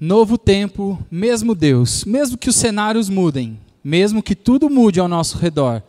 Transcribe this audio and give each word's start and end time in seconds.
Novo 0.00 0.36
tempo, 0.36 0.98
mesmo 1.10 1.54
Deus, 1.54 2.04
mesmo 2.04 2.36
que 2.36 2.50
os 2.50 2.56
cenários 2.56 3.08
mudem, 3.08 3.58
mesmo 3.82 4.22
que 4.22 4.34
tudo 4.34 4.68
mude 4.68 5.00
ao 5.00 5.08
nosso 5.08 5.38
redor, 5.38 5.82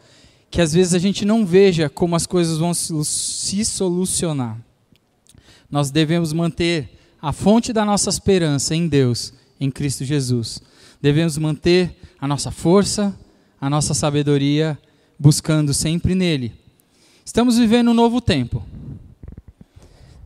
que 0.49 0.61
às 0.61 0.73
vezes 0.73 0.93
a 0.93 0.99
gente 0.99 1.25
não 1.25 1.45
veja 1.45 1.89
como 1.89 2.15
as 2.15 2.25
coisas 2.25 2.57
vão 2.57 2.73
se 2.73 3.65
solucionar. 3.65 4.57
Nós 5.69 5.91
devemos 5.91 6.31
manter 6.31 6.89
a 7.21 7.33
fonte 7.33 7.73
da 7.73 7.83
nossa 7.83 8.09
esperança 8.09 8.73
em 8.73 8.87
Deus, 8.87 9.33
em 9.59 9.69
Cristo 9.69 10.05
Jesus. 10.05 10.61
Devemos 11.01 11.37
manter 11.37 11.99
a 12.19 12.27
nossa 12.27 12.49
força, 12.49 13.13
a 13.59 13.69
nossa 13.69 13.93
sabedoria, 13.93 14.79
buscando 15.19 15.73
sempre 15.73 16.15
nele. 16.15 16.53
Estamos 17.25 17.57
vivendo 17.57 17.91
um 17.91 17.93
novo 17.93 18.21
tempo, 18.21 18.63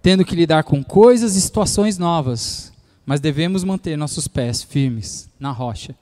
tendo 0.04 0.24
que 0.24 0.36
lidar 0.36 0.64
com 0.64 0.84
coisas 0.84 1.36
e 1.36 1.42
situações 1.42 1.98
novas, 1.98 2.71
mas 3.06 3.20
devemos 3.20 3.64
manter 3.64 3.98
nossos 3.98 4.28
pés 4.28 4.64
firmes 4.64 5.30
na 5.40 5.52
rocha, 5.52 5.96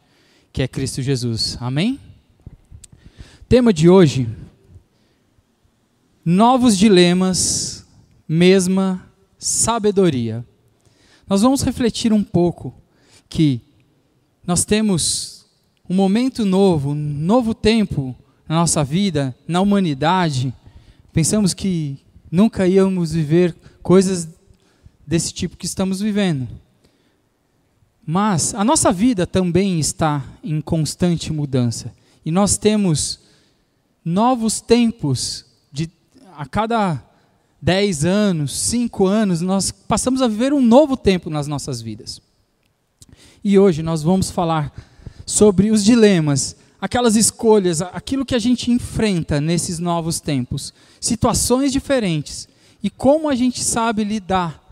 que 0.51 0.61
é 0.61 0.67
Cristo 0.67 1.01
Jesus. 1.01 1.57
Amém? 1.59 1.99
Tema 3.47 3.73
de 3.73 3.89
hoje: 3.89 4.27
novos 6.23 6.77
dilemas, 6.77 7.85
mesma 8.27 9.05
sabedoria. 9.37 10.45
Nós 11.27 11.41
vamos 11.41 11.61
refletir 11.61 12.11
um 12.11 12.23
pouco 12.23 12.73
que 13.29 13.61
nós 14.45 14.65
temos 14.65 15.45
um 15.89 15.95
momento 15.95 16.45
novo, 16.45 16.91
um 16.91 16.95
novo 16.95 17.53
tempo 17.53 18.15
na 18.47 18.55
nossa 18.55 18.83
vida, 18.83 19.35
na 19.47 19.61
humanidade. 19.61 20.53
Pensamos 21.13 21.53
que 21.53 21.99
nunca 22.31 22.67
íamos 22.67 23.11
viver 23.11 23.55
coisas 23.81 24.27
desse 25.05 25.33
tipo 25.33 25.57
que 25.57 25.65
estamos 25.65 25.99
vivendo. 25.99 26.47
Mas 28.11 28.55
a 28.55 28.63
nossa 28.63 28.91
vida 28.91 29.27
também 29.27 29.79
está 29.79 30.25
em 30.43 30.59
constante 30.61 31.31
mudança. 31.31 31.93
E 32.25 32.31
nós 32.31 32.57
temos 32.57 33.19
novos 34.03 34.59
tempos 34.59 35.45
de 35.71 35.87
a 36.35 36.43
cada 36.47 37.03
10 37.61 38.05
anos, 38.05 38.57
5 38.61 39.05
anos, 39.05 39.41
nós 39.41 39.69
passamos 39.69 40.23
a 40.23 40.27
viver 40.27 40.53
um 40.53 40.59
novo 40.59 40.97
tempo 40.97 41.29
nas 41.29 41.45
nossas 41.45 41.83
vidas. 41.83 42.19
E 43.43 43.59
hoje 43.59 43.83
nós 43.83 44.01
vamos 44.01 44.31
falar 44.31 44.73
sobre 45.23 45.69
os 45.69 45.85
dilemas, 45.85 46.55
aquelas 46.81 47.15
escolhas, 47.15 47.79
aquilo 47.79 48.25
que 48.25 48.33
a 48.33 48.39
gente 48.39 48.71
enfrenta 48.71 49.39
nesses 49.39 49.77
novos 49.77 50.19
tempos, 50.19 50.73
situações 50.99 51.71
diferentes 51.71 52.49
e 52.81 52.89
como 52.89 53.29
a 53.29 53.35
gente 53.35 53.63
sabe 53.63 54.03
lidar, 54.03 54.63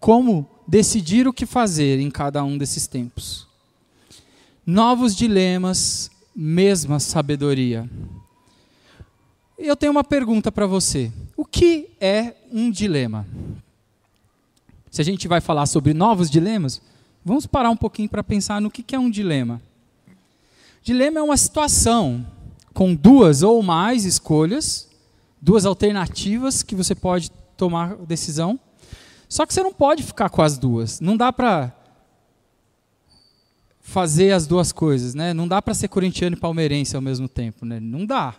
como 0.00 0.48
decidir 0.70 1.26
o 1.26 1.32
que 1.32 1.44
fazer 1.44 1.98
em 1.98 2.08
cada 2.08 2.44
um 2.44 2.56
desses 2.56 2.86
tempos. 2.86 3.44
Novos 4.64 5.16
dilemas, 5.16 6.08
mesma 6.34 7.00
sabedoria. 7.00 7.90
Eu 9.58 9.74
tenho 9.74 9.90
uma 9.90 10.04
pergunta 10.04 10.52
para 10.52 10.68
você. 10.68 11.12
O 11.36 11.44
que 11.44 11.90
é 12.00 12.36
um 12.52 12.70
dilema? 12.70 13.26
Se 14.92 15.00
a 15.00 15.04
gente 15.04 15.26
vai 15.26 15.40
falar 15.40 15.66
sobre 15.66 15.92
novos 15.92 16.30
dilemas, 16.30 16.80
vamos 17.24 17.46
parar 17.46 17.70
um 17.70 17.76
pouquinho 17.76 18.08
para 18.08 18.22
pensar 18.22 18.60
no 18.60 18.70
que 18.70 18.94
é 18.94 18.98
um 18.98 19.10
dilema. 19.10 19.60
Dilema 20.84 21.18
é 21.18 21.22
uma 21.22 21.36
situação 21.36 22.24
com 22.72 22.94
duas 22.94 23.42
ou 23.42 23.60
mais 23.60 24.04
escolhas, 24.04 24.88
duas 25.42 25.66
alternativas 25.66 26.62
que 26.62 26.76
você 26.76 26.94
pode 26.94 27.32
tomar 27.56 27.96
decisão. 27.96 28.58
Só 29.30 29.46
que 29.46 29.54
você 29.54 29.62
não 29.62 29.72
pode 29.72 30.02
ficar 30.02 30.28
com 30.28 30.42
as 30.42 30.58
duas. 30.58 31.00
Não 31.00 31.16
dá 31.16 31.32
para 31.32 31.72
fazer 33.80 34.32
as 34.32 34.46
duas 34.46 34.70
coisas, 34.72 35.14
né? 35.14 35.32
Não 35.32 35.48
dá 35.48 35.62
para 35.62 35.72
ser 35.72 35.88
corintiano 35.88 36.36
e 36.36 36.38
palmeirense 36.38 36.94
ao 36.94 37.00
mesmo 37.00 37.26
tempo, 37.26 37.64
né? 37.64 37.80
Não 37.80 38.04
dá. 38.04 38.34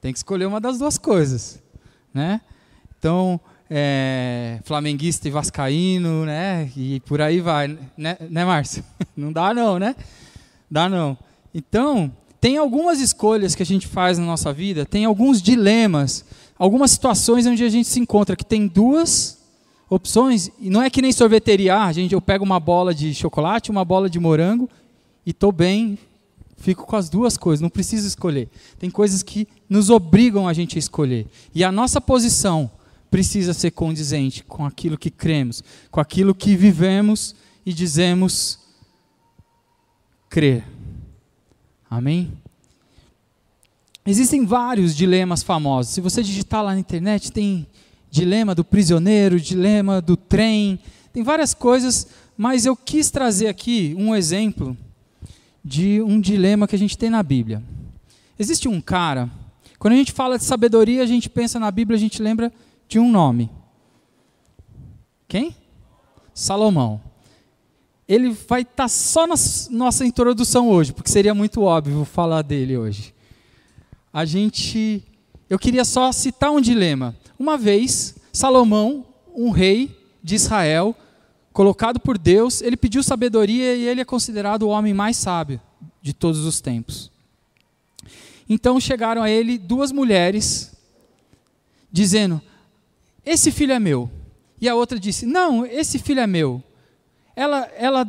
Tem 0.00 0.12
que 0.12 0.18
escolher 0.18 0.46
uma 0.46 0.60
das 0.60 0.78
duas 0.78 0.98
coisas 0.98 1.62
né? 2.16 2.40
Então, 2.98 3.38
é, 3.68 4.58
flamenguista 4.64 5.28
e 5.28 5.30
vascaíno, 5.30 6.24
né? 6.24 6.70
E 6.74 7.00
por 7.00 7.20
aí 7.20 7.40
vai, 7.40 7.78
né, 7.96 8.16
né 8.30 8.44
Márcio? 8.44 8.82
Não 9.14 9.30
dá 9.30 9.52
não, 9.52 9.78
né? 9.78 9.94
Dá 10.70 10.88
não. 10.88 11.16
Então, 11.54 12.12
tem 12.40 12.56
algumas 12.56 13.00
escolhas 13.00 13.54
que 13.54 13.62
a 13.62 13.66
gente 13.66 13.86
faz 13.86 14.18
na 14.18 14.24
nossa 14.24 14.52
vida, 14.52 14.84
tem 14.84 15.04
alguns 15.04 15.40
dilemas, 15.40 16.24
algumas 16.58 16.90
situações 16.90 17.46
onde 17.46 17.62
a 17.64 17.68
gente 17.68 17.88
se 17.88 18.00
encontra 18.00 18.36
que 18.36 18.44
tem 18.44 18.66
duas 18.66 19.35
opções, 19.88 20.50
e 20.60 20.68
não 20.68 20.82
é 20.82 20.90
que 20.90 21.02
nem 21.02 21.12
sorveteria, 21.12 21.76
ah, 21.78 21.92
gente, 21.92 22.12
eu 22.12 22.20
pego 22.20 22.44
uma 22.44 22.58
bola 22.58 22.94
de 22.94 23.14
chocolate, 23.14 23.70
uma 23.70 23.84
bola 23.84 24.10
de 24.10 24.18
morango 24.18 24.68
e 25.24 25.30
estou 25.30 25.52
bem, 25.52 25.98
Fico 26.56 26.86
com 26.86 26.96
as 26.96 27.08
duas 27.10 27.36
coisas, 27.36 27.60
não 27.60 27.68
preciso 27.68 28.08
escolher. 28.08 28.48
Tem 28.78 28.90
coisas 28.90 29.22
que 29.22 29.46
nos 29.68 29.90
obrigam 29.90 30.48
a 30.48 30.52
gente 30.52 30.76
a 30.76 30.78
escolher. 30.78 31.26
E 31.54 31.62
a 31.62 31.70
nossa 31.70 32.00
posição 32.00 32.70
precisa 33.10 33.52
ser 33.52 33.72
condizente 33.72 34.42
com 34.42 34.64
aquilo 34.64 34.96
que 34.96 35.10
cremos, 35.10 35.62
com 35.90 36.00
aquilo 36.00 36.34
que 36.34 36.56
vivemos 36.56 37.36
e 37.64 37.72
dizemos 37.72 38.58
crer. 40.30 40.64
Amém? 41.90 42.32
Existem 44.04 44.46
vários 44.46 44.96
dilemas 44.96 45.42
famosos. 45.42 45.92
Se 45.92 46.00
você 46.00 46.22
digitar 46.22 46.64
lá 46.64 46.72
na 46.72 46.80
internet, 46.80 47.30
tem 47.30 47.66
dilema 48.16 48.54
do 48.54 48.64
prisioneiro, 48.64 49.38
dilema 49.38 50.00
do 50.00 50.16
trem, 50.16 50.78
tem 51.12 51.22
várias 51.22 51.52
coisas, 51.52 52.06
mas 52.34 52.64
eu 52.64 52.74
quis 52.74 53.10
trazer 53.10 53.46
aqui 53.46 53.94
um 53.98 54.16
exemplo 54.16 54.74
de 55.62 56.00
um 56.00 56.18
dilema 56.18 56.66
que 56.66 56.74
a 56.74 56.78
gente 56.78 56.96
tem 56.96 57.10
na 57.10 57.22
Bíblia. 57.22 57.62
Existe 58.38 58.68
um 58.68 58.80
cara, 58.80 59.30
quando 59.78 59.92
a 59.92 59.96
gente 59.96 60.12
fala 60.12 60.38
de 60.38 60.44
sabedoria, 60.44 61.02
a 61.02 61.06
gente 61.06 61.28
pensa 61.28 61.60
na 61.60 61.70
Bíblia, 61.70 61.94
a 61.94 62.00
gente 62.00 62.22
lembra 62.22 62.50
de 62.88 62.98
um 62.98 63.10
nome. 63.10 63.50
Quem? 65.28 65.54
Salomão. 66.32 67.02
Ele 68.08 68.30
vai 68.48 68.62
estar 68.62 68.84
tá 68.84 68.88
só 68.88 69.26
na 69.26 69.34
nossa 69.70 70.06
introdução 70.06 70.70
hoje, 70.70 70.94
porque 70.94 71.10
seria 71.10 71.34
muito 71.34 71.60
óbvio 71.60 72.02
falar 72.06 72.40
dele 72.40 72.78
hoje. 72.78 73.14
A 74.10 74.24
gente. 74.24 75.02
Eu 75.50 75.58
queria 75.58 75.84
só 75.84 76.10
citar 76.12 76.50
um 76.50 76.60
dilema. 76.60 77.14
Uma 77.38 77.56
vez, 77.58 78.14
Salomão, 78.32 79.04
um 79.34 79.50
rei 79.50 79.96
de 80.22 80.34
Israel, 80.34 80.96
colocado 81.52 82.00
por 82.00 82.18
Deus, 82.18 82.60
ele 82.62 82.76
pediu 82.76 83.02
sabedoria 83.02 83.74
e 83.74 83.84
ele 83.84 84.00
é 84.00 84.04
considerado 84.04 84.64
o 84.64 84.68
homem 84.68 84.92
mais 84.92 85.16
sábio 85.16 85.60
de 86.02 86.12
todos 86.12 86.44
os 86.44 86.60
tempos. 86.60 87.10
Então 88.48 88.78
chegaram 88.80 89.22
a 89.22 89.30
ele 89.30 89.58
duas 89.58 89.90
mulheres, 89.90 90.72
dizendo: 91.90 92.40
Esse 93.24 93.50
filho 93.50 93.72
é 93.72 93.78
meu. 93.78 94.10
E 94.60 94.68
a 94.68 94.74
outra 94.74 94.98
disse: 94.98 95.26
Não, 95.26 95.66
esse 95.66 95.98
filho 95.98 96.20
é 96.20 96.26
meu. 96.26 96.62
Ela, 97.34 97.68
ela, 97.76 98.06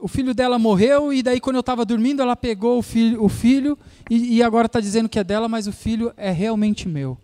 o 0.00 0.08
filho 0.08 0.34
dela 0.34 0.58
morreu 0.58 1.12
e 1.12 1.22
daí 1.22 1.40
quando 1.40 1.56
eu 1.56 1.60
estava 1.60 1.84
dormindo 1.84 2.22
ela 2.22 2.34
pegou 2.34 2.78
o 2.78 2.82
filho, 2.82 3.22
o 3.22 3.28
filho 3.28 3.78
e, 4.10 4.36
e 4.36 4.42
agora 4.42 4.66
está 4.66 4.80
dizendo 4.80 5.08
que 5.08 5.18
é 5.18 5.24
dela, 5.24 5.48
mas 5.48 5.66
o 5.66 5.72
filho 5.72 6.12
é 6.16 6.30
realmente 6.30 6.88
meu. 6.88 7.16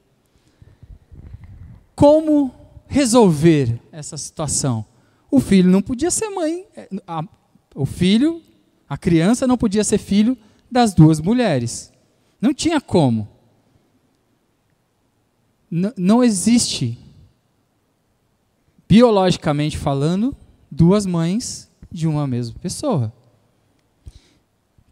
Como 1.98 2.54
resolver 2.86 3.82
essa 3.90 4.16
situação? 4.16 4.84
O 5.28 5.40
filho 5.40 5.68
não 5.68 5.82
podia 5.82 6.12
ser 6.12 6.28
mãe, 6.28 6.64
é, 6.76 6.88
a, 7.04 7.24
o 7.74 7.84
filho, 7.84 8.40
a 8.88 8.96
criança 8.96 9.48
não 9.48 9.58
podia 9.58 9.82
ser 9.82 9.98
filho 9.98 10.38
das 10.70 10.94
duas 10.94 11.20
mulheres. 11.20 11.92
Não 12.40 12.54
tinha 12.54 12.80
como. 12.80 13.26
N 15.68 15.92
não 15.96 16.22
existe, 16.22 16.96
biologicamente 18.88 19.76
falando, 19.76 20.36
duas 20.70 21.04
mães 21.04 21.68
de 21.90 22.06
uma 22.06 22.28
mesma 22.28 22.60
pessoa. 22.60 23.12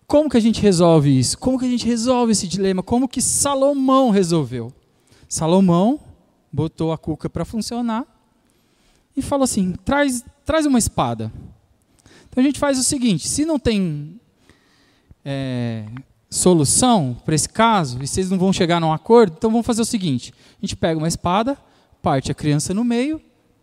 Como 0.09 0.29
que 0.29 0.39
a 0.39 0.41
gente 0.41 0.61
resolve 0.61 1.17
isso? 1.17 1.39
Como 1.39 1.57
que 1.57 1.67
a 1.67 1.71
gente 1.71 1.87
resolve 1.87 2.33
esse 2.33 2.49
dilema? 2.49 2.83
Como 2.83 3.07
que 3.07 3.23
Salomão 3.23 4.11
resolveu? 4.11 4.73
Salomão 5.29 6.01
botou 6.57 6.91
a 6.91 6.97
cuca 6.97 7.29
para 7.29 7.45
funcionar 7.45 8.07
e 9.15 9.21
falou 9.21 9.45
assim: 9.45 9.75
traz, 9.85 10.25
traz 10.45 10.65
uma 10.65 10.79
espada. 10.79 11.31
Então 12.29 12.43
a 12.43 12.47
gente 12.47 12.59
faz 12.59 12.79
o 12.79 12.83
seguinte: 12.83 13.29
se 13.29 13.45
não 13.45 13.59
tem 13.59 14.19
é, 15.23 15.85
solução 16.31 17.15
para 17.25 17.35
esse 17.35 17.49
caso, 17.49 18.03
e 18.03 18.07
vocês 18.07 18.31
não 18.31 18.39
vão 18.39 18.53
chegar 18.53 18.81
num 18.81 18.93
acordo, 18.93 19.35
então 19.37 19.51
vamos 19.51 19.67
fazer 19.67 19.83
o 19.83 19.85
seguinte: 19.87 20.33
a 20.57 20.67
gente 20.67 20.75
pega 20.75 20.99
uma 20.99 21.09
espada, 21.09 21.59
parte 22.01 22.33
a 22.33 22.35
criança 22.35 22.73
no 22.73 22.83
meio 22.83 23.21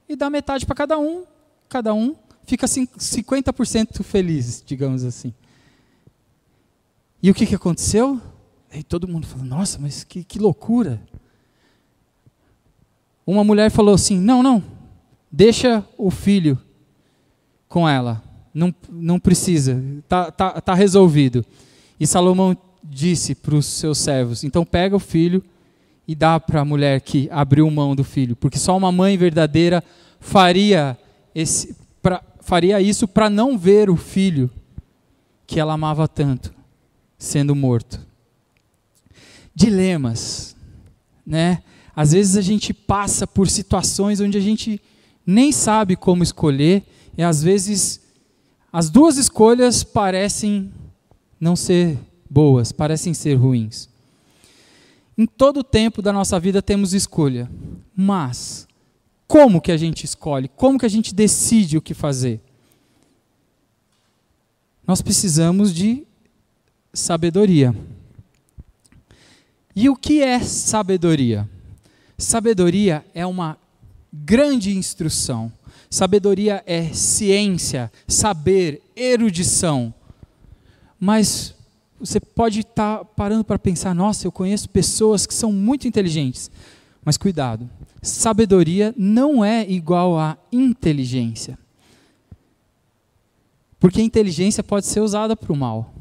e 0.07 0.15
dá 0.15 0.29
metade 0.29 0.65
para 0.65 0.75
cada 0.75 0.99
um, 0.99 1.23
cada 1.67 1.93
um 1.93 2.15
fica 2.45 2.67
50% 2.67 4.03
feliz, 4.03 4.63
digamos 4.65 5.03
assim. 5.03 5.33
E 7.21 7.31
o 7.31 7.33
que, 7.33 7.47
que 7.47 7.55
aconteceu? 7.55 8.21
E 8.71 8.83
todo 8.83 9.07
mundo 9.07 9.25
falou: 9.25 9.45
Nossa, 9.45 9.79
mas 9.79 10.03
que, 10.03 10.23
que 10.23 10.37
loucura. 10.37 11.01
Uma 13.25 13.43
mulher 13.43 13.71
falou 13.71 13.95
assim: 13.95 14.17
Não, 14.17 14.43
não, 14.43 14.63
deixa 15.31 15.85
o 15.97 16.11
filho 16.11 16.57
com 17.67 17.87
ela. 17.89 18.21
não, 18.53 18.73
não 18.89 19.19
precisa, 19.19 19.83
está 19.99 20.29
tá, 20.31 20.61
tá 20.61 20.73
resolvido. 20.73 21.43
E 21.99 22.05
Salomão 22.05 22.55
disse 22.83 23.33
para 23.33 23.55
os 23.55 23.65
seus 23.65 23.97
servos: 23.97 24.43
então 24.43 24.65
pega 24.65 24.95
o 24.95 24.99
filho 24.99 25.43
e 26.07 26.13
dá 26.13 26.39
para 26.39 26.61
a 26.61 26.65
mulher 26.65 27.01
que 27.01 27.29
abriu 27.31 27.69
mão 27.71 27.95
do 27.95 28.03
filho, 28.03 28.35
porque 28.35 28.59
só 28.59 28.75
uma 28.75 28.91
mãe 28.91 29.17
verdadeira 29.17 29.83
faria, 30.19 30.97
esse, 31.33 31.75
pra, 32.01 32.21
faria 32.41 32.81
isso 32.81 33.07
para 33.07 33.29
não 33.29 33.57
ver 33.57 33.89
o 33.89 33.95
filho 33.95 34.49
que 35.47 35.59
ela 35.59 35.73
amava 35.73 36.07
tanto 36.07 36.53
sendo 37.17 37.55
morto. 37.55 38.05
Dilemas, 39.55 40.55
né? 41.25 41.63
Às 41.95 42.11
vezes 42.13 42.37
a 42.37 42.41
gente 42.41 42.73
passa 42.73 43.27
por 43.27 43.47
situações 43.47 44.19
onde 44.19 44.37
a 44.37 44.41
gente 44.41 44.81
nem 45.25 45.51
sabe 45.51 45.95
como 45.95 46.23
escolher 46.23 46.83
e 47.17 47.21
às 47.23 47.43
vezes 47.43 48.01
as 48.71 48.89
duas 48.89 49.17
escolhas 49.17 49.83
parecem 49.83 50.71
não 51.39 51.55
ser 51.55 51.97
boas, 52.29 52.71
parecem 52.71 53.13
ser 53.13 53.35
ruins. 53.35 53.87
Em 55.15 55.27
todo 55.27 55.59
o 55.59 55.63
tempo 55.63 56.01
da 56.01 56.11
nossa 56.11 56.39
vida 56.39 56.61
temos 56.61 56.93
escolha, 56.93 57.49
mas 57.95 58.67
como 59.27 59.61
que 59.61 59.71
a 59.71 59.77
gente 59.77 60.03
escolhe? 60.03 60.47
Como 60.47 60.79
que 60.79 60.85
a 60.85 60.89
gente 60.89 61.13
decide 61.13 61.77
o 61.77 61.81
que 61.81 61.93
fazer? 61.93 62.41
Nós 64.85 65.01
precisamos 65.01 65.73
de 65.73 66.05
sabedoria. 66.91 67.75
E 69.75 69.89
o 69.89 69.95
que 69.95 70.21
é 70.21 70.39
sabedoria? 70.39 71.49
Sabedoria 72.17 73.05
é 73.13 73.25
uma 73.25 73.57
grande 74.11 74.75
instrução. 74.77 75.51
Sabedoria 75.89 76.63
é 76.65 76.93
ciência, 76.93 77.91
saber, 78.07 78.81
erudição. 78.95 79.93
Mas 80.99 81.53
você 81.99 82.19
pode 82.19 82.61
estar 82.61 82.99
tá 82.99 83.05
parando 83.05 83.43
para 83.43 83.59
pensar: 83.59 83.93
nossa, 83.93 84.27
eu 84.27 84.31
conheço 84.31 84.69
pessoas 84.69 85.25
que 85.25 85.33
são 85.33 85.51
muito 85.51 85.87
inteligentes. 85.87 86.49
Mas 87.05 87.17
cuidado, 87.17 87.69
sabedoria 88.01 88.93
não 88.97 89.43
é 89.43 89.69
igual 89.69 90.17
a 90.17 90.37
inteligência. 90.51 91.57
Porque 93.79 93.99
a 93.99 94.03
inteligência 94.03 94.63
pode 94.63 94.85
ser 94.85 95.01
usada 95.01 95.35
para 95.35 95.51
o 95.51 95.57
mal. 95.57 95.92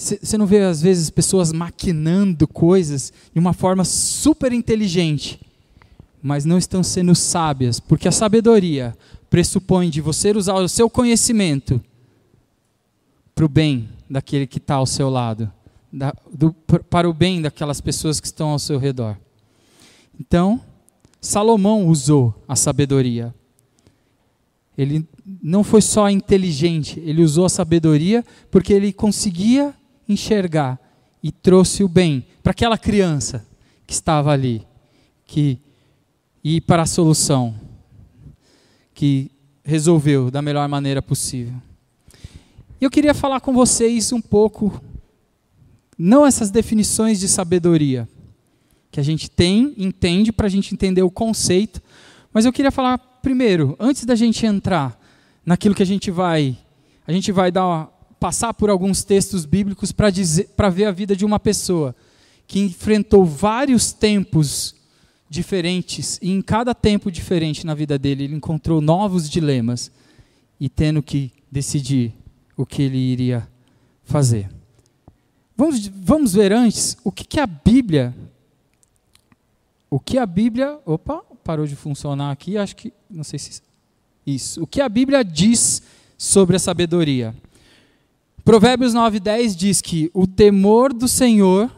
Você 0.00 0.38
não 0.38 0.46
vê, 0.46 0.60
às 0.60 0.80
vezes, 0.80 1.10
pessoas 1.10 1.52
maquinando 1.52 2.48
coisas 2.48 3.12
de 3.34 3.38
uma 3.38 3.52
forma 3.52 3.84
super 3.84 4.50
inteligente, 4.50 5.38
mas 6.22 6.46
não 6.46 6.56
estão 6.56 6.82
sendo 6.82 7.14
sábias, 7.14 7.78
porque 7.78 8.08
a 8.08 8.12
sabedoria 8.12 8.96
pressupõe 9.28 9.90
de 9.90 10.00
você 10.00 10.30
usar 10.30 10.54
o 10.54 10.68
seu 10.70 10.88
conhecimento 10.88 11.82
para 13.34 13.44
o 13.44 13.48
bem 13.48 13.90
daquele 14.08 14.46
que 14.46 14.56
está 14.56 14.76
ao 14.76 14.86
seu 14.86 15.10
lado, 15.10 15.52
da, 15.92 16.14
do, 16.32 16.54
para 16.88 17.08
o 17.08 17.12
bem 17.12 17.42
daquelas 17.42 17.82
pessoas 17.82 18.18
que 18.20 18.26
estão 18.26 18.48
ao 18.48 18.58
seu 18.58 18.78
redor. 18.78 19.18
Então, 20.18 20.62
Salomão 21.20 21.86
usou 21.86 22.34
a 22.48 22.56
sabedoria. 22.56 23.34
Ele 24.78 25.06
não 25.42 25.62
foi 25.62 25.82
só 25.82 26.08
inteligente, 26.08 26.98
ele 27.00 27.22
usou 27.22 27.44
a 27.44 27.50
sabedoria 27.50 28.24
porque 28.50 28.72
ele 28.72 28.94
conseguia 28.94 29.74
enxergar 30.12 30.78
e 31.22 31.30
trouxe 31.30 31.84
o 31.84 31.88
bem 31.88 32.26
para 32.42 32.52
aquela 32.52 32.78
criança 32.78 33.46
que 33.86 33.92
estava 33.92 34.32
ali, 34.32 34.66
que 35.26 35.58
e 36.42 36.60
para 36.60 36.82
a 36.82 36.86
solução 36.86 37.54
que 38.94 39.30
resolveu 39.62 40.30
da 40.30 40.40
melhor 40.40 40.66
maneira 40.68 41.02
possível. 41.02 41.54
Eu 42.80 42.90
queria 42.90 43.12
falar 43.12 43.40
com 43.40 43.52
vocês 43.52 44.10
um 44.12 44.20
pouco, 44.20 44.82
não 45.98 46.26
essas 46.26 46.50
definições 46.50 47.20
de 47.20 47.28
sabedoria, 47.28 48.08
que 48.90 48.98
a 48.98 49.02
gente 49.02 49.30
tem, 49.30 49.74
entende, 49.76 50.32
para 50.32 50.46
a 50.46 50.50
gente 50.50 50.74
entender 50.74 51.02
o 51.02 51.10
conceito, 51.10 51.80
mas 52.32 52.44
eu 52.44 52.52
queria 52.52 52.70
falar 52.70 52.98
primeiro, 52.98 53.76
antes 53.78 54.04
da 54.04 54.14
gente 54.14 54.46
entrar 54.46 54.98
naquilo 55.44 55.74
que 55.74 55.82
a 55.82 55.86
gente 55.86 56.10
vai, 56.10 56.56
a 57.06 57.12
gente 57.12 57.30
vai 57.30 57.52
dar 57.52 57.88
passar 58.20 58.52
por 58.52 58.68
alguns 58.68 59.02
textos 59.02 59.46
bíblicos 59.46 59.90
para 59.90 60.68
ver 60.68 60.84
a 60.84 60.92
vida 60.92 61.16
de 61.16 61.24
uma 61.24 61.40
pessoa 61.40 61.96
que 62.46 62.60
enfrentou 62.60 63.24
vários 63.24 63.92
tempos 63.92 64.74
diferentes 65.28 66.18
e 66.20 66.30
em 66.30 66.42
cada 66.42 66.74
tempo 66.74 67.10
diferente 67.10 67.64
na 67.64 67.74
vida 67.74 67.98
dele 67.98 68.24
ele 68.24 68.34
encontrou 68.34 68.80
novos 68.80 69.30
dilemas 69.30 69.90
e 70.58 70.68
tendo 70.68 71.02
que 71.02 71.32
decidir 71.50 72.12
o 72.56 72.66
que 72.66 72.82
ele 72.82 72.98
iria 72.98 73.48
fazer. 74.04 74.50
Vamos, 75.56 75.86
vamos 75.86 76.34
ver 76.34 76.52
antes 76.52 76.96
o 77.02 77.10
que, 77.10 77.24
que 77.24 77.40
a 77.40 77.46
Bíblia. 77.46 78.14
O 79.88 79.98
que 79.98 80.18
a 80.18 80.26
Bíblia. 80.26 80.78
Opa, 80.84 81.22
parou 81.42 81.66
de 81.66 81.76
funcionar 81.76 82.30
aqui, 82.30 82.58
acho 82.58 82.76
que. 82.76 82.92
Não 83.08 83.24
sei 83.24 83.38
se. 83.38 83.62
Isso. 84.26 84.62
O 84.62 84.66
que 84.66 84.80
a 84.80 84.88
Bíblia 84.88 85.24
diz 85.24 85.82
sobre 86.18 86.56
a 86.56 86.58
sabedoria. 86.58 87.34
Provérbios 88.44 88.94
9,10 88.94 89.54
diz 89.54 89.80
que 89.80 90.10
o 90.14 90.26
temor 90.26 90.92
do 90.92 91.06
Senhor 91.06 91.70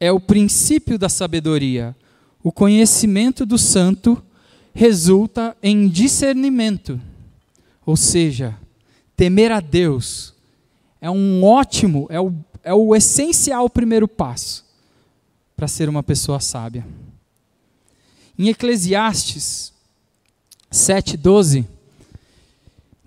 é 0.00 0.10
o 0.10 0.20
princípio 0.20 0.98
da 0.98 1.08
sabedoria. 1.08 1.94
O 2.42 2.50
conhecimento 2.50 3.46
do 3.46 3.56
santo 3.56 4.22
resulta 4.74 5.56
em 5.62 5.88
discernimento. 5.88 7.00
Ou 7.84 7.96
seja, 7.96 8.56
temer 9.16 9.52
a 9.52 9.60
Deus 9.60 10.34
é 11.00 11.10
um 11.10 11.44
ótimo, 11.44 12.06
é 12.10 12.20
o, 12.20 12.32
é 12.64 12.74
o 12.74 12.94
essencial 12.94 13.70
primeiro 13.70 14.08
passo 14.08 14.64
para 15.56 15.68
ser 15.68 15.88
uma 15.88 16.02
pessoa 16.02 16.40
sábia. 16.40 16.86
Em 18.38 18.48
Eclesiastes 18.48 19.72
7,12, 20.70 21.64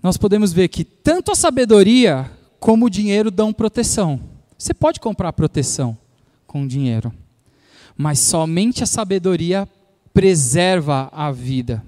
nós 0.02 0.16
podemos 0.16 0.52
ver 0.52 0.68
que 0.68 0.82
tanto 0.82 1.30
a 1.30 1.36
sabedoria 1.36 2.28
como 2.60 2.86
o 2.86 2.90
dinheiro 2.90 3.30
dão 3.30 3.52
proteção. 3.52 4.20
Você 4.56 4.74
pode 4.74 5.00
comprar 5.00 5.32
proteção 5.32 5.96
com 6.46 6.66
dinheiro, 6.66 7.12
mas 7.96 8.18
somente 8.18 8.84
a 8.84 8.86
sabedoria 8.86 9.66
preserva 10.12 11.08
a 11.12 11.32
vida. 11.32 11.82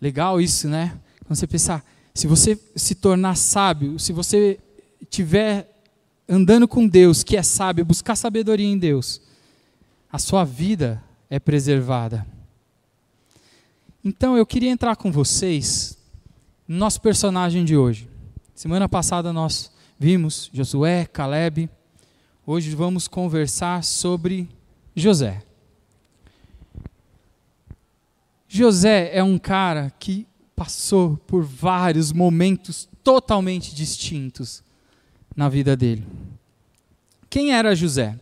Legal 0.00 0.40
isso, 0.40 0.68
né? 0.68 0.96
Quando 1.26 1.36
você 1.36 1.46
pensar, 1.46 1.84
se 2.14 2.26
você 2.26 2.58
se 2.76 2.94
tornar 2.94 3.36
sábio, 3.36 3.98
se 3.98 4.12
você 4.12 4.58
tiver 5.10 5.68
andando 6.28 6.68
com 6.68 6.86
Deus, 6.86 7.24
que 7.24 7.36
é 7.36 7.42
sábio, 7.42 7.84
buscar 7.84 8.14
sabedoria 8.14 8.66
em 8.66 8.78
Deus, 8.78 9.20
a 10.10 10.18
sua 10.18 10.44
vida 10.44 11.02
é 11.28 11.40
preservada. 11.40 12.26
Então 14.04 14.36
eu 14.36 14.46
queria 14.46 14.70
entrar 14.70 14.94
com 14.94 15.10
vocês 15.10 15.96
no 16.68 16.76
nosso 16.76 17.00
personagem 17.00 17.64
de 17.64 17.76
hoje. 17.76 18.11
Semana 18.54 18.88
passada 18.88 19.32
nós 19.32 19.72
vimos 19.98 20.50
Josué, 20.52 21.06
Caleb. 21.06 21.70
Hoje 22.46 22.74
vamos 22.74 23.08
conversar 23.08 23.82
sobre 23.82 24.48
José. 24.94 25.42
José 28.46 29.10
é 29.16 29.22
um 29.22 29.38
cara 29.38 29.90
que 29.98 30.26
passou 30.54 31.16
por 31.16 31.42
vários 31.42 32.12
momentos 32.12 32.88
totalmente 33.02 33.74
distintos 33.74 34.62
na 35.34 35.48
vida 35.48 35.74
dele. 35.74 36.06
Quem 37.30 37.54
era 37.54 37.74
José? 37.74 38.20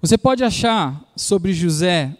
Você 0.00 0.18
pode 0.18 0.42
achar 0.42 1.00
sobre 1.16 1.52
José 1.52 2.18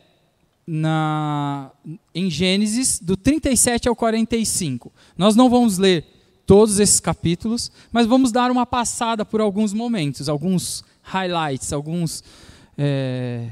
na, 0.65 1.73
em 2.15 2.31
Gênesis, 2.31 3.01
do 3.01 3.17
37 3.17 3.89
ao 3.89 3.97
45. 3.97 4.93
Nós 5.19 5.35
não 5.35 5.51
vamos 5.51 5.79
ler 5.79 6.14
todos 6.47 6.79
esses 6.79 7.01
capítulos, 7.01 7.71
mas 7.91 8.07
vamos 8.07 8.31
dar 8.31 8.51
uma 8.51 8.67
passada 8.67 9.25
por 9.25 9.41
alguns 9.41 9.73
momentos, 9.73 10.29
alguns 10.29 10.85
highlights, 11.03 11.73
alguns 11.73 12.23
é, 12.77 13.51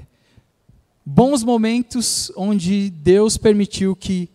bons 1.05 1.43
momentos 1.43 2.31
onde 2.37 2.91
Deus 2.91 3.37
permitiu 3.37 3.97
que 3.97 4.29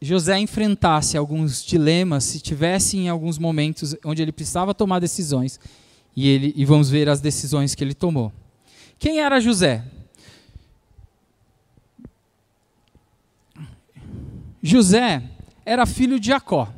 José 0.00 0.38
enfrentasse 0.38 1.16
alguns 1.16 1.64
dilemas, 1.64 2.24
se 2.24 2.40
tivesse 2.40 2.98
em 2.98 3.08
alguns 3.08 3.38
momentos 3.38 3.96
onde 4.04 4.20
ele 4.20 4.32
precisava 4.32 4.74
tomar 4.74 4.98
decisões, 4.98 5.58
e, 6.14 6.28
ele, 6.28 6.52
e 6.54 6.64
vamos 6.64 6.90
ver 6.90 7.08
as 7.08 7.20
decisões 7.20 7.74
que 7.74 7.82
ele 7.82 7.94
tomou. 7.94 8.32
Quem 8.98 9.20
era 9.20 9.40
José? 9.40 9.84
José 14.62 15.22
era 15.64 15.86
filho 15.86 16.20
de 16.20 16.28
Jacó, 16.28 16.72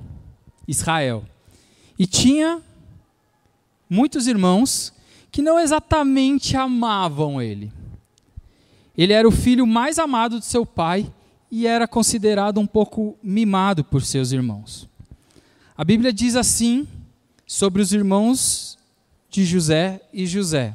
Israel, 0.66 1.24
e 1.98 2.06
tinha 2.06 2.60
muitos 3.88 4.26
irmãos 4.26 4.92
que 5.30 5.42
não 5.42 5.58
exatamente 5.58 6.56
amavam 6.56 7.40
ele. 7.40 7.72
Ele 8.96 9.12
era 9.12 9.28
o 9.28 9.32
filho 9.32 9.66
mais 9.66 9.98
amado 9.98 10.38
de 10.38 10.46
seu 10.46 10.64
pai 10.64 11.12
e 11.50 11.66
era 11.66 11.86
considerado 11.86 12.58
um 12.58 12.66
pouco 12.66 13.16
mimado 13.22 13.84
por 13.84 14.02
seus 14.02 14.32
irmãos. 14.32 14.88
A 15.76 15.84
Bíblia 15.84 16.12
diz 16.12 16.34
assim 16.34 16.88
sobre 17.46 17.82
os 17.82 17.92
irmãos 17.92 18.78
de 19.30 19.44
José 19.44 20.00
e 20.12 20.26
José. 20.26 20.74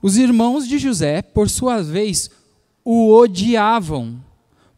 Os 0.00 0.16
irmãos 0.16 0.66
de 0.66 0.78
José, 0.78 1.22
por 1.22 1.48
sua 1.48 1.82
vez, 1.82 2.30
o 2.84 3.14
odiavam, 3.14 4.22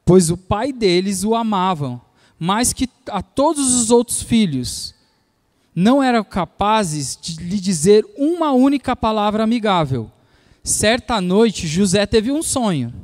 pois 0.07 0.31
o 0.31 0.37
pai 0.37 0.73
deles 0.73 1.25
o 1.25 1.35
amavam, 1.35 2.01
mais 2.39 2.73
que 2.73 2.89
a 3.09 3.21
todos 3.21 3.75
os 3.75 3.91
outros 3.91 4.23
filhos. 4.23 4.95
Não 5.75 6.03
eram 6.03 6.25
capazes 6.25 7.19
de 7.21 7.37
lhe 7.43 7.61
dizer 7.61 8.07
uma 8.17 8.53
única 8.53 8.95
palavra 8.95 9.43
amigável. 9.43 10.11
Certa 10.63 11.21
noite, 11.21 11.67
José 11.67 12.07
teve 12.07 12.31
um 12.31 12.43
sonho. 12.43 12.95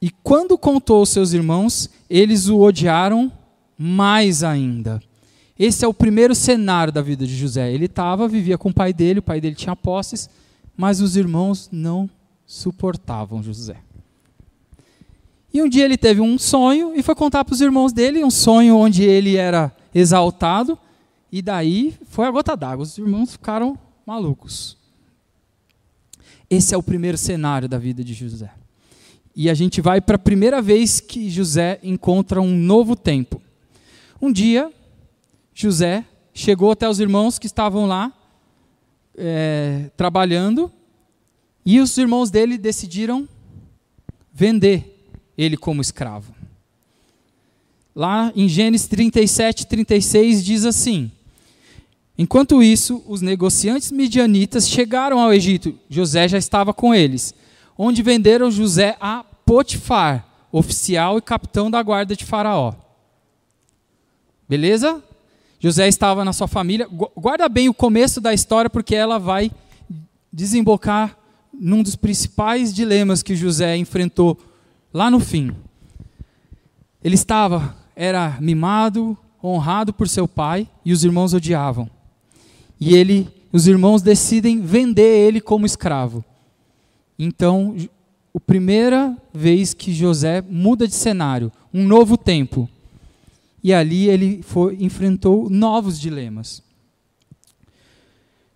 E 0.00 0.10
quando 0.22 0.58
contou 0.58 0.98
aos 0.98 1.10
seus 1.10 1.32
irmãos, 1.32 1.90
eles 2.08 2.48
o 2.48 2.60
odiaram 2.60 3.30
mais 3.78 4.42
ainda. 4.42 5.00
Esse 5.58 5.84
é 5.84 5.88
o 5.88 5.94
primeiro 5.94 6.34
cenário 6.34 6.92
da 6.92 7.02
vida 7.02 7.26
de 7.26 7.36
José. 7.36 7.72
Ele 7.72 7.84
estava, 7.84 8.26
vivia 8.26 8.58
com 8.58 8.70
o 8.70 8.74
pai 8.74 8.92
dele, 8.92 9.20
o 9.20 9.22
pai 9.22 9.40
dele 9.40 9.54
tinha 9.54 9.76
posses, 9.76 10.28
mas 10.76 11.00
os 11.00 11.16
irmãos 11.16 11.68
não 11.70 12.10
suportavam 12.46 13.42
José. 13.42 13.76
E 15.52 15.62
um 15.62 15.68
dia 15.68 15.84
ele 15.84 15.96
teve 15.96 16.20
um 16.20 16.38
sonho 16.38 16.94
e 16.94 17.02
foi 17.02 17.14
contar 17.14 17.44
para 17.44 17.54
os 17.54 17.60
irmãos 17.60 17.92
dele, 17.92 18.22
um 18.22 18.30
sonho 18.30 18.76
onde 18.76 19.02
ele 19.02 19.36
era 19.36 19.74
exaltado, 19.94 20.78
e 21.32 21.42
daí 21.42 21.94
foi 22.08 22.26
a 22.26 22.30
gota 22.30 22.56
d'água. 22.56 22.84
Os 22.84 22.96
irmãos 22.98 23.32
ficaram 23.32 23.78
malucos. 24.06 24.76
Esse 26.48 26.74
é 26.74 26.78
o 26.78 26.82
primeiro 26.82 27.18
cenário 27.18 27.68
da 27.68 27.78
vida 27.78 28.04
de 28.04 28.14
José. 28.14 28.50
E 29.34 29.50
a 29.50 29.54
gente 29.54 29.80
vai 29.80 30.00
para 30.00 30.16
a 30.16 30.18
primeira 30.18 30.62
vez 30.62 31.00
que 31.00 31.28
José 31.28 31.80
encontra 31.82 32.40
um 32.40 32.54
novo 32.54 32.94
tempo. 32.94 33.42
Um 34.20 34.32
dia, 34.32 34.72
José 35.54 36.04
chegou 36.32 36.70
até 36.70 36.88
os 36.88 37.00
irmãos 37.00 37.38
que 37.38 37.46
estavam 37.46 37.86
lá 37.86 38.12
é, 39.16 39.90
trabalhando 39.96 40.70
e 41.66 41.80
os 41.80 41.98
irmãos 41.98 42.30
dele 42.30 42.56
decidiram 42.56 43.28
vender 44.32 45.10
ele 45.36 45.56
como 45.56 45.82
escravo. 45.82 46.32
Lá 47.92 48.32
em 48.36 48.48
Gênesis 48.48 48.86
37, 48.86 49.66
36 49.66 50.44
diz 50.44 50.64
assim: 50.64 51.10
Enquanto 52.16 52.62
isso, 52.62 53.02
os 53.08 53.20
negociantes 53.20 53.90
midianitas 53.90 54.68
chegaram 54.68 55.18
ao 55.18 55.34
Egito. 55.34 55.76
José 55.90 56.28
já 56.28 56.38
estava 56.38 56.72
com 56.72 56.94
eles, 56.94 57.34
onde 57.76 58.00
venderam 58.00 58.48
José 58.48 58.96
a 59.00 59.24
Potifar, 59.44 60.24
oficial 60.52 61.18
e 61.18 61.22
capitão 61.22 61.70
da 61.70 61.82
guarda 61.82 62.14
de 62.14 62.24
Faraó. 62.24 62.74
Beleza? 64.48 65.02
José 65.58 65.88
estava 65.88 66.24
na 66.24 66.32
sua 66.32 66.46
família. 66.46 66.88
Guarda 67.16 67.48
bem 67.48 67.68
o 67.68 67.74
começo 67.74 68.20
da 68.20 68.32
história, 68.32 68.70
porque 68.70 68.94
ela 68.94 69.18
vai 69.18 69.50
desembocar 70.32 71.16
num 71.60 71.82
dos 71.82 71.96
principais 71.96 72.72
dilemas 72.72 73.22
que 73.22 73.36
José 73.36 73.76
enfrentou 73.76 74.38
lá 74.92 75.10
no 75.10 75.20
fim. 75.20 75.52
Ele 77.02 77.14
estava, 77.14 77.76
era 77.94 78.38
mimado, 78.40 79.16
honrado 79.42 79.92
por 79.92 80.08
seu 80.08 80.26
pai, 80.26 80.68
e 80.84 80.92
os 80.92 81.04
irmãos 81.04 81.34
odiavam. 81.34 81.88
E 82.80 82.94
ele, 82.94 83.28
os 83.52 83.66
irmãos 83.66 84.02
decidem 84.02 84.60
vender 84.60 85.26
ele 85.26 85.40
como 85.40 85.66
escravo. 85.66 86.24
Então, 87.18 87.76
a 88.34 88.40
primeira 88.40 89.16
vez 89.32 89.72
que 89.72 89.94
José 89.94 90.42
muda 90.42 90.86
de 90.86 90.94
cenário, 90.94 91.50
um 91.72 91.86
novo 91.86 92.16
tempo. 92.16 92.68
E 93.62 93.72
ali 93.72 94.08
ele 94.08 94.42
foi, 94.42 94.76
enfrentou 94.80 95.48
novos 95.48 95.98
dilemas. 95.98 96.62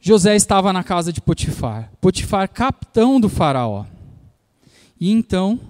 José 0.00 0.34
estava 0.34 0.72
na 0.72 0.82
casa 0.82 1.12
de 1.12 1.20
Potifar. 1.20 1.92
Potifar, 2.00 2.48
capitão 2.48 3.20
do 3.20 3.28
faraó. 3.28 3.84
E 4.98 5.10
então, 5.10 5.60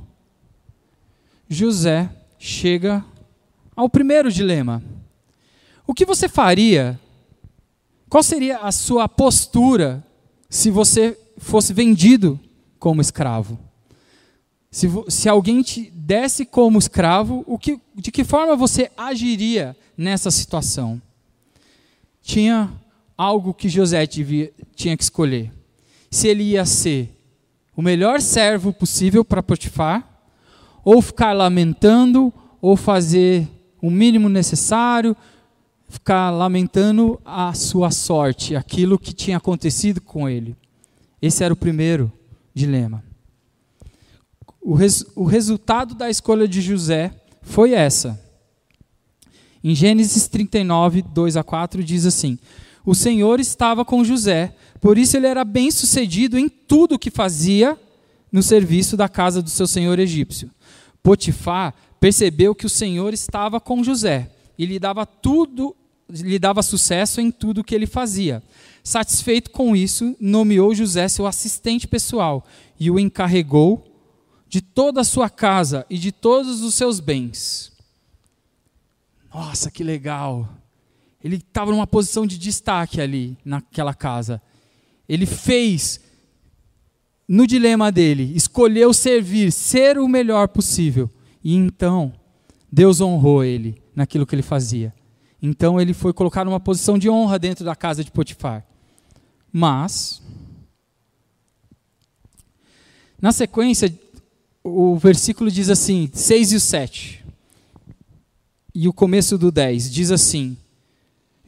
José 1.48 2.08
chega 2.38 3.04
ao 3.74 3.88
primeiro 3.88 4.30
dilema. 4.30 4.82
O 5.86 5.92
que 5.92 6.06
você 6.06 6.28
faria? 6.28 6.98
Qual 8.08 8.22
seria 8.22 8.58
a 8.58 8.70
sua 8.70 9.08
postura 9.08 10.04
se 10.48 10.70
você 10.70 11.18
fosse 11.36 11.72
vendido 11.72 12.38
como 12.78 13.00
escravo? 13.00 13.58
Se, 14.70 14.88
se 15.08 15.28
alguém 15.28 15.62
te 15.62 15.90
desse 15.90 16.46
como 16.46 16.78
escravo, 16.78 17.42
o 17.46 17.58
que, 17.58 17.80
de 17.96 18.12
que 18.12 18.22
forma 18.22 18.54
você 18.54 18.90
agiria 18.96 19.76
nessa 19.96 20.30
situação? 20.30 21.02
Tinha 22.22 22.70
algo 23.20 23.54
que 23.54 23.68
José 23.68 24.06
devia, 24.06 24.52
tinha 24.74 24.96
que 24.96 25.02
escolher. 25.02 25.52
Se 26.10 26.28
ele 26.28 26.42
ia 26.42 26.64
ser 26.64 27.10
o 27.76 27.82
melhor 27.82 28.20
servo 28.20 28.72
possível 28.72 29.24
para 29.24 29.42
Potifar, 29.42 30.06
ou 30.84 31.00
ficar 31.02 31.32
lamentando, 31.32 32.32
ou 32.60 32.76
fazer 32.76 33.48
o 33.80 33.90
mínimo 33.90 34.28
necessário, 34.28 35.16
ficar 35.88 36.30
lamentando 36.30 37.20
a 37.24 37.52
sua 37.54 37.90
sorte, 37.90 38.56
aquilo 38.56 38.98
que 38.98 39.12
tinha 39.12 39.36
acontecido 39.36 40.00
com 40.00 40.28
ele. 40.28 40.56
Esse 41.20 41.44
era 41.44 41.52
o 41.52 41.56
primeiro 41.56 42.12
dilema 42.54 43.10
o, 44.60 44.74
res, 44.74 45.04
o 45.16 45.24
resultado 45.24 45.94
da 45.94 46.10
escolha 46.10 46.46
de 46.46 46.60
José 46.60 47.12
foi 47.42 47.72
essa. 47.72 48.20
Em 49.64 49.74
Gênesis 49.74 50.28
39, 50.28 51.02
2 51.02 51.36
a 51.36 51.42
4, 51.42 51.82
diz 51.82 52.06
assim: 52.06 52.38
O 52.84 52.94
Senhor 52.94 53.40
estava 53.40 53.84
com 53.84 54.02
José, 54.04 54.54
por 54.80 54.96
isso 54.96 55.16
ele 55.16 55.26
era 55.26 55.44
bem 55.44 55.70
sucedido 55.70 56.38
em 56.38 56.48
tudo 56.48 56.94
o 56.94 56.98
que 56.98 57.10
fazia 57.10 57.78
no 58.32 58.42
serviço 58.42 58.96
da 58.96 59.08
casa 59.08 59.42
do 59.42 59.50
seu 59.50 59.66
senhor 59.66 59.98
egípcio. 59.98 60.50
Potifar 61.02 61.74
percebeu 61.98 62.54
que 62.54 62.66
o 62.66 62.70
Senhor 62.70 63.12
estava 63.12 63.60
com 63.60 63.84
José 63.84 64.30
e 64.58 64.64
lhe 64.64 64.78
dava 64.78 65.04
tudo, 65.04 65.76
lhe 66.08 66.38
dava 66.38 66.62
sucesso 66.62 67.20
em 67.20 67.30
tudo 67.30 67.60
o 67.60 67.64
que 67.64 67.74
ele 67.74 67.86
fazia. 67.86 68.42
Satisfeito 68.82 69.50
com 69.50 69.76
isso, 69.76 70.16
nomeou 70.18 70.74
José 70.74 71.08
seu 71.08 71.26
assistente 71.26 71.86
pessoal 71.86 72.46
e 72.78 72.90
o 72.90 72.98
encarregou 72.98 73.86
de 74.48 74.60
toda 74.60 75.02
a 75.02 75.04
sua 75.04 75.28
casa 75.28 75.86
e 75.88 75.98
de 75.98 76.10
todos 76.10 76.62
os 76.62 76.74
seus 76.74 76.98
bens. 76.98 77.72
Nossa, 79.32 79.70
que 79.70 79.84
legal! 79.84 80.59
Ele 81.22 81.36
estava 81.36 81.70
numa 81.70 81.86
posição 81.86 82.26
de 82.26 82.38
destaque 82.38 83.00
ali, 83.00 83.36
naquela 83.44 83.92
casa. 83.92 84.40
Ele 85.08 85.26
fez, 85.26 86.00
no 87.28 87.46
dilema 87.46 87.92
dele, 87.92 88.32
escolheu 88.34 88.92
servir, 88.94 89.52
ser 89.52 89.98
o 89.98 90.08
melhor 90.08 90.48
possível. 90.48 91.10
E 91.44 91.54
então, 91.54 92.12
Deus 92.72 93.00
honrou 93.00 93.44
ele 93.44 93.82
naquilo 93.94 94.26
que 94.26 94.34
ele 94.34 94.42
fazia. 94.42 94.94
Então, 95.42 95.80
ele 95.80 95.92
foi 95.92 96.12
colocado 96.12 96.46
numa 96.46 96.60
posição 96.60 96.98
de 96.98 97.08
honra 97.08 97.38
dentro 97.38 97.64
da 97.64 97.74
casa 97.74 98.04
de 98.04 98.10
Potifar. 98.10 98.66
Mas, 99.52 100.22
na 103.20 103.32
sequência, 103.32 103.92
o 104.62 104.96
versículo 104.96 105.50
diz 105.50 105.68
assim, 105.68 106.10
6 106.12 106.52
e 106.52 106.56
o 106.56 106.60
7. 106.60 107.24
E 108.74 108.88
o 108.88 108.92
começo 108.92 109.36
do 109.36 109.50
10 109.50 109.90
diz 109.90 110.10
assim: 110.10 110.56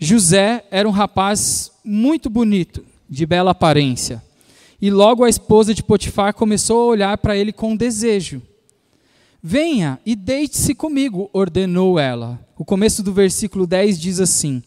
José 0.04 0.64
era 0.68 0.88
um 0.88 0.90
rapaz 0.90 1.70
muito 1.84 2.28
bonito, 2.28 2.84
de 3.08 3.24
bela 3.24 3.52
aparência. 3.52 4.20
E 4.80 4.90
logo 4.90 5.22
a 5.22 5.28
esposa 5.28 5.72
de 5.72 5.80
Potifar 5.80 6.34
começou 6.34 6.80
a 6.80 6.86
olhar 6.86 7.18
para 7.18 7.36
ele 7.36 7.52
com 7.52 7.76
desejo. 7.76 8.42
Venha 9.40 10.00
e 10.04 10.16
deite-se 10.16 10.74
comigo, 10.74 11.30
ordenou 11.32 12.00
ela. 12.00 12.44
O 12.58 12.64
começo 12.64 13.00
do 13.00 13.12
versículo 13.12 13.64
10 13.64 14.00
diz 14.00 14.18
assim: 14.18 14.60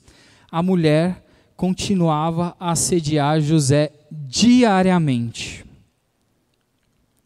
A 0.49 0.63
mulher 0.63 1.21
continuava 1.57 2.55
a 2.57 2.71
assediar 2.71 3.41
José 3.41 3.91
diariamente. 4.09 5.65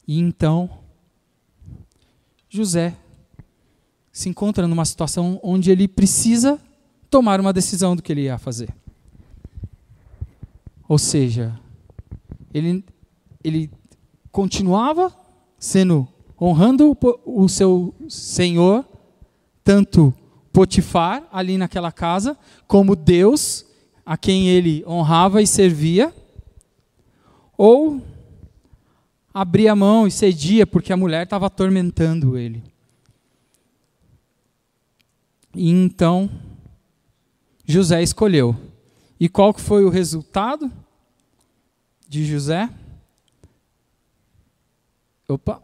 E 0.08 0.18
então 0.18 0.68
José 2.50 2.96
se 4.12 4.30
encontra 4.30 4.68
numa 4.68 4.84
situação 4.84 5.40
onde 5.44 5.70
ele 5.70 5.88
precisa 5.88 6.60
tomar 7.10 7.40
uma 7.40 7.54
decisão 7.54 7.96
do 7.96 8.02
que 8.02 8.12
ele 8.12 8.22
ia 8.22 8.38
fazer. 8.38 8.74
Ou 10.88 10.98
seja, 10.98 11.60
ele, 12.54 12.84
ele 13.44 13.70
continuava 14.32 15.14
sendo 15.58 16.08
honrando 16.40 16.92
o, 17.26 17.44
o 17.44 17.50
seu 17.50 17.94
senhor, 18.08 18.86
tanto 19.64 20.14
Potifar 20.52 21.28
ali 21.32 21.58
naquela 21.60 21.92
casa, 21.92 22.36
como 22.68 22.96
Deus 22.96 23.66
a 24.04 24.18
quem 24.18 24.48
ele 24.50 24.84
honrava 24.88 25.44
e 25.44 25.48
servia, 25.48 26.12
ou 27.56 28.02
abria 29.32 29.74
a 29.74 29.76
mão 29.76 30.08
e 30.08 30.12
cedia 30.12 30.66
porque 30.66 30.92
a 30.92 30.98
mulher 30.98 31.24
estava 31.24 31.46
atormentando 31.46 32.36
ele. 32.36 32.64
E 35.54 35.70
então 35.70 36.30
José 37.70 38.02
escolheu. 38.02 38.56
E 39.20 39.30
qual 39.30 39.54
foi 39.54 39.86
o 39.86 39.90
resultado 39.90 40.72
de 42.08 42.26
José? 42.26 42.68
Opa. 45.28 45.62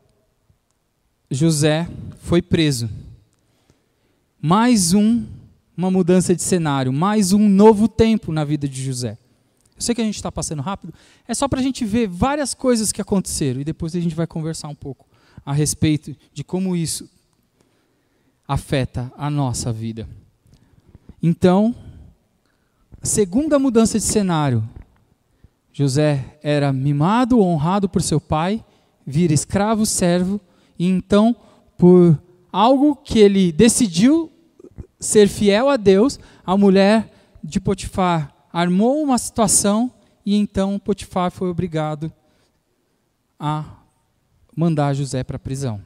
José 1.32 1.90
foi 2.20 2.44
preso. 2.44 2.88
Mais 4.40 4.94
um, 4.94 5.26
uma 5.76 5.90
mudança 5.90 6.36
de 6.36 6.44
cenário, 6.44 6.94
mais 6.94 7.34
um 7.34 7.50
novo 7.50 7.88
tempo 7.88 8.32
na 8.32 8.46
vida 8.46 8.68
de 8.68 8.84
José. 8.84 9.18
Eu 9.76 9.82
sei 9.82 9.96
que 9.96 10.02
a 10.02 10.06
gente 10.06 10.18
está 10.18 10.32
passando 10.32 10.62
rápido, 10.62 10.94
é 11.28 11.34
só 11.34 11.48
para 11.48 11.60
a 11.60 11.64
gente 11.64 11.84
ver 11.84 12.08
várias 12.08 12.54
coisas 12.54 12.92
que 12.92 13.02
aconteceram 13.02 13.62
e 13.62 13.64
depois 13.64 13.96
a 13.96 14.00
gente 14.00 14.14
vai 14.14 14.28
conversar 14.28 14.68
um 14.68 14.76
pouco 14.76 15.08
a 15.44 15.52
respeito 15.52 16.16
de 16.32 16.44
como 16.44 16.76
isso 16.76 17.10
afeta 18.48 19.12
a 19.18 19.28
nossa 19.28 19.74
vida. 19.74 20.08
Então, 21.20 21.76
segunda 23.06 23.60
mudança 23.60 24.00
de 24.00 24.04
cenário. 24.04 24.68
José 25.72 26.38
era 26.42 26.74
mimado, 26.74 27.40
honrado 27.40 27.88
por 27.88 28.02
seu 28.02 28.20
pai, 28.20 28.64
vira 29.06 29.34
escravo, 29.34 29.86
servo, 29.86 30.42
e 30.78 30.88
então, 30.88 31.36
por 31.78 32.20
algo 32.52 32.96
que 32.96 33.20
ele 33.20 33.52
decidiu 33.52 34.32
ser 35.00 35.28
fiel 35.28 35.70
a 35.70 35.78
Deus, 35.78 36.20
a 36.46 36.58
mulher 36.58 37.12
de 37.44 37.60
Potifar 37.60 38.34
armou 38.52 39.04
uma 39.04 39.18
situação 39.18 39.92
e 40.26 40.36
então 40.36 40.80
Potifar 40.80 41.30
foi 41.30 41.50
obrigado 41.50 42.12
a 43.38 43.66
mandar 44.56 44.94
José 44.94 45.24
para 45.24 45.36
a 45.36 45.40
prisão. 45.40 45.82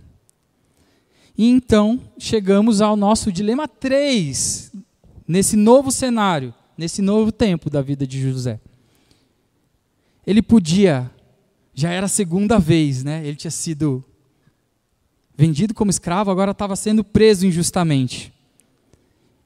E 1.37 1.49
então 1.49 1.99
chegamos 2.17 2.79
ao 2.81 2.95
nosso 2.95 3.31
dilema 3.31 3.67
3, 3.67 4.71
nesse 5.27 5.55
novo 5.55 5.91
cenário, 5.91 6.53
nesse 6.79 7.01
novo 7.01 7.29
tempo 7.31 7.69
da 7.69 7.81
vida 7.81 8.07
de 8.07 8.21
José. 8.21 8.57
Ele 10.25 10.41
podia, 10.41 11.11
já 11.73 11.91
era 11.91 12.05
a 12.05 12.09
segunda 12.09 12.57
vez, 12.57 13.03
né? 13.03 13.25
Ele 13.25 13.35
tinha 13.35 13.51
sido 13.51 14.03
vendido 15.35 15.73
como 15.73 15.91
escravo, 15.91 16.31
agora 16.31 16.51
estava 16.51 16.75
sendo 16.77 17.03
preso 17.03 17.45
injustamente. 17.45 18.33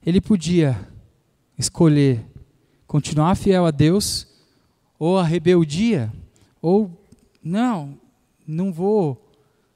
Ele 0.05 0.21
podia 0.21 0.87
escolher 1.57 2.23
continuar 2.85 3.35
fiel 3.35 3.65
a 3.65 3.71
Deus 3.71 4.27
ou 4.99 5.17
a 5.17 5.23
rebeldia, 5.23 6.13
ou 6.61 6.91
não, 7.43 7.97
não 8.45 8.71
vou 8.71 9.19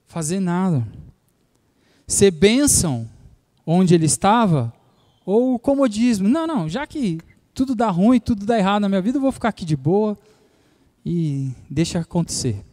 fazer 0.06 0.40
nada 0.40 0.88
ser 2.08 2.32
bênção 2.32 3.10
onde 3.66 3.94
ele 3.94 4.06
estava, 4.06 4.74
ou 5.26 5.56
o 5.56 5.60
comodismo. 5.60 6.30
Não, 6.30 6.48
não, 6.48 6.70
já 6.70 6.88
que 6.88 7.20
tudo 7.58 7.74
dá 7.74 7.90
ruim, 7.90 8.20
tudo 8.20 8.46
dá 8.46 8.56
errado 8.56 8.84
na 8.84 8.88
minha 8.88 9.02
vida, 9.02 9.18
eu 9.18 9.22
vou 9.22 9.32
ficar 9.32 9.50
aqui 9.50 9.66
de 9.66 9.76
boa 9.76 10.16
e 11.04 11.50
deixa 11.68 11.98
acontecer. 11.98 12.64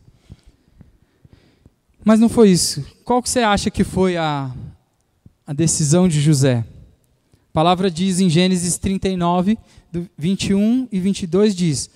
Mas 2.05 2.21
não 2.21 2.29
foi 2.29 2.50
isso. 2.50 2.85
Qual 3.03 3.23
que 3.23 3.31
você 3.31 3.41
acha 3.41 3.71
que 3.71 3.83
foi 3.83 4.19
a, 4.19 4.55
a 5.47 5.55
decisão 5.55 6.07
de 6.07 6.21
José? 6.21 6.67
A 7.49 7.53
palavra 7.55 7.91
diz 7.91 8.21
em 8.21 8.29
Gênesis 8.29 8.76
39, 8.76 9.57
21 10.19 10.87
e 10.93 11.00
22 11.00 11.57
diz: 11.57 11.88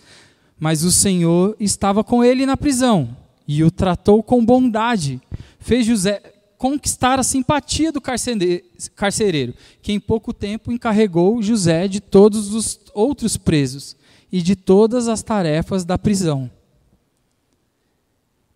Mas 0.59 0.83
o 0.83 0.91
Senhor 0.91 1.55
estava 1.61 2.03
com 2.03 2.25
ele 2.25 2.47
na 2.47 2.57
prisão 2.57 3.15
e 3.47 3.63
o 3.63 3.71
tratou 3.71 4.23
com 4.23 4.43
bondade. 4.43 5.21
Fez 5.59 5.85
José, 5.85 6.23
conquistar 6.59 7.21
a 7.21 7.23
simpatia 7.23 7.93
do 7.93 8.01
carcereiro, 8.01 9.55
que 9.81 9.93
em 9.93 10.01
pouco 10.01 10.35
tempo 10.35 10.73
encarregou 10.73 11.41
José 11.41 11.87
de 11.87 12.01
todos 12.01 12.53
os 12.53 12.81
outros 12.93 13.37
presos 13.37 13.97
e 14.31 14.43
de 14.43 14.57
todas 14.57 15.07
as 15.07 15.23
tarefas 15.23 15.85
da 15.85 15.97
prisão. 15.97 16.51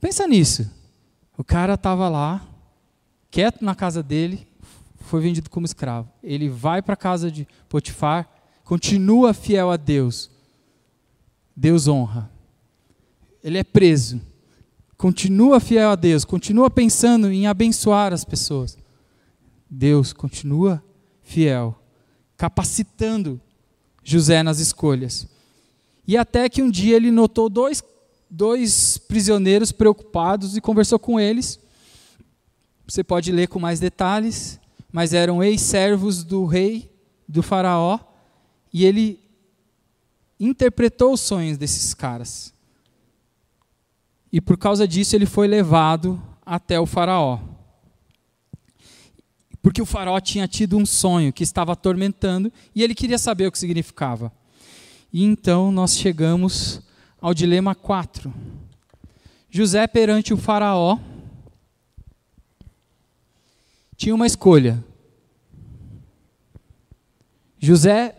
Pensa 0.01 0.27
nisso. 0.27 0.69
O 1.39 1.45
cara 1.45 1.75
estava 1.75 2.09
lá, 2.09 2.47
quieto 3.31 3.65
na 3.65 3.75
casa 3.75 4.03
dele, 4.03 4.49
foi 5.01 5.21
vendido 5.21 5.49
como 5.49 5.65
escravo. 5.65 6.11
Ele 6.23 6.49
vai 6.49 6.83
para 6.83 6.95
a 6.95 6.97
casa 6.97 7.31
de 7.31 7.47
Potifar, 7.69 8.29
continua 8.65 9.33
fiel 9.33 9.71
a 9.71 9.77
Deus. 9.77 10.29
Deus 11.57 11.87
honra. 11.87 12.31
Ele 13.45 13.59
é 13.59 13.65
preso 13.65 14.21
continua 15.03 15.59
fiel 15.59 15.91
a 15.91 15.97
Deus, 15.97 16.25
continua 16.25 16.71
pensando 16.71 17.29
em 17.29 17.49
abençoar 17.49 18.13
as 18.13 18.25
pessoas. 18.25 18.79
Deus 19.69 20.13
continua 20.13 20.81
fiel, 21.25 21.77
capacitando 22.37 23.41
José 24.05 24.45
nas 24.45 24.61
escolhas. 24.61 25.27
E 26.07 26.17
até 26.17 26.49
que 26.49 26.63
um 26.63 26.71
dia 26.71 26.95
ele 26.95 27.11
notou 27.11 27.49
dois, 27.49 27.83
dois 28.31 28.97
prisioneiros 28.97 29.73
preocupados 29.73 30.57
e 30.57 30.61
conversou 30.61 31.01
com 31.01 31.19
eles. 31.19 31.59
Você 32.87 33.03
pode 33.03 33.33
ler 33.33 33.49
com 33.49 33.59
mais 33.59 33.81
detalhes, 33.81 34.61
mas 34.93 35.13
eram 35.13 35.43
ex-servos 35.43 36.23
do 36.23 36.45
rei, 36.45 36.95
do 37.29 37.43
faraó, 37.43 37.99
e 38.73 38.85
ele 38.85 39.19
interpretou 40.39 41.15
os 41.15 41.21
sonhos 41.21 41.59
desses 41.59 41.93
caras. 41.93 42.55
E 44.33 44.41
por 44.41 44.57
causa 44.57 44.89
disso 44.89 45.15
ele 45.15 45.27
foi 45.27 45.47
levado 45.47 46.21
até 46.45 46.81
o 46.81 46.87
Faraó. 46.87 47.39
Porque 49.61 49.83
o 49.83 49.87
Faraó 49.87 50.19
tinha 50.21 50.49
tido 50.49 50.77
um 50.77 50.87
sonho 50.87 51.33
que 51.33 51.45
estava 51.45 51.73
atormentando 51.73 52.53
e 52.75 52.83
ele 52.83 52.95
queria 52.95 53.19
saber 53.19 53.47
o 53.47 53.53
que 53.53 53.59
significava. 53.59 54.33
E 55.13 55.23
então 55.23 55.71
nós 55.71 55.97
chegamos 55.97 56.81
ao 57.21 57.35
dilema 57.35 57.75
4. 57.75 58.33
José 59.51 59.87
perante 59.87 60.33
o 60.33 60.37
Faraó 60.39 60.99
tinha 63.97 64.15
uma 64.15 64.27
escolha. 64.27 64.83
José 67.61 68.17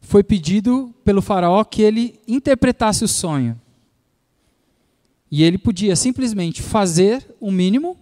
foi 0.00 0.22
pedido 0.22 0.94
pelo 1.04 1.20
Faraó 1.20 1.62
que 1.64 1.82
ele 1.82 2.18
interpretasse 2.26 3.04
o 3.04 3.08
sonho. 3.08 3.60
E 5.32 5.42
ele 5.42 5.56
podia 5.56 5.96
simplesmente 5.96 6.60
fazer 6.60 7.26
o 7.40 7.50
mínimo, 7.50 7.96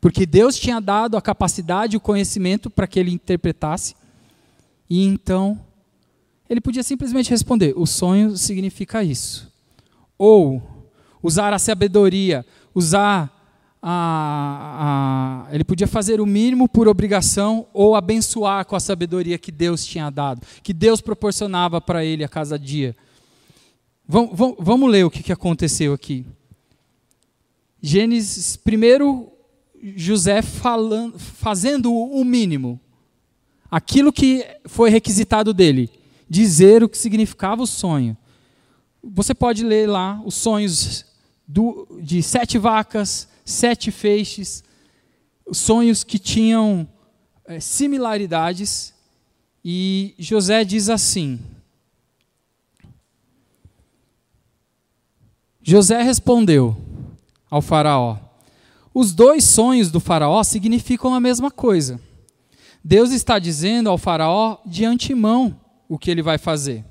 porque 0.00 0.26
Deus 0.26 0.56
tinha 0.56 0.80
dado 0.80 1.16
a 1.16 1.22
capacidade, 1.22 1.96
o 1.96 2.00
conhecimento 2.00 2.68
para 2.68 2.88
que 2.88 2.98
ele 2.98 3.12
interpretasse. 3.12 3.94
E 4.90 5.06
então, 5.06 5.64
ele 6.50 6.60
podia 6.60 6.82
simplesmente 6.82 7.30
responder: 7.30 7.74
o 7.76 7.86
sonho 7.86 8.36
significa 8.36 9.04
isso. 9.04 9.52
Ou 10.18 10.60
usar 11.22 11.52
a 11.52 11.60
sabedoria, 11.60 12.44
usar 12.74 13.32
a, 13.80 15.46
a, 15.46 15.54
ele 15.54 15.62
podia 15.62 15.86
fazer 15.86 16.20
o 16.20 16.26
mínimo 16.26 16.68
por 16.68 16.88
obrigação 16.88 17.68
ou 17.72 17.94
abençoar 17.94 18.64
com 18.64 18.74
a 18.74 18.80
sabedoria 18.80 19.38
que 19.38 19.52
Deus 19.52 19.86
tinha 19.86 20.10
dado, 20.10 20.44
que 20.60 20.72
Deus 20.72 21.00
proporcionava 21.00 21.80
para 21.80 22.04
ele 22.04 22.24
a 22.24 22.28
cada 22.28 22.58
dia. 22.58 22.96
Vamos, 24.10 24.30
vamos, 24.32 24.56
vamos 24.58 24.90
ler 24.90 25.04
o 25.04 25.10
que, 25.10 25.30
aconteceu 25.30 25.92
aqui. 25.92 26.24
Gênesis, 27.82 28.56
primeiro, 28.56 29.30
José 29.96 30.40
falando, 30.40 31.18
fazendo 31.18 31.94
o 31.94 32.24
mínimo, 32.24 32.80
aquilo 33.70 34.10
que 34.10 34.46
foi 34.64 34.88
requisitado 34.88 35.52
dele, 35.52 35.90
dizer 36.26 36.82
o 36.82 36.88
que 36.88 36.96
significava 36.96 37.62
o 37.62 37.66
sonho. 37.66 38.16
Você 39.04 39.34
pode 39.34 39.62
ler 39.62 39.86
lá 39.86 40.22
os 40.24 40.36
sonhos 40.36 41.04
do, 41.46 41.86
de 42.00 42.22
sete 42.22 42.56
vacas, 42.56 43.28
sete 43.44 43.90
feixes, 43.90 44.64
sonhos 45.52 46.02
que 46.02 46.18
tinham 46.18 46.88
é, 47.44 47.60
similaridades, 47.60 48.94
e 49.62 50.14
José 50.18 50.64
diz 50.64 50.88
assim: 50.88 51.38
José 55.68 56.00
respondeu 56.00 56.74
ao 57.50 57.60
Faraó: 57.60 58.16
Os 58.94 59.12
dois 59.12 59.44
sonhos 59.44 59.90
do 59.90 60.00
Faraó 60.00 60.42
significam 60.42 61.12
a 61.12 61.20
mesma 61.20 61.50
coisa. 61.50 62.00
Deus 62.82 63.12
está 63.12 63.38
dizendo 63.38 63.90
ao 63.90 63.98
Faraó 63.98 64.56
de 64.64 64.86
antemão 64.86 65.60
o 65.86 65.98
que 65.98 66.10
ele 66.10 66.22
vai 66.22 66.38
fazer. 66.38 66.86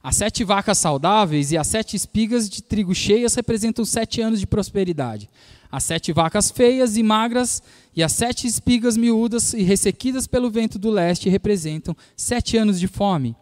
As 0.00 0.14
sete 0.14 0.44
vacas 0.44 0.78
saudáveis 0.78 1.50
e 1.50 1.58
as 1.58 1.66
sete 1.66 1.96
espigas 1.96 2.48
de 2.48 2.62
trigo 2.62 2.94
cheias 2.94 3.34
representam 3.34 3.84
sete 3.84 4.20
anos 4.20 4.38
de 4.38 4.46
prosperidade. 4.46 5.28
As 5.68 5.82
sete 5.82 6.12
vacas 6.12 6.48
feias 6.48 6.96
e 6.96 7.02
magras 7.02 7.60
e 7.92 8.04
as 8.04 8.12
sete 8.12 8.46
espigas 8.46 8.96
miúdas 8.96 9.52
e 9.52 9.62
ressequidas 9.64 10.28
pelo 10.28 10.48
vento 10.48 10.78
do 10.78 10.90
leste 10.90 11.28
representam 11.28 11.96
sete 12.16 12.56
anos 12.56 12.78
de 12.78 12.86
fome. 12.86 13.34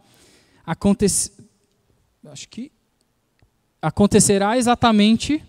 Acontece. 0.65 1.33
Acho 2.25 2.49
que 2.49 2.71
acontecerá 3.81 4.57
exatamente 4.57 5.43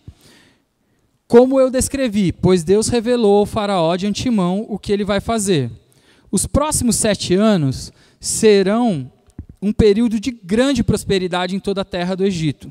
como 1.28 1.58
eu 1.58 1.70
descrevi, 1.70 2.30
pois 2.30 2.62
Deus 2.62 2.88
revelou 2.88 3.38
ao 3.38 3.46
Faraó 3.46 3.96
de 3.96 4.06
antemão 4.06 4.66
o 4.68 4.78
que 4.78 4.92
ele 4.92 5.04
vai 5.04 5.20
fazer. 5.20 5.70
Os 6.30 6.46
próximos 6.46 6.96
sete 6.96 7.34
anos 7.34 7.92
serão 8.20 9.10
um 9.60 9.72
período 9.72 10.20
de 10.20 10.30
grande 10.30 10.82
prosperidade 10.82 11.54
em 11.54 11.60
toda 11.60 11.82
a 11.82 11.86
terra 11.86 12.14
do 12.14 12.24
Egito. 12.24 12.70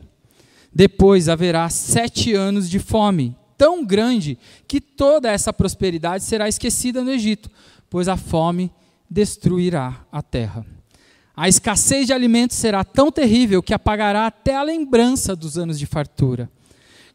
Depois 0.73 1.27
haverá 1.27 1.69
sete 1.69 2.33
anos 2.33 2.69
de 2.69 2.79
fome, 2.79 3.35
tão 3.57 3.85
grande 3.85 4.37
que 4.67 4.79
toda 4.79 5.31
essa 5.31 5.51
prosperidade 5.51 6.23
será 6.23 6.47
esquecida 6.47 7.03
no 7.03 7.11
Egito, 7.11 7.49
pois 7.89 8.07
a 8.07 8.15
fome 8.15 8.71
destruirá 9.09 10.05
a 10.11 10.21
terra. 10.21 10.65
A 11.35 11.47
escassez 11.47 12.07
de 12.07 12.13
alimentos 12.13 12.57
será 12.57 12.83
tão 12.83 13.11
terrível 13.11 13.63
que 13.63 13.73
apagará 13.73 14.27
até 14.27 14.55
a 14.55 14.63
lembrança 14.63 15.35
dos 15.35 15.57
anos 15.57 15.79
de 15.79 15.85
fartura. 15.85 16.49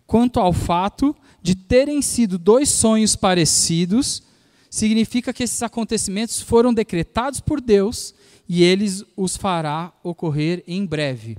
Quanto 0.07 0.41
ao 0.41 0.53
fato 0.53 1.15
de 1.43 1.55
terem 1.55 2.01
sido 2.01 2.39
dois 2.39 2.69
sonhos 2.71 3.15
parecidos, 3.15 4.23
significa 4.71 5.33
que 5.33 5.43
esses 5.43 5.63
acontecimentos 5.63 6.41
foram 6.41 6.73
decretados 6.73 7.41
por 7.41 7.61
Deus 7.61 8.15
e 8.49 8.63
eles 8.63 9.05
os 9.17 9.37
fará 9.37 9.93
ocorrer 10.03 10.63
em 10.67 10.85
breve. 10.87 11.37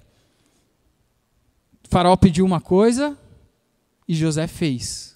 O 1.86 1.90
faraó 1.90 2.16
pediu 2.18 2.46
uma 2.46 2.60
coisa 2.60 3.18
e 4.08 4.14
José 4.14 4.46
fez. 4.46 5.16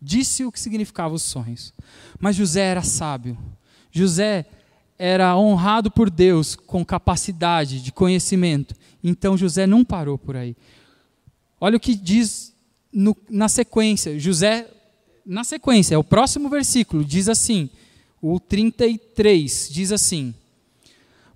Disse 0.00 0.44
o 0.44 0.52
que 0.52 0.60
significavam 0.60 1.14
os 1.14 1.22
sonhos. 1.22 1.72
Mas 2.18 2.36
José 2.36 2.62
era 2.62 2.82
sábio. 2.82 3.38
José 3.90 4.46
era 5.04 5.36
honrado 5.36 5.90
por 5.90 6.08
Deus 6.08 6.54
com 6.54 6.84
capacidade 6.84 7.82
de 7.82 7.90
conhecimento. 7.90 8.72
Então 9.02 9.36
José 9.36 9.66
não 9.66 9.84
parou 9.84 10.16
por 10.16 10.36
aí. 10.36 10.56
Olha 11.60 11.76
o 11.76 11.80
que 11.80 11.96
diz 11.96 12.54
no, 12.92 13.16
na 13.28 13.48
sequência, 13.48 14.16
José, 14.16 14.68
na 15.26 15.42
sequência, 15.42 15.96
é 15.96 15.98
o 15.98 16.04
próximo 16.04 16.48
versículo, 16.48 17.04
diz 17.04 17.28
assim, 17.28 17.68
o 18.20 18.38
33, 18.38 19.70
diz 19.72 19.90
assim: 19.90 20.32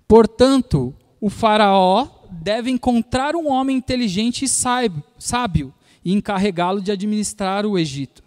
Portanto, 0.07 0.95
o 1.19 1.29
Faraó 1.29 2.07
deve 2.31 2.71
encontrar 2.71 3.35
um 3.35 3.51
homem 3.51 3.75
inteligente 3.75 4.45
e 4.45 4.47
sábio 4.47 5.73
e 6.05 6.13
encarregá-lo 6.13 6.81
de 6.81 6.89
administrar 6.89 7.65
o 7.65 7.77
Egito. 7.77 8.23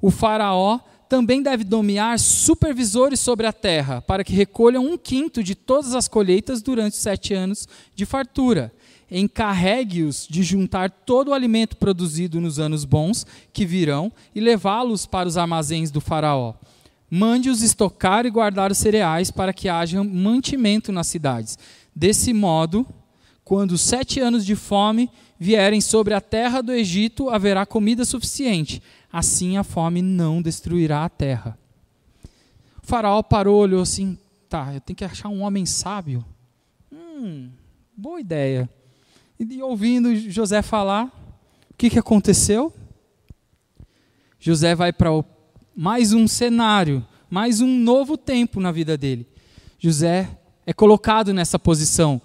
O 0.00 0.10
Faraó 0.10 0.80
também 1.10 1.42
deve 1.42 1.64
nomear 1.64 2.16
supervisores 2.20 3.18
sobre 3.18 3.44
a 3.44 3.52
terra, 3.52 4.00
para 4.00 4.22
que 4.22 4.32
recolham 4.32 4.86
um 4.86 4.96
quinto 4.96 5.42
de 5.42 5.56
todas 5.56 5.92
as 5.92 6.06
colheitas 6.06 6.62
durante 6.62 6.92
os 6.92 7.00
sete 7.00 7.34
anos 7.34 7.68
de 7.96 8.06
fartura 8.06 8.72
encarregue-os 9.10 10.28
de 10.30 10.44
juntar 10.44 10.88
todo 10.88 11.28
o 11.28 11.34
alimento 11.34 11.76
produzido 11.76 12.40
nos 12.40 12.60
anos 12.60 12.84
bons 12.84 13.26
que 13.52 13.66
virão 13.66 14.12
e 14.32 14.38
levá-los 14.38 15.04
para 15.04 15.28
os 15.28 15.36
armazéns 15.36 15.90
do 15.90 16.00
Faraó. 16.00 16.54
Mande-os 17.10 17.60
estocar 17.60 18.24
e 18.24 18.30
guardar 18.30 18.70
os 18.70 18.78
cereais 18.78 19.32
para 19.32 19.52
que 19.52 19.68
haja 19.68 20.04
mantimento 20.04 20.92
nas 20.92 21.08
cidades. 21.08 21.58
Desse 21.92 22.32
modo, 22.32 22.86
quando 23.44 23.72
os 23.72 23.80
sete 23.80 24.20
anos 24.20 24.46
de 24.46 24.54
fome 24.54 25.10
vierem 25.40 25.80
sobre 25.80 26.14
a 26.14 26.20
terra 26.20 26.60
do 26.60 26.70
Egito, 26.70 27.30
haverá 27.30 27.66
comida 27.66 28.04
suficiente. 28.04 28.80
Assim 29.12 29.56
a 29.56 29.64
fome 29.64 30.02
não 30.02 30.40
destruirá 30.40 31.04
a 31.04 31.08
terra. 31.08 31.58
O 32.82 32.86
faraó 32.86 33.22
parou, 33.22 33.60
olhou 33.60 33.82
assim: 33.82 34.18
tá, 34.48 34.72
eu 34.74 34.80
tenho 34.80 34.96
que 34.96 35.04
achar 35.04 35.28
um 35.28 35.42
homem 35.42 35.66
sábio. 35.66 36.24
Hum, 36.92 37.50
boa 37.96 38.20
ideia. 38.20 38.68
E 39.38 39.62
ouvindo 39.62 40.14
José 40.14 40.62
falar, 40.62 41.06
o 41.70 41.74
que, 41.76 41.90
que 41.90 41.98
aconteceu? 41.98 42.72
José 44.38 44.74
vai 44.74 44.92
para 44.92 45.10
mais 45.74 46.12
um 46.12 46.28
cenário, 46.28 47.06
mais 47.28 47.60
um 47.60 47.78
novo 47.78 48.16
tempo 48.16 48.60
na 48.60 48.70
vida 48.70 48.96
dele. 48.96 49.26
José 49.78 50.38
é 50.66 50.72
colocado 50.72 51.32
nessa 51.32 51.58
posição. 51.58 52.20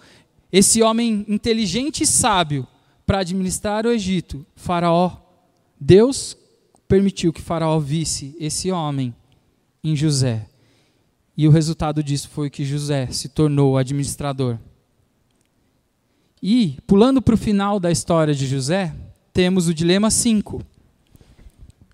Esse 0.52 0.82
homem 0.82 1.26
inteligente 1.28 2.04
e 2.04 2.06
sábio 2.06 2.68
para 3.06 3.20
administrar 3.20 3.86
o 3.86 3.92
Egito, 3.92 4.46
Faraó. 4.56 5.18
Deus 5.80 6.38
permitiu 6.88 7.34
que 7.34 7.42
Faraó 7.42 7.80
visse 7.80 8.36
esse 8.40 8.72
homem 8.72 9.14
em 9.84 9.96
José. 9.96 10.48
E 11.38 11.48
o 11.48 11.52
resultado 11.52 12.04
disso 12.04 12.30
foi 12.30 12.50
que 12.50 12.64
José 12.64 13.08
se 13.08 13.30
tornou 13.30 13.78
administrador. 13.78 14.58
E, 16.42 16.78
pulando 16.86 17.22
para 17.22 17.36
o 17.36 17.38
final 17.38 17.80
da 17.80 17.92
história 17.92 18.34
de 18.34 18.46
José, 18.46 18.94
temos 19.34 19.68
o 19.68 19.74
dilema 19.74 20.10
5. 20.10 20.62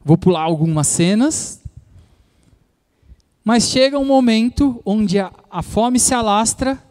Vou 0.03 0.17
pular 0.17 0.41
algumas 0.41 0.87
cenas, 0.87 1.61
mas 3.43 3.69
chega 3.69 3.97
um 3.97 4.05
momento 4.05 4.81
onde 4.85 5.19
a, 5.19 5.31
a 5.49 5.63
fome 5.63 5.99
se 5.99 6.13
alastra 6.13 6.81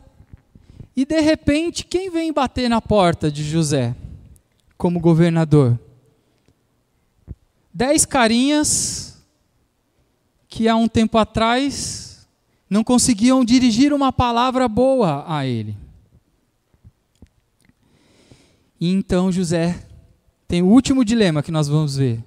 e, 0.97 1.05
de 1.05 1.21
repente, 1.21 1.85
quem 1.85 2.11
vem 2.11 2.33
bater 2.33 2.69
na 2.69 2.81
porta 2.81 3.31
de 3.31 3.45
José 3.45 3.95
como 4.77 4.99
governador? 4.99 5.79
Dez 7.73 8.05
carinhas 8.05 9.23
que 10.49 10.69
há 10.69 10.75
um 10.75 10.89
tempo 10.89 11.17
atrás 11.17 12.27
não 12.69 12.83
conseguiam 12.85 13.45
dirigir 13.45 13.93
uma 13.93 14.13
palavra 14.13 14.69
boa 14.69 15.25
a 15.27 15.47
ele. 15.47 15.77
E 18.81 18.91
então 18.91 19.31
José 19.31 19.87
tem 20.49 20.63
o 20.63 20.67
último 20.67 21.05
dilema 21.05 21.43
que 21.43 21.53
nós 21.53 21.69
vamos 21.69 21.97
ver. 21.97 22.25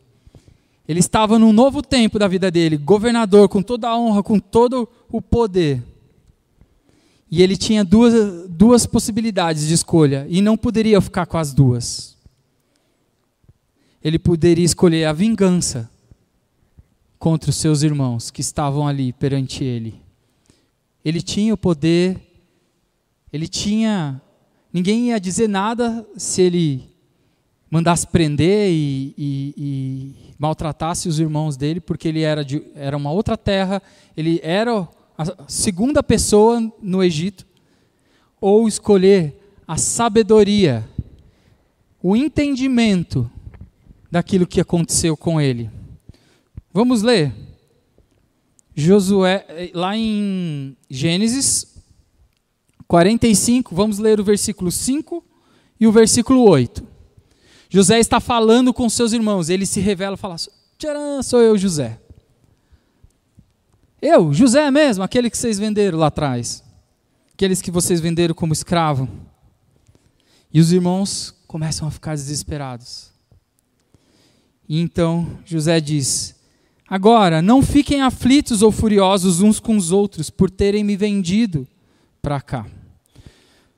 Ele 0.87 0.99
estava 0.99 1.39
num 1.39 1.53
novo 1.53 1.81
tempo 1.81 2.19
da 2.19 2.27
vida 2.27 2.51
dele, 2.51 2.77
governador, 2.77 3.47
com 3.49 3.61
toda 3.61 3.87
a 3.87 3.97
honra, 3.97 4.21
com 4.21 4.37
todo 4.39 4.87
o 5.09 5.21
poder. 5.21 5.81
E 7.31 7.41
ele 7.41 7.57
tinha 7.57 7.83
duas, 7.83 8.47
duas 8.49 8.85
possibilidades 8.85 9.67
de 9.67 9.73
escolha, 9.73 10.27
e 10.29 10.41
não 10.41 10.55
poderia 10.57 11.01
ficar 11.01 11.25
com 11.25 11.37
as 11.37 11.53
duas. 11.53 12.12
Ele 14.03 14.19
poderia 14.19 14.65
escolher 14.65 15.05
a 15.05 15.13
vingança 15.13 15.89
contra 17.17 17.49
os 17.49 17.55
seus 17.55 17.83
irmãos 17.83 18.29
que 18.29 18.41
estavam 18.41 18.87
ali 18.87 19.13
perante 19.13 19.63
ele. 19.63 20.01
Ele 21.05 21.21
tinha 21.21 21.53
o 21.53 21.57
poder, 21.57 22.19
ele 23.31 23.47
tinha 23.47 24.21
Ninguém 24.73 25.09
ia 25.09 25.19
dizer 25.19 25.47
nada 25.47 26.03
se 26.17 26.41
ele 26.41 26.89
mandasse 27.69 28.07
prender 28.07 28.71
e, 28.71 29.13
e, 29.15 29.53
e 29.55 30.15
maltratasse 30.39 31.07
os 31.07 31.19
irmãos 31.19 31.55
dele, 31.55 31.79
porque 31.79 32.07
ele 32.07 32.21
era, 32.21 32.43
de, 32.43 32.63
era 32.73 32.97
uma 32.97 33.11
outra 33.11 33.37
terra, 33.37 33.83
ele 34.17 34.39
era 34.41 34.87
a 35.15 35.47
segunda 35.47 36.01
pessoa 36.01 36.59
no 36.81 37.03
Egito, 37.03 37.45
ou 38.41 38.67
escolher 38.67 39.39
a 39.67 39.77
sabedoria, 39.77 40.89
o 42.01 42.15
entendimento 42.15 43.29
daquilo 44.13 44.45
que 44.45 44.61
aconteceu 44.61 45.17
com 45.17 45.41
ele. 45.41 45.71
Vamos 46.71 47.01
ler. 47.01 47.33
Josué, 48.75 49.43
eh, 49.49 49.71
lá 49.73 49.97
em 49.97 50.77
Gênesis 50.87 51.81
45, 52.87 53.73
vamos 53.73 53.97
ler 53.97 54.19
o 54.19 54.23
versículo 54.23 54.71
5 54.71 55.25
e 55.79 55.87
o 55.87 55.91
versículo 55.91 56.43
8. 56.43 56.87
José 57.71 57.97
está 57.97 58.19
falando 58.19 58.71
com 58.71 58.87
seus 58.87 59.13
irmãos, 59.13 59.49
ele 59.49 59.65
se 59.65 59.79
revela 59.79 60.13
e 60.13 60.19
fala: 60.19 60.35
Tcharam, 60.77 61.23
sou 61.23 61.41
eu, 61.41 61.57
José. 61.57 61.99
Eu, 63.99 64.31
José 64.31 64.69
mesmo, 64.69 65.03
aquele 65.03 65.27
que 65.27 65.37
vocês 65.37 65.57
venderam 65.57 65.97
lá 65.97 66.07
atrás. 66.07 66.63
Aqueles 67.33 67.63
que 67.63 67.71
vocês 67.71 67.99
venderam 67.99 68.35
como 68.35 68.53
escravo. 68.53 69.09
E 70.53 70.59
os 70.59 70.71
irmãos 70.71 71.33
começam 71.47 71.87
a 71.87 71.91
ficar 71.91 72.13
desesperados. 72.13 73.12
E 74.67 74.79
então 74.79 75.39
José 75.45 75.79
diz: 75.79 76.35
Agora, 76.87 77.41
não 77.41 77.61
fiquem 77.61 78.01
aflitos 78.01 78.61
ou 78.61 78.71
furiosos 78.71 79.41
uns 79.41 79.59
com 79.59 79.75
os 79.75 79.91
outros 79.91 80.29
por 80.29 80.49
terem 80.49 80.83
me 80.83 80.95
vendido 80.95 81.67
para 82.21 82.39
cá. 82.39 82.65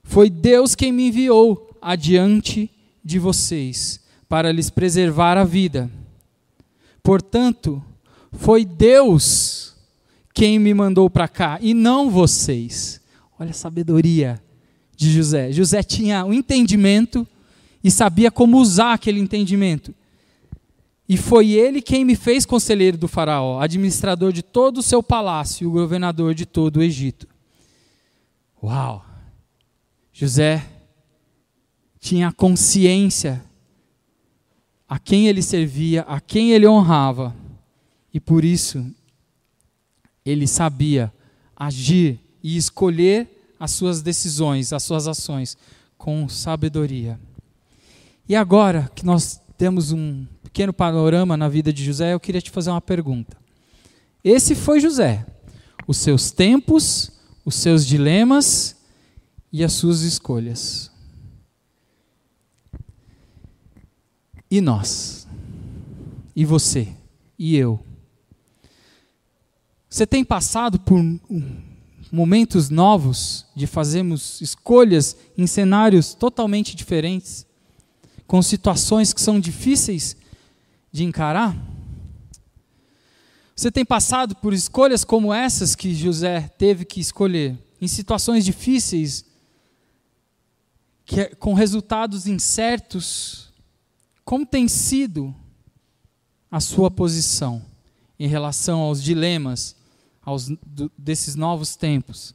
Foi 0.03 0.29
Deus 0.29 0.75
quem 0.75 0.91
me 0.91 1.07
enviou 1.07 1.69
adiante 1.81 2.69
de 3.03 3.19
vocês 3.19 3.99
para 4.27 4.51
lhes 4.51 4.69
preservar 4.69 5.37
a 5.37 5.43
vida. 5.43 5.89
Portanto, 7.01 7.83
foi 8.31 8.65
Deus 8.65 9.75
quem 10.33 10.59
me 10.59 10.73
mandou 10.73 11.09
para 11.09 11.27
cá 11.27 11.57
e 11.61 11.73
não 11.73 12.09
vocês. 12.09 12.99
Olha 13.39 13.51
a 13.51 13.53
sabedoria 13.53 14.41
de 14.95 15.11
José. 15.11 15.51
José 15.51 15.83
tinha 15.83 16.23
o 16.25 16.29
um 16.29 16.33
entendimento 16.33 17.27
e 17.83 17.89
sabia 17.89 18.31
como 18.31 18.57
usar 18.57 18.93
aquele 18.93 19.19
entendimento. 19.19 19.93
E 21.07 21.17
foi 21.17 21.51
ele 21.51 21.81
quem 21.81 22.03
me 22.03 22.15
fez 22.15 22.45
conselheiro 22.45 22.97
do 22.97 23.07
Faraó, 23.07 23.59
administrador 23.59 24.33
de 24.33 24.41
todo 24.41 24.79
o 24.79 24.83
seu 24.83 25.03
palácio 25.03 25.67
e 25.67 25.71
governador 25.71 26.33
de 26.33 26.45
todo 26.45 26.77
o 26.77 26.83
Egito. 26.83 27.27
Uau! 28.63 29.05
José 30.11 30.65
tinha 31.99 32.31
consciência 32.31 33.43
a 34.87 34.97
quem 34.97 35.27
ele 35.27 35.41
servia, 35.41 36.01
a 36.03 36.19
quem 36.19 36.51
ele 36.51 36.67
honrava. 36.67 37.35
E 38.13 38.19
por 38.19 38.45
isso 38.45 38.85
ele 40.25 40.47
sabia 40.47 41.13
agir 41.55 42.19
e 42.41 42.57
escolher 42.57 43.53
as 43.59 43.71
suas 43.71 44.01
decisões, 44.01 44.73
as 44.73 44.83
suas 44.83 45.07
ações 45.07 45.57
com 45.97 46.27
sabedoria. 46.29 47.19
E 48.27 48.35
agora 48.35 48.91
que 48.95 49.05
nós 49.05 49.39
temos 49.57 49.91
um 49.91 50.25
pequeno 50.55 50.71
panorama 50.71 51.35
na 51.35 51.49
vida 51.49 51.73
de 51.73 51.83
José, 51.83 52.13
eu 52.13 52.19
queria 52.19 52.41
te 52.41 52.49
fazer 52.49 52.69
uma 52.69 52.79
pergunta. 52.79 53.35
Esse 54.23 54.55
foi 54.55 54.79
José. 54.79 55.25
Os 55.85 55.97
seus 55.97 56.31
tempos, 56.31 57.11
os 57.43 57.55
seus 57.55 57.85
dilemas 57.85 58.77
e 59.51 59.65
as 59.65 59.73
suas 59.73 59.99
escolhas. 60.03 60.89
E 64.49 64.61
nós? 64.61 65.27
E 66.33 66.45
você? 66.45 66.87
E 67.37 67.57
eu? 67.57 67.77
Você 69.89 70.07
tem 70.07 70.23
passado 70.23 70.79
por 70.79 71.03
momentos 72.09 72.69
novos 72.69 73.45
de 73.53 73.67
fazermos 73.67 74.39
escolhas 74.39 75.17
em 75.37 75.45
cenários 75.47 76.13
totalmente 76.13 76.77
diferentes, 76.77 77.45
com 78.25 78.41
situações 78.41 79.11
que 79.11 79.19
são 79.19 79.37
difíceis 79.37 80.15
de 80.95 81.03
encarar? 81.03 81.53
Você 83.53 83.69
tem 83.69 83.83
passado 83.83 84.33
por 84.35 84.53
escolhas 84.53 85.03
como 85.03 85.33
essas 85.33 85.75
que 85.75 85.93
José 85.93 86.47
teve 86.57 86.85
que 86.85 87.01
escolher, 87.01 87.57
em 87.81 87.87
situações 87.87 88.45
difíceis, 88.45 89.25
que, 91.05 91.19
é, 91.19 91.25
com 91.35 91.53
resultados 91.53 92.27
incertos? 92.27 93.51
Como 94.23 94.45
tem 94.45 94.69
sido 94.69 95.35
a 96.49 96.61
sua 96.61 96.89
posição 96.89 97.61
em 98.17 98.27
relação 98.27 98.79
aos 98.79 99.03
dilemas 99.03 99.75
aos, 100.23 100.47
do, 100.65 100.89
desses 100.97 101.35
novos 101.35 101.75
tempos? 101.75 102.33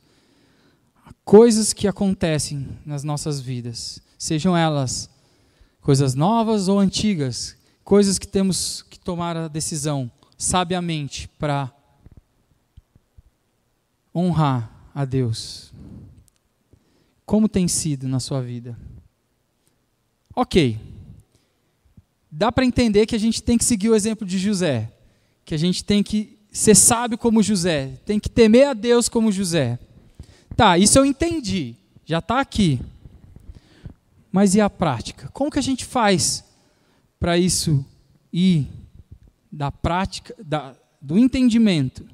Coisas 1.25 1.73
que 1.73 1.89
acontecem 1.89 2.69
nas 2.85 3.05
nossas 3.05 3.41
vidas, 3.41 4.03
sejam 4.19 4.55
elas 4.55 5.09
coisas 5.81 6.15
novas 6.15 6.69
ou 6.69 6.79
antigas, 6.79 7.57
coisas 7.91 8.21
que 8.21 8.29
temos 8.29 8.83
que 8.83 9.01
tomar 9.01 9.37
a 9.37 9.49
decisão 9.49 10.09
sabiamente 10.39 11.27
para 11.27 11.73
honrar 14.15 14.89
a 14.95 15.05
Deus. 15.05 15.73
Como 17.27 17.49
tem 17.49 17.67
sido 17.67 18.07
na 18.07 18.21
sua 18.21 18.41
vida? 18.41 18.79
Ok. 20.37 20.79
Dá 22.31 22.53
para 22.53 22.65
entender 22.65 23.07
que 23.07 23.17
a 23.17 23.19
gente 23.19 23.43
tem 23.43 23.59
que 23.59 23.65
seguir 23.65 23.89
o 23.89 23.97
exemplo 23.97 24.25
de 24.25 24.39
José, 24.39 24.93
que 25.45 25.53
a 25.53 25.59
gente 25.59 25.83
tem 25.83 26.01
que 26.01 26.39
ser 26.53 26.77
sábio 26.77 27.19
como 27.19 27.43
José, 27.43 27.99
tem 28.07 28.21
que 28.21 28.29
temer 28.29 28.69
a 28.69 28.73
Deus 28.73 29.09
como 29.09 29.33
José. 29.33 29.81
Tá, 30.55 30.79
isso 30.79 30.97
eu 30.97 31.05
entendi, 31.05 31.75
já 32.05 32.21
está 32.21 32.39
aqui. 32.39 32.81
Mas 34.31 34.55
e 34.55 34.61
a 34.61 34.71
prática? 34.71 35.29
Como 35.33 35.51
que 35.51 35.59
a 35.59 35.63
gente 35.63 35.85
faz 35.85 36.45
para 37.21 37.37
isso 37.37 37.85
ir 38.33 38.67
da 39.53 39.71
prática, 39.71 40.35
da, 40.43 40.75
do 41.01 41.19
entendimento 41.19 42.07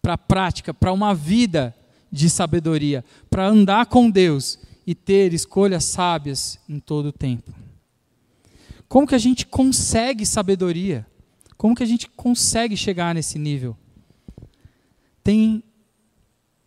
para 0.00 0.14
a 0.14 0.18
prática, 0.18 0.72
para 0.72 0.92
uma 0.92 1.14
vida 1.14 1.74
de 2.10 2.30
sabedoria, 2.30 3.04
para 3.28 3.46
andar 3.46 3.86
com 3.86 4.10
Deus 4.10 4.58
e 4.86 4.94
ter 4.94 5.34
escolhas 5.34 5.84
sábias 5.84 6.58
em 6.68 6.80
todo 6.80 7.06
o 7.06 7.12
tempo? 7.12 7.52
Como 8.88 9.06
que 9.06 9.14
a 9.14 9.18
gente 9.18 9.46
consegue 9.46 10.24
sabedoria? 10.24 11.06
Como 11.56 11.74
que 11.74 11.82
a 11.82 11.86
gente 11.86 12.08
consegue 12.08 12.76
chegar 12.76 13.14
nesse 13.14 13.38
nível? 13.38 13.76
Tem 15.22 15.62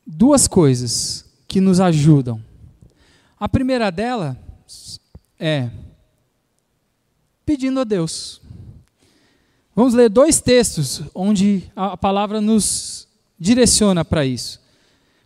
duas 0.05 0.47
coisas 0.47 1.25
que 1.47 1.62
nos 1.62 1.79
ajudam. 1.79 2.43
A 3.39 3.47
primeira 3.47 3.91
dela 3.91 4.38
é 5.39 5.69
pedindo 7.47 7.79
a 7.79 7.86
Deus. 7.86 8.41
Vamos 9.73 9.93
ler 9.93 10.10
dois 10.10 10.41
textos 10.41 11.01
onde 11.15 11.71
a 11.73 11.95
palavra 11.95 12.41
nos 12.41 13.07
direciona 13.39 14.03
para 14.03 14.25
isso. 14.25 14.62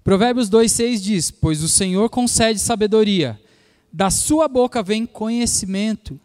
Provérbios 0.04 0.48
2,6 0.48 1.00
diz: 1.00 1.32
Pois 1.32 1.64
o 1.64 1.68
Senhor 1.68 2.08
concede 2.12 2.60
sabedoria, 2.60 3.42
da 3.92 4.12
sua 4.12 4.48
boca 4.48 4.84
vem 4.84 5.04
conhecimento 5.04 6.20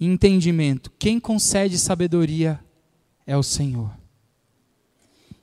e 0.00 0.06
entendimento. 0.06 0.90
Quem 0.98 1.20
concede 1.20 1.78
sabedoria 1.78 2.58
é 3.24 3.36
o 3.36 3.42
Senhor. 3.42 3.92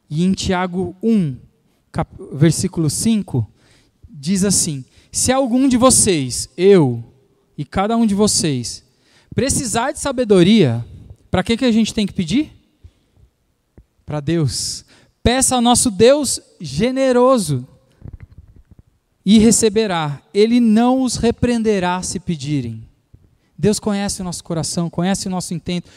E 0.09 0.25
em 0.25 0.33
Tiago 0.33 0.97
1, 1.01 1.37
cap, 1.93 2.13
versículo 2.33 2.89
5, 2.89 3.49
diz 4.09 4.43
assim: 4.43 4.83
Se 5.13 5.31
algum 5.31 5.65
de 5.69 5.77
vocês, 5.77 6.49
eu 6.57 7.01
e 7.57 7.63
cada 7.63 7.95
um 7.95 8.05
de 8.05 8.13
vocês, 8.13 8.82
precisar 9.33 9.91
de 9.91 9.99
sabedoria, 9.99 10.85
para 11.29 11.43
que, 11.43 11.57
que 11.57 11.65
a 11.65 11.71
gente 11.71 11.93
tem 11.93 12.05
que 12.05 12.13
pedir? 12.13 12.51
Para 14.05 14.19
Deus. 14.19 14.85
Peça 15.21 15.55
ao 15.55 15.61
nosso 15.61 15.89
Deus 15.89 16.39
generoso 16.59 17.67
e 19.25 19.39
receberá. 19.39 20.21
Ele 20.33 20.59
não 20.59 21.01
os 21.01 21.15
repreenderá 21.15 22.01
se 22.01 22.19
pedirem. 22.19 22.87
Deus 23.57 23.79
conhece 23.79 24.21
o 24.21 24.25
nosso 24.25 24.43
coração, 24.43 24.89
conhece 24.89 25.27
o 25.27 25.31
nosso 25.31 25.53
intento, 25.53 25.89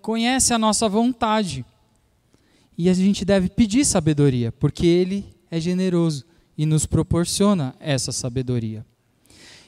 conhece 0.00 0.54
a 0.54 0.58
nossa 0.58 0.88
vontade. 0.88 1.64
E 2.78 2.88
a 2.88 2.94
gente 2.94 3.24
deve 3.24 3.50
pedir 3.50 3.84
sabedoria, 3.84 4.50
porque 4.52 4.86
Ele 4.86 5.26
é 5.50 5.60
generoso 5.60 6.24
e 6.56 6.64
nos 6.64 6.86
proporciona 6.86 7.74
essa 7.78 8.10
sabedoria. 8.10 8.86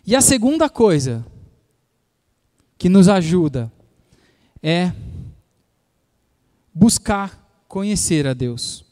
E 0.06 0.16
a 0.16 0.20
segunda 0.20 0.68
coisa 0.70 1.24
que 2.82 2.88
nos 2.88 3.06
ajuda 3.06 3.70
é 4.60 4.90
buscar 6.74 7.64
conhecer 7.68 8.26
a 8.26 8.34
Deus. 8.34 8.84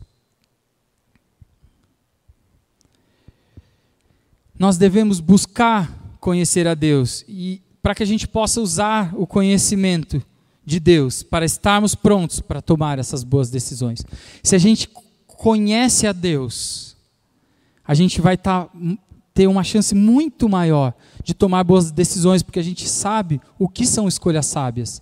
Nós 4.56 4.78
devemos 4.78 5.18
buscar 5.18 5.92
conhecer 6.20 6.68
a 6.68 6.74
Deus 6.74 7.24
e 7.26 7.60
para 7.82 7.92
que 7.96 8.04
a 8.04 8.06
gente 8.06 8.28
possa 8.28 8.60
usar 8.60 9.12
o 9.16 9.26
conhecimento 9.26 10.22
de 10.64 10.78
Deus 10.78 11.24
para 11.24 11.44
estarmos 11.44 11.96
prontos 11.96 12.38
para 12.38 12.62
tomar 12.62 12.96
essas 12.96 13.24
boas 13.24 13.50
decisões. 13.50 14.06
Se 14.40 14.54
a 14.54 14.58
gente 14.58 14.88
conhece 15.26 16.06
a 16.06 16.12
Deus, 16.12 16.96
a 17.84 17.94
gente 17.94 18.20
vai 18.20 18.36
tá, 18.36 18.70
ter 19.40 19.46
uma 19.46 19.64
chance 19.64 19.94
muito 19.94 20.50
maior 20.50 20.92
de 21.24 21.32
tomar 21.32 21.64
boas 21.64 21.90
decisões, 21.90 22.42
porque 22.42 22.58
a 22.58 22.62
gente 22.62 22.86
sabe 22.86 23.40
o 23.58 23.70
que 23.70 23.86
são 23.86 24.06
escolhas 24.06 24.44
sábias. 24.44 25.00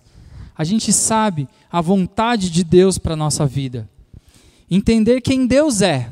A 0.57 0.63
gente 0.63 0.93
sabe 0.93 1.45
a 1.69 1.81
vontade 1.81 2.49
de 2.49 2.63
Deus 2.63 2.97
para 2.97 3.15
a 3.15 3.17
nossa 3.17 3.45
vida. 3.45 3.89
Entender 4.71 5.19
quem 5.19 5.45
Deus 5.45 5.81
é, 5.81 6.09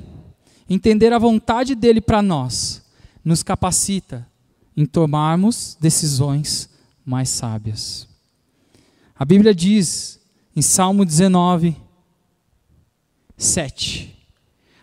entender 0.70 1.14
a 1.14 1.18
vontade 1.18 1.74
dele 1.74 2.02
para 2.02 2.22
nós, 2.22 2.84
nos 3.24 3.44
capacita 3.44 4.28
em 4.76 4.86
tomarmos 4.86 5.78
decisões 5.80 6.70
mais 7.06 7.30
sábias. 7.30 8.10
A 9.18 9.24
Bíblia 9.24 9.56
diz 9.56 10.20
em 10.54 10.62
Salmo 10.62 11.06
19, 11.06 11.78
7: 13.38 14.14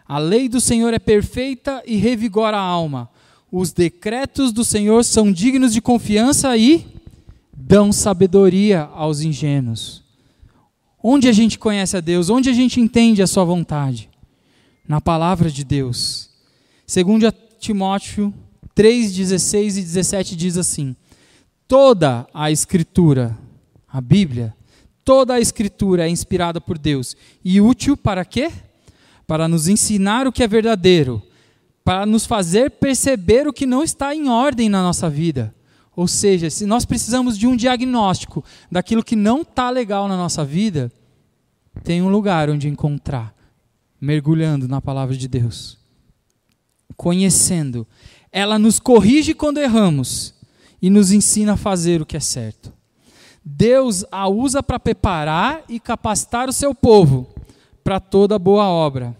A 0.08 0.16
lei 0.16 0.48
do 0.48 0.62
Senhor 0.62 0.94
é 0.94 0.98
perfeita 0.98 1.82
e 1.84 1.96
revigora 1.96 2.56
a 2.56 2.62
alma. 2.62 3.10
Os 3.56 3.72
decretos 3.72 4.50
do 4.50 4.64
Senhor 4.64 5.04
são 5.04 5.30
dignos 5.30 5.72
de 5.72 5.80
confiança 5.80 6.56
e 6.56 6.84
dão 7.56 7.92
sabedoria 7.92 8.80
aos 8.92 9.20
ingênuos. 9.20 10.02
Onde 11.00 11.28
a 11.28 11.32
gente 11.32 11.56
conhece 11.56 11.96
a 11.96 12.00
Deus? 12.00 12.28
Onde 12.28 12.50
a 12.50 12.52
gente 12.52 12.80
entende 12.80 13.22
a 13.22 13.28
sua 13.28 13.44
vontade? 13.44 14.10
Na 14.88 15.00
palavra 15.00 15.48
de 15.48 15.62
Deus. 15.62 16.30
Segundo 16.84 17.32
Timóteo 17.60 18.34
3, 18.74 19.14
16 19.14 19.76
e 19.76 19.82
17 19.82 20.34
diz 20.34 20.58
assim: 20.58 20.96
Toda 21.68 22.26
a 22.34 22.50
Escritura, 22.50 23.38
a 23.86 24.00
Bíblia, 24.00 24.52
toda 25.04 25.34
a 25.34 25.40
Escritura 25.40 26.08
é 26.08 26.10
inspirada 26.10 26.60
por 26.60 26.76
Deus 26.76 27.16
e 27.44 27.60
útil 27.60 27.96
para 27.96 28.24
quê? 28.24 28.50
Para 29.28 29.46
nos 29.46 29.68
ensinar 29.68 30.26
o 30.26 30.32
que 30.32 30.42
é 30.42 30.48
verdadeiro, 30.48 31.22
para 31.84 32.06
nos 32.06 32.24
fazer 32.24 32.70
perceber 32.70 33.46
o 33.46 33.52
que 33.52 33.66
não 33.66 33.82
está 33.82 34.14
em 34.14 34.28
ordem 34.28 34.68
na 34.68 34.82
nossa 34.82 35.08
vida. 35.10 35.54
Ou 35.94 36.08
seja, 36.08 36.50
se 36.50 36.66
nós 36.66 36.84
precisamos 36.84 37.38
de 37.38 37.46
um 37.46 37.54
diagnóstico 37.54 38.42
daquilo 38.70 39.04
que 39.04 39.14
não 39.14 39.42
está 39.42 39.70
legal 39.70 40.08
na 40.08 40.16
nossa 40.16 40.44
vida, 40.44 40.90
tem 41.84 42.02
um 42.02 42.08
lugar 42.08 42.50
onde 42.50 42.68
encontrar, 42.68 43.34
mergulhando 44.00 44.66
na 44.66 44.80
palavra 44.80 45.16
de 45.16 45.28
Deus 45.28 45.84
conhecendo. 46.96 47.86
Ela 48.32 48.58
nos 48.58 48.78
corrige 48.78 49.34
quando 49.34 49.58
erramos 49.58 50.34
e 50.80 50.90
nos 50.90 51.12
ensina 51.12 51.54
a 51.54 51.56
fazer 51.56 52.02
o 52.02 52.06
que 52.06 52.16
é 52.16 52.20
certo. 52.20 52.72
Deus 53.44 54.04
a 54.10 54.28
usa 54.28 54.62
para 54.62 54.80
preparar 54.80 55.62
e 55.68 55.78
capacitar 55.78 56.48
o 56.48 56.52
seu 56.52 56.74
povo 56.74 57.28
para 57.82 58.00
toda 58.00 58.38
boa 58.38 58.64
obra. 58.64 59.14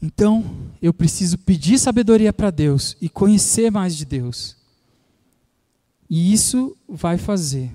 Então, 0.00 0.44
eu 0.80 0.94
preciso 0.94 1.36
pedir 1.38 1.78
sabedoria 1.78 2.32
para 2.32 2.50
Deus 2.50 2.96
e 3.00 3.08
conhecer 3.08 3.70
mais 3.70 3.96
de 3.96 4.04
Deus. 4.04 4.56
E 6.08 6.32
isso 6.32 6.76
vai 6.88 7.18
fazer 7.18 7.70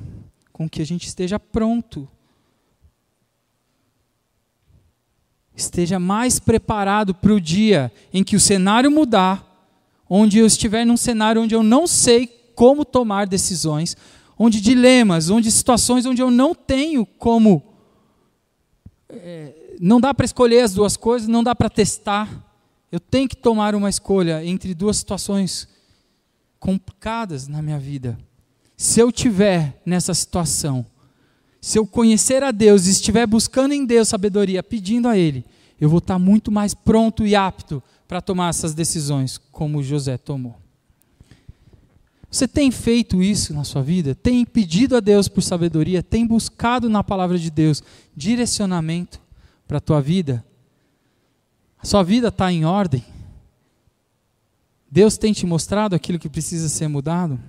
com 0.52 0.70
que 0.70 0.82
a 0.82 0.86
gente 0.86 1.08
esteja 1.08 1.40
pronto, 1.40 2.08
esteja 5.56 6.00
mais 6.00 6.40
preparado 6.40 7.14
para 7.14 7.34
o 7.34 7.42
dia 7.42 7.92
em 8.12 8.24
que 8.24 8.36
o 8.36 8.40
cenário 8.40 8.90
mudar, 8.90 9.50
onde 10.10 10.40
eu 10.40 10.46
estiver 10.46 10.86
num 10.86 10.98
cenário 10.98 11.42
onde 11.42 11.54
eu 11.54 11.62
não 11.62 11.86
sei 11.86 12.28
como 12.56 12.86
tomar 12.86 13.28
decisões, 13.28 13.98
onde 14.38 14.62
dilemas, 14.62 15.30
onde 15.30 15.52
situações 15.52 16.06
onde 16.06 16.22
eu 16.22 16.32
não 16.32 16.56
tenho 16.56 17.06
como. 17.06 17.62
É, 19.10 19.63
não 19.80 20.00
dá 20.00 20.14
para 20.14 20.26
escolher 20.26 20.62
as 20.62 20.74
duas 20.74 20.98
coisas, 20.98 21.28
não 21.28 21.44
dá 21.44 21.56
para 21.56 21.70
testar. 21.70 22.30
Eu 22.92 23.00
tenho 23.00 23.28
que 23.28 23.36
tomar 23.36 23.76
uma 23.76 23.90
escolha 23.90 24.46
entre 24.46 24.74
duas 24.74 24.98
situações 24.98 25.68
complicadas 26.60 27.48
na 27.48 27.62
minha 27.62 27.80
vida. 27.80 28.18
Se 28.78 29.00
eu 29.00 29.12
tiver 29.12 29.82
nessa 29.86 30.14
situação, 30.14 30.86
se 31.60 31.78
eu 31.78 31.88
conhecer 31.88 32.44
a 32.44 32.52
Deus 32.52 32.86
e 32.86 32.92
estiver 32.92 33.26
buscando 33.26 33.74
em 33.74 33.86
Deus 33.86 34.10
sabedoria, 34.10 34.62
pedindo 34.62 35.08
a 35.08 35.18
Ele, 35.18 35.46
eu 35.80 35.90
vou 35.90 36.00
estar 36.00 36.20
muito 36.20 36.52
mais 36.52 36.74
pronto 36.74 37.26
e 37.26 37.36
apto 37.36 37.82
para 38.08 38.22
tomar 38.22 38.50
essas 38.50 38.74
decisões, 38.74 39.38
como 39.52 39.82
José 39.82 40.18
tomou. 40.18 40.56
Você 42.30 42.48
tem 42.48 42.72
feito 42.72 43.22
isso 43.22 43.54
na 43.54 43.64
sua 43.64 43.82
vida? 43.82 44.16
Tem 44.16 44.44
pedido 44.44 44.96
a 44.96 45.00
Deus 45.00 45.28
por 45.28 45.42
sabedoria? 45.42 46.02
Tem 46.02 46.26
buscado 46.26 46.90
na 46.90 47.04
palavra 47.04 47.38
de 47.38 47.52
Deus 47.52 47.84
direcionamento 48.16 49.23
para 49.74 49.80
a 49.80 49.82
tua 49.82 50.00
vida? 50.00 50.46
A 51.80 51.86
sua 51.88 52.04
vida 52.04 52.28
está 52.28 52.52
em 52.52 52.64
ordem? 52.64 53.04
Deus 54.88 55.18
tem 55.18 55.34
te 55.34 55.48
mostrado 55.48 55.96
aquilo 55.96 56.20
que 56.20 56.30
precisa 56.30 56.70
ser 56.70 56.88
mudado? 56.88 57.40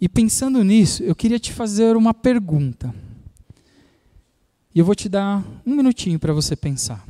E 0.00 0.08
pensando 0.08 0.62
nisso, 0.62 1.02
eu 1.02 1.16
queria 1.16 1.40
te 1.40 1.52
fazer 1.52 1.96
uma 1.96 2.14
pergunta. 2.14 2.94
E 4.72 4.78
eu 4.78 4.84
vou 4.84 4.94
te 4.94 5.08
dar 5.08 5.44
um 5.66 5.74
minutinho 5.74 6.20
para 6.20 6.32
você 6.32 6.54
pensar. 6.54 7.04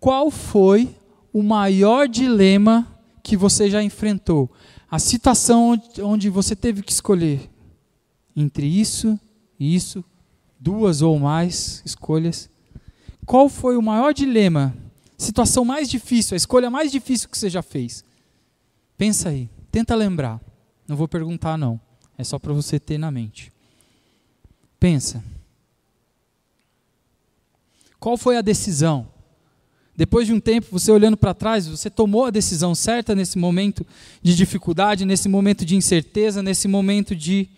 Qual 0.00 0.30
foi 0.30 0.96
o 1.30 1.42
maior 1.42 2.08
dilema 2.08 2.90
que 3.22 3.36
você 3.36 3.68
já 3.68 3.82
enfrentou? 3.82 4.50
A 4.90 4.98
situação 4.98 5.78
onde 6.00 6.30
você 6.30 6.56
teve 6.56 6.82
que 6.82 6.90
escolher 6.90 7.50
entre 8.34 8.66
isso 8.66 9.20
e 9.60 9.74
isso, 9.76 10.02
duas 10.64 11.02
ou 11.02 11.18
mais 11.18 11.82
escolhas. 11.84 12.48
Qual 13.26 13.50
foi 13.50 13.76
o 13.76 13.82
maior 13.82 14.14
dilema? 14.14 14.74
Situação 15.18 15.62
mais 15.62 15.90
difícil, 15.90 16.34
a 16.34 16.36
escolha 16.36 16.70
mais 16.70 16.90
difícil 16.90 17.28
que 17.28 17.36
você 17.36 17.50
já 17.50 17.60
fez? 17.60 18.02
Pensa 18.96 19.28
aí, 19.28 19.50
tenta 19.70 19.94
lembrar. 19.94 20.40
Não 20.88 20.96
vou 20.96 21.06
perguntar 21.06 21.58
não, 21.58 21.78
é 22.16 22.24
só 22.24 22.38
para 22.38 22.54
você 22.54 22.80
ter 22.80 22.96
na 22.96 23.10
mente. 23.10 23.52
Pensa. 24.80 25.22
Qual 28.00 28.16
foi 28.16 28.38
a 28.38 28.42
decisão? 28.42 29.06
Depois 29.94 30.26
de 30.26 30.32
um 30.32 30.40
tempo, 30.40 30.66
você 30.70 30.90
olhando 30.90 31.16
para 31.16 31.34
trás, 31.34 31.68
você 31.68 31.90
tomou 31.90 32.24
a 32.24 32.30
decisão 32.30 32.74
certa 32.74 33.14
nesse 33.14 33.38
momento 33.38 33.86
de 34.22 34.34
dificuldade, 34.34 35.04
nesse 35.04 35.28
momento 35.28 35.64
de 35.64 35.76
incerteza, 35.76 36.42
nesse 36.42 36.66
momento 36.66 37.14
de 37.14 37.48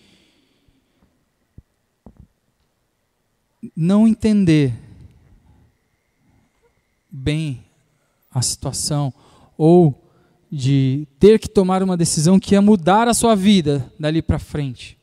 não 3.77 4.09
entender 4.09 4.73
bem 7.11 7.65
a 8.31 8.41
situação 8.41 9.13
ou 9.57 10.03
de 10.51 11.07
ter 11.19 11.39
que 11.39 11.49
tomar 11.49 11.83
uma 11.83 11.97
decisão 11.97 12.41
que 12.41 12.55
ia 12.55 12.63
mudar 12.63 13.09
a 13.09 13.15
sua 13.15 13.35
vida 13.35 13.93
dali 13.99 14.23
para 14.23 14.39
frente. 14.39 14.97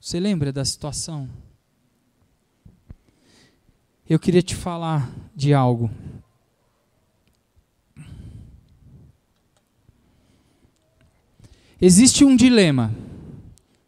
Você 0.00 0.20
lembra 0.20 0.52
da 0.52 0.64
situação? 0.64 1.28
eu 4.10 4.18
queria 4.18 4.42
te 4.42 4.56
falar 4.56 5.08
de 5.36 5.54
algo. 5.54 5.88
Existe 11.80 12.24
um 12.24 12.34
dilema 12.34 12.92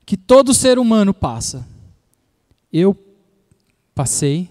que 0.06 0.16
todo 0.16 0.54
ser 0.54 0.78
humano 0.78 1.12
passa. 1.12 1.66
Eu 2.72 2.96
passei 3.94 4.50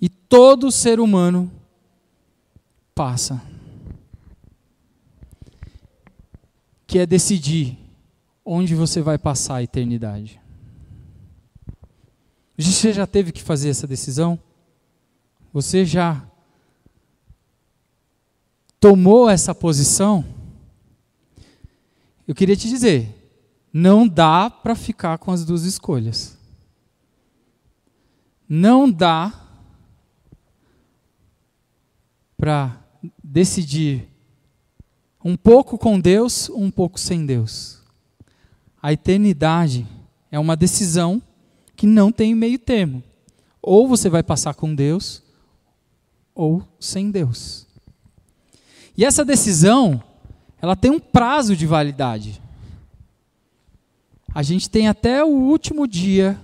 e 0.00 0.08
todo 0.08 0.72
ser 0.72 0.98
humano 0.98 1.50
passa. 2.94 3.40
Que 6.86 6.98
é 6.98 7.06
decidir 7.06 7.78
onde 8.44 8.74
você 8.74 9.00
vai 9.00 9.16
passar 9.16 9.56
a 9.56 9.62
eternidade. 9.62 10.40
Você 12.56 12.92
já 12.92 13.06
teve 13.06 13.32
que 13.32 13.42
fazer 13.42 13.70
essa 13.70 13.86
decisão? 13.86 14.38
Você 15.52 15.84
já 15.84 16.24
tomou 18.78 19.28
essa 19.28 19.54
posição? 19.54 20.24
Eu 22.28 22.34
queria 22.34 22.56
te 22.56 22.68
dizer, 22.68 23.30
não 23.72 24.06
dá 24.06 24.48
para 24.50 24.74
ficar 24.74 25.18
com 25.18 25.32
as 25.32 25.44
duas 25.44 25.64
escolhas. 25.64 26.38
Não 28.48 28.90
dá 28.90 29.32
para 32.36 32.78
decidir 33.22 34.08
um 35.24 35.36
pouco 35.36 35.78
com 35.78 35.98
Deus, 35.98 36.50
um 36.50 36.70
pouco 36.70 37.00
sem 37.00 37.24
Deus. 37.24 37.80
A 38.82 38.92
eternidade 38.92 39.86
é 40.30 40.38
uma 40.38 40.54
decisão 40.54 41.22
que 41.74 41.86
não 41.86 42.12
tem 42.12 42.34
meio 42.34 42.58
termo. 42.58 43.02
Ou 43.62 43.88
você 43.88 44.10
vai 44.10 44.22
passar 44.22 44.54
com 44.54 44.74
Deus, 44.74 45.22
ou 46.34 46.62
sem 46.78 47.10
Deus. 47.10 47.66
E 48.96 49.04
essa 49.04 49.24
decisão, 49.24 50.02
ela 50.60 50.76
tem 50.76 50.90
um 50.90 51.00
prazo 51.00 51.56
de 51.56 51.66
validade. 51.66 52.42
A 54.34 54.42
gente 54.42 54.68
tem 54.68 54.88
até 54.88 55.24
o 55.24 55.28
último 55.28 55.86
dia, 55.86 56.38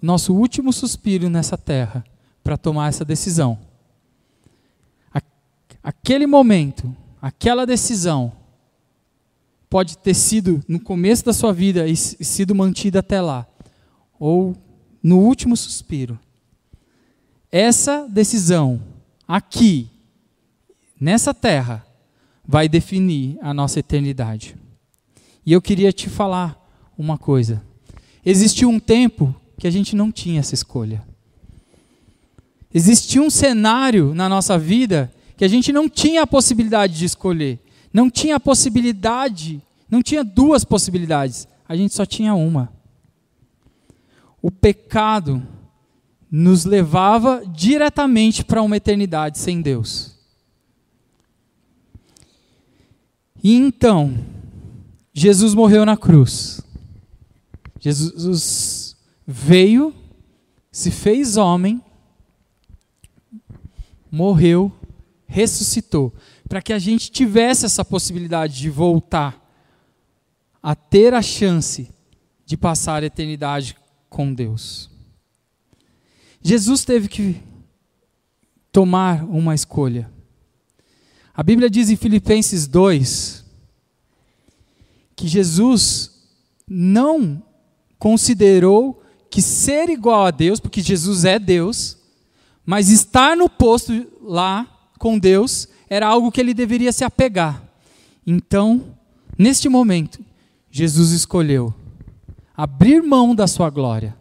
nosso 0.00 0.34
último 0.34 0.72
suspiro 0.72 1.28
nessa 1.28 1.56
terra, 1.58 2.04
para 2.42 2.56
tomar 2.56 2.88
essa 2.88 3.04
decisão. 3.04 3.58
Aquele 5.82 6.26
momento, 6.26 6.94
aquela 7.22 7.64
decisão, 7.64 8.32
pode 9.68 9.96
ter 9.96 10.14
sido 10.14 10.62
no 10.68 10.80
começo 10.80 11.24
da 11.24 11.32
sua 11.32 11.52
vida 11.52 11.86
e 11.86 11.96
sido 11.96 12.54
mantida 12.54 12.98
até 12.98 13.20
lá, 13.20 13.46
ou 14.18 14.54
no 15.02 15.18
último 15.18 15.56
suspiro. 15.56 16.18
Essa 17.50 18.06
decisão 18.08 18.82
aqui, 19.26 19.88
nessa 21.00 21.32
terra, 21.32 21.86
vai 22.46 22.68
definir 22.68 23.38
a 23.40 23.54
nossa 23.54 23.80
eternidade. 23.80 24.56
E 25.46 25.52
eu 25.52 25.62
queria 25.62 25.92
te 25.92 26.10
falar 26.10 26.60
uma 26.98 27.16
coisa. 27.16 27.62
Existiu 28.24 28.68
um 28.68 28.78
tempo 28.78 29.34
que 29.60 29.66
a 29.66 29.70
gente 29.70 29.94
não 29.94 30.10
tinha 30.10 30.40
essa 30.40 30.54
escolha. 30.54 31.06
Existia 32.72 33.20
um 33.20 33.28
cenário 33.28 34.14
na 34.14 34.26
nossa 34.26 34.58
vida 34.58 35.12
que 35.36 35.44
a 35.44 35.48
gente 35.48 35.70
não 35.70 35.86
tinha 35.86 36.22
a 36.22 36.26
possibilidade 36.26 36.96
de 36.96 37.04
escolher. 37.04 37.60
Não 37.92 38.10
tinha 38.10 38.36
a 38.36 38.40
possibilidade, 38.40 39.60
não 39.90 40.02
tinha 40.02 40.24
duas 40.24 40.64
possibilidades, 40.64 41.46
a 41.68 41.76
gente 41.76 41.92
só 41.92 42.06
tinha 42.06 42.34
uma. 42.34 42.72
O 44.40 44.50
pecado 44.50 45.42
nos 46.30 46.64
levava 46.64 47.42
diretamente 47.44 48.42
para 48.42 48.62
uma 48.62 48.78
eternidade 48.78 49.38
sem 49.38 49.60
Deus. 49.60 50.14
E 53.42 53.54
então, 53.54 54.16
Jesus 55.12 55.52
morreu 55.52 55.84
na 55.84 55.98
cruz. 55.98 56.62
Jesus 57.78 58.79
veio, 59.30 59.94
se 60.72 60.90
fez 60.90 61.36
homem, 61.36 61.80
morreu, 64.10 64.72
ressuscitou, 65.26 66.12
para 66.48 66.60
que 66.60 66.72
a 66.72 66.78
gente 66.80 67.12
tivesse 67.12 67.64
essa 67.64 67.84
possibilidade 67.84 68.58
de 68.58 68.68
voltar 68.68 69.40
a 70.60 70.74
ter 70.74 71.14
a 71.14 71.22
chance 71.22 71.88
de 72.44 72.56
passar 72.56 73.04
a 73.04 73.06
eternidade 73.06 73.76
com 74.08 74.34
Deus. 74.34 74.90
Jesus 76.42 76.84
teve 76.84 77.06
que 77.06 77.40
tomar 78.72 79.24
uma 79.24 79.54
escolha. 79.54 80.10
A 81.32 81.42
Bíblia 81.44 81.70
diz 81.70 81.88
em 81.88 81.96
Filipenses 81.96 82.66
2 82.66 83.44
que 85.14 85.28
Jesus 85.28 86.26
não 86.66 87.42
considerou 87.96 88.99
que 89.30 89.40
ser 89.40 89.88
igual 89.88 90.26
a 90.26 90.30
Deus, 90.30 90.58
porque 90.58 90.82
Jesus 90.82 91.24
é 91.24 91.38
Deus, 91.38 91.96
mas 92.66 92.90
estar 92.90 93.36
no 93.36 93.48
posto 93.48 94.06
lá 94.22 94.66
com 94.98 95.18
Deus 95.18 95.68
era 95.88 96.06
algo 96.06 96.30
que 96.30 96.40
ele 96.40 96.52
deveria 96.52 96.92
se 96.92 97.04
apegar. 97.04 97.62
Então, 98.26 98.96
neste 99.38 99.68
momento, 99.68 100.18
Jesus 100.70 101.12
escolheu 101.12 101.74
abrir 102.56 103.02
mão 103.02 103.34
da 103.34 103.46
sua 103.46 103.70
glória, 103.70 104.14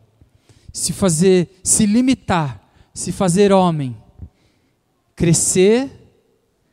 se 0.71 0.93
fazer, 0.93 1.59
se 1.63 1.85
limitar, 1.85 2.63
se 2.93 3.11
fazer 3.11 3.51
homem, 3.51 3.95
crescer, 5.15 5.89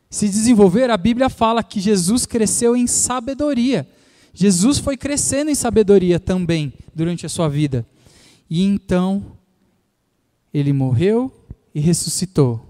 se 0.08 0.28
desenvolver. 0.28 0.90
A 0.90 0.96
Bíblia 0.96 1.28
fala 1.28 1.62
que 1.62 1.80
Jesus 1.80 2.24
cresceu 2.24 2.76
em 2.76 2.86
sabedoria. 2.86 3.88
Jesus 4.32 4.78
foi 4.78 4.96
crescendo 4.96 5.50
em 5.50 5.54
sabedoria 5.54 6.20
também 6.20 6.72
durante 6.94 7.26
a 7.26 7.28
sua 7.28 7.48
vida. 7.48 7.84
E 8.48 8.62
então 8.62 9.36
ele 10.52 10.72
morreu 10.72 11.32
e 11.74 11.80
ressuscitou. 11.80 12.64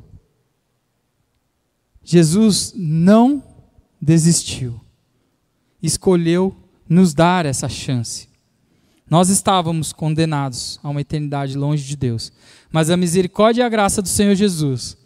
Jesus 2.03 2.73
não 2.77 3.43
desistiu. 4.01 4.81
Escolheu 5.83 6.55
nos 6.89 7.13
dar 7.13 7.45
essa 7.45 7.69
chance. 7.69 8.29
Nós 9.09 9.29
estávamos 9.29 9.93
condenados 9.93 10.81
a 10.83 10.89
uma 10.89 11.01
eternidade 11.01 11.57
longe 11.57 11.85
de 11.85 11.97
Deus, 11.97 12.33
mas 12.73 12.91
a 12.91 12.97
misericórdia 12.97 13.63
e 13.63 13.65
a 13.65 13.69
graça 13.69 14.03
do 14.03 14.09
Senhor 14.09 14.35
Jesus 14.35 14.97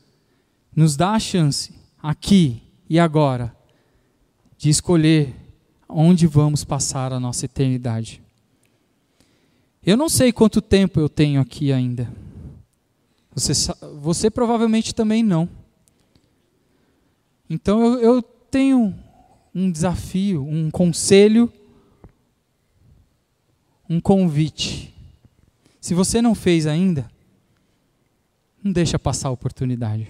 nos 0.74 0.96
dá 0.96 1.12
a 1.12 1.20
chance, 1.20 1.74
aqui 2.02 2.62
e 2.88 2.98
agora, 2.98 3.54
de 4.56 4.70
escolher 4.70 5.34
onde 5.88 6.26
vamos 6.26 6.64
passar 6.64 7.12
a 7.12 7.20
nossa 7.20 7.44
eternidade. 7.44 8.22
Eu 9.84 9.96
não 9.96 10.08
sei 10.08 10.32
quanto 10.32 10.60
tempo 10.60 11.00
eu 11.00 11.08
tenho 11.08 11.40
aqui 11.40 11.72
ainda. 11.72 12.10
Você, 13.34 13.52
você 14.00 14.30
provavelmente 14.30 14.94
também 14.94 15.22
não. 15.22 15.48
Então 17.48 17.82
eu, 17.82 17.98
eu 18.00 18.22
tenho 18.22 18.94
um 19.54 19.70
desafio, 19.70 20.44
um 20.44 20.70
conselho 20.70 21.52
um 23.90 23.98
convite. 23.98 24.94
Se 25.80 25.94
você 25.94 26.22
não 26.22 26.32
fez 26.32 26.64
ainda, 26.64 27.10
não 28.62 28.70
deixa 28.70 29.00
passar 29.00 29.28
a 29.28 29.32
oportunidade. 29.32 30.08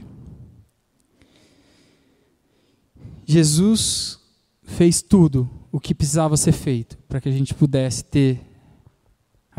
Jesus 3.25 4.21
fez 4.63 5.01
tudo 5.01 5.49
o 5.73 5.81
que 5.81 5.95
precisava 5.95 6.37
ser 6.37 6.53
feito 6.53 6.99
para 7.09 7.23
que 7.23 7.29
a 7.31 7.33
gente 7.33 7.55
pudesse 7.55 8.05
ter 8.05 8.39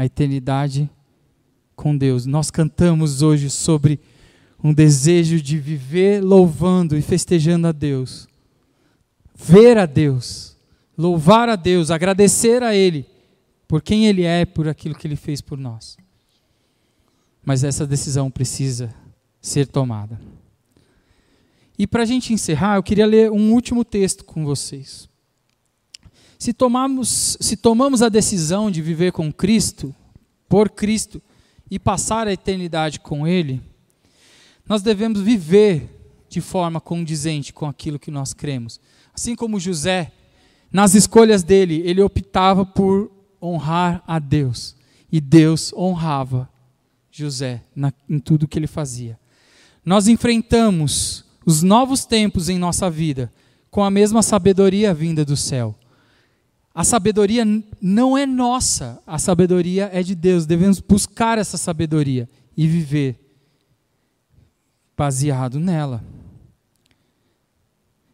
a 0.01 0.05
eternidade 0.05 0.89
com 1.75 1.95
Deus. 1.95 2.25
Nós 2.25 2.49
cantamos 2.49 3.21
hoje 3.21 3.51
sobre 3.51 3.99
um 4.63 4.73
desejo 4.73 5.39
de 5.39 5.59
viver 5.59 6.23
louvando 6.23 6.97
e 6.97 7.03
festejando 7.03 7.67
a 7.67 7.71
Deus, 7.71 8.27
ver 9.35 9.77
a 9.77 9.85
Deus, 9.85 10.57
louvar 10.97 11.49
a 11.49 11.55
Deus, 11.55 11.91
agradecer 11.91 12.63
a 12.63 12.75
Ele 12.75 13.05
por 13.67 13.81
quem 13.81 14.07
Ele 14.07 14.23
é, 14.23 14.43
por 14.43 14.67
aquilo 14.67 14.95
que 14.95 15.07
Ele 15.07 15.15
fez 15.15 15.39
por 15.39 15.57
nós. 15.57 15.97
Mas 17.45 17.63
essa 17.63 17.85
decisão 17.85 18.31
precisa 18.31 18.91
ser 19.39 19.67
tomada. 19.67 20.19
E 21.77 21.85
para 21.85 22.01
a 22.01 22.07
gente 22.07 22.33
encerrar, 22.33 22.77
eu 22.77 22.83
queria 22.83 23.05
ler 23.05 23.31
um 23.31 23.53
último 23.53 23.85
texto 23.85 24.25
com 24.25 24.45
vocês. 24.45 25.07
Se 26.41 26.53
tomamos, 26.53 27.37
se 27.39 27.55
tomamos 27.55 28.01
a 28.01 28.09
decisão 28.09 28.71
de 28.71 28.81
viver 28.81 29.11
com 29.11 29.31
Cristo, 29.31 29.93
por 30.49 30.71
Cristo, 30.71 31.21
e 31.69 31.77
passar 31.77 32.27
a 32.27 32.33
eternidade 32.33 32.99
com 32.99 33.27
Ele, 33.27 33.61
nós 34.67 34.81
devemos 34.81 35.21
viver 35.21 35.87
de 36.27 36.41
forma 36.41 36.81
condizente 36.81 37.53
com 37.53 37.67
aquilo 37.67 37.99
que 37.99 38.09
nós 38.09 38.33
cremos. 38.33 38.81
Assim 39.13 39.35
como 39.35 39.59
José, 39.59 40.11
nas 40.71 40.95
escolhas 40.95 41.43
dele, 41.43 41.83
ele 41.85 42.01
optava 42.01 42.65
por 42.65 43.11
honrar 43.39 44.03
a 44.07 44.17
Deus. 44.17 44.75
E 45.11 45.21
Deus 45.21 45.71
honrava 45.73 46.49
José 47.11 47.61
na, 47.75 47.93
em 48.09 48.17
tudo 48.17 48.47
que 48.47 48.57
ele 48.57 48.65
fazia. 48.65 49.19
Nós 49.85 50.07
enfrentamos 50.07 51.23
os 51.45 51.61
novos 51.61 52.03
tempos 52.03 52.49
em 52.49 52.57
nossa 52.57 52.89
vida 52.89 53.31
com 53.69 53.83
a 53.83 53.91
mesma 53.91 54.23
sabedoria 54.23 54.91
vinda 54.91 55.23
do 55.23 55.37
céu. 55.37 55.75
A 56.73 56.83
sabedoria 56.83 57.43
não 57.81 58.17
é 58.17 58.25
nossa, 58.25 59.01
a 59.05 59.19
sabedoria 59.19 59.89
é 59.91 60.01
de 60.01 60.15
Deus. 60.15 60.45
Devemos 60.45 60.79
buscar 60.79 61.37
essa 61.37 61.57
sabedoria 61.57 62.29
e 62.55 62.65
viver 62.65 63.19
baseado 64.95 65.59
nela. 65.59 66.03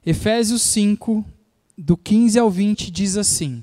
Efésios 0.04 0.62
5, 0.64 1.24
do 1.78 1.96
15 1.96 2.40
ao 2.40 2.50
20, 2.50 2.90
diz 2.90 3.16
assim: 3.16 3.62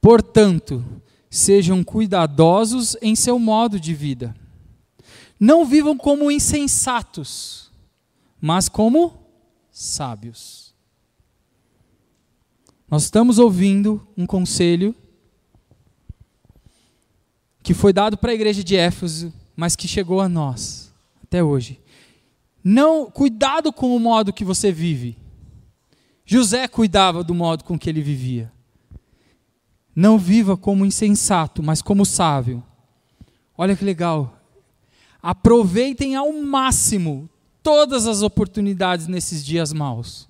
Portanto, 0.00 0.82
sejam 1.28 1.84
cuidadosos 1.84 2.96
em 3.02 3.14
seu 3.14 3.38
modo 3.38 3.78
de 3.78 3.92
vida. 3.92 4.34
Não 5.38 5.66
vivam 5.66 5.96
como 5.96 6.30
insensatos, 6.30 7.70
mas 8.40 8.68
como 8.68 9.26
sábios. 9.70 10.69
Nós 12.90 13.04
estamos 13.04 13.38
ouvindo 13.38 14.04
um 14.16 14.26
conselho 14.26 14.92
que 17.62 17.72
foi 17.72 17.92
dado 17.92 18.18
para 18.18 18.32
a 18.32 18.34
igreja 18.34 18.64
de 18.64 18.74
Éfeso, 18.74 19.32
mas 19.54 19.76
que 19.76 19.86
chegou 19.86 20.20
a 20.20 20.28
nós 20.28 20.92
até 21.22 21.44
hoje. 21.44 21.78
Não, 22.64 23.08
cuidado 23.08 23.72
com 23.72 23.94
o 23.94 24.00
modo 24.00 24.32
que 24.32 24.44
você 24.44 24.72
vive. 24.72 25.16
José 26.24 26.66
cuidava 26.66 27.22
do 27.22 27.34
modo 27.34 27.62
com 27.62 27.78
que 27.78 27.88
ele 27.88 28.02
vivia. 28.02 28.50
Não 29.94 30.18
viva 30.18 30.56
como 30.56 30.84
insensato, 30.84 31.62
mas 31.62 31.80
como 31.80 32.04
sábio. 32.04 32.62
Olha 33.56 33.76
que 33.76 33.84
legal. 33.84 34.36
Aproveitem 35.22 36.16
ao 36.16 36.32
máximo 36.32 37.28
todas 37.62 38.06
as 38.06 38.22
oportunidades 38.22 39.06
nesses 39.06 39.44
dias 39.44 39.72
maus. 39.72 40.29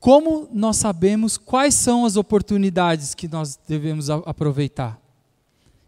Como 0.00 0.48
nós 0.52 0.76
sabemos 0.76 1.36
quais 1.36 1.74
são 1.74 2.04
as 2.06 2.16
oportunidades 2.16 3.14
que 3.14 3.26
nós 3.26 3.58
devemos 3.66 4.08
aproveitar? 4.08 5.00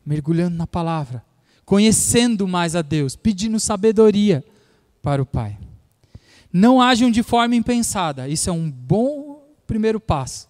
Mergulhando 0.04 0.56
na 0.56 0.66
palavra, 0.66 1.24
conhecendo 1.64 2.48
mais 2.48 2.74
a 2.74 2.82
Deus, 2.82 3.14
pedindo 3.14 3.60
sabedoria 3.60 4.44
para 5.00 5.22
o 5.22 5.26
Pai. 5.26 5.56
Não 6.52 6.82
ajam 6.82 7.10
de 7.10 7.22
forma 7.22 7.54
impensada, 7.54 8.28
isso 8.28 8.50
é 8.50 8.52
um 8.52 8.68
bom 8.68 9.44
primeiro 9.66 10.00
passo. 10.00 10.48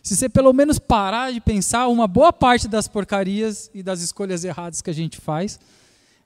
Se 0.00 0.14
você 0.14 0.28
pelo 0.28 0.52
menos 0.52 0.78
parar 0.78 1.32
de 1.32 1.40
pensar 1.40 1.88
uma 1.88 2.06
boa 2.06 2.32
parte 2.32 2.68
das 2.68 2.86
porcarias 2.86 3.70
e 3.74 3.82
das 3.82 4.02
escolhas 4.02 4.44
erradas 4.44 4.80
que 4.80 4.90
a 4.90 4.94
gente 4.94 5.18
faz, 5.18 5.58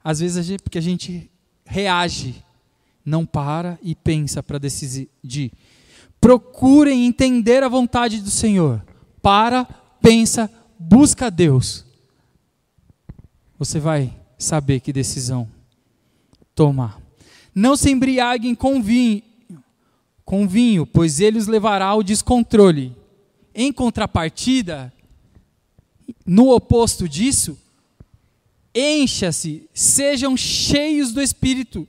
às 0.02 0.18
vezes 0.20 0.36
a 0.36 0.42
gente, 0.42 0.62
porque 0.62 0.78
a 0.78 0.82
gente 0.82 1.30
reage, 1.64 2.44
não 3.04 3.24
para 3.24 3.78
e 3.82 3.94
pensa 3.94 4.42
para 4.42 4.58
decidir. 4.58 5.52
Procurem 6.20 7.06
entender 7.06 7.62
a 7.62 7.68
vontade 7.68 8.20
do 8.20 8.30
Senhor. 8.30 8.84
Para, 9.22 9.64
pensa, 10.00 10.50
busca 10.78 11.30
Deus. 11.30 11.84
Você 13.58 13.80
vai 13.80 14.14
saber 14.38 14.80
que 14.80 14.92
decisão 14.92 15.48
tomar. 16.54 17.00
Não 17.54 17.76
se 17.76 17.90
embriaguem 17.90 18.54
com 18.54 18.82
vinho, 18.82 19.22
com 20.24 20.46
vinho, 20.46 20.86
pois 20.86 21.20
ele 21.20 21.38
os 21.38 21.46
levará 21.46 21.86
ao 21.86 22.02
descontrole. 22.02 22.96
Em 23.54 23.72
contrapartida, 23.72 24.92
no 26.24 26.52
oposto 26.52 27.08
disso, 27.08 27.58
encha-se, 28.74 29.68
sejam 29.74 30.36
cheios 30.36 31.12
do 31.12 31.20
Espírito, 31.20 31.86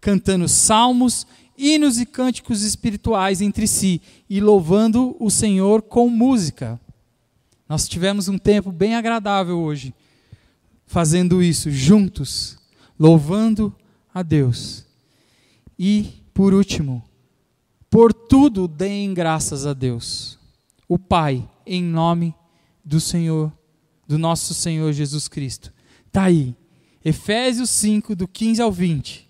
cantando 0.00 0.48
salmos, 0.48 1.26
hinos 1.56 1.98
e 1.98 2.06
cânticos 2.06 2.62
espirituais 2.62 3.40
entre 3.40 3.66
si 3.66 4.00
e 4.28 4.40
louvando 4.40 5.16
o 5.18 5.30
Senhor 5.30 5.82
com 5.82 6.08
música. 6.08 6.80
Nós 7.68 7.88
tivemos 7.88 8.28
um 8.28 8.38
tempo 8.38 8.70
bem 8.70 8.94
agradável 8.94 9.58
hoje, 9.58 9.94
fazendo 10.86 11.42
isso 11.42 11.70
juntos, 11.70 12.58
louvando 12.98 13.74
a 14.12 14.22
Deus. 14.22 14.84
E, 15.78 16.22
por 16.32 16.52
último, 16.52 17.02
por 17.90 18.12
tudo 18.12 18.68
deem 18.68 19.14
graças 19.14 19.66
a 19.66 19.72
Deus 19.72 20.38
o 20.88 20.98
Pai 20.98 21.48
em 21.66 21.82
nome 21.82 22.34
do 22.84 23.00
Senhor, 23.00 23.52
do 24.06 24.18
nosso 24.18 24.52
Senhor 24.52 24.92
Jesus 24.92 25.28
Cristo. 25.28 25.72
Está 26.06 26.24
aí. 26.24 26.54
Efésios 27.04 27.70
5, 27.70 28.14
do 28.14 28.28
15 28.28 28.62
ao 28.62 28.70
20. 28.70 29.28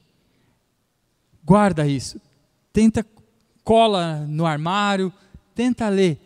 Guarda 1.44 1.86
isso. 1.86 2.20
Tenta, 2.72 3.04
cola 3.62 4.26
no 4.28 4.46
armário, 4.46 5.12
tenta 5.54 5.88
ler. 5.88 6.18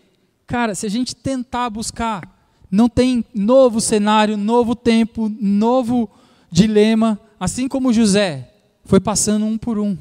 Cara, 0.47 0.75
se 0.75 0.87
a 0.87 0.89
gente 0.89 1.15
tentar 1.15 1.69
buscar, 1.69 2.39
não 2.71 2.89
tem 2.89 3.25
novo 3.35 3.81
cenário, 3.81 4.37
novo 4.37 4.75
tempo, 4.75 5.31
novo 5.41 6.09
dilema, 6.51 7.21
assim 7.39 7.69
como 7.69 7.93
José 7.93 8.51
foi 8.85 9.01
passando 9.01 9.45
um 9.45 9.59
por 9.59 9.79
um, 9.79 9.97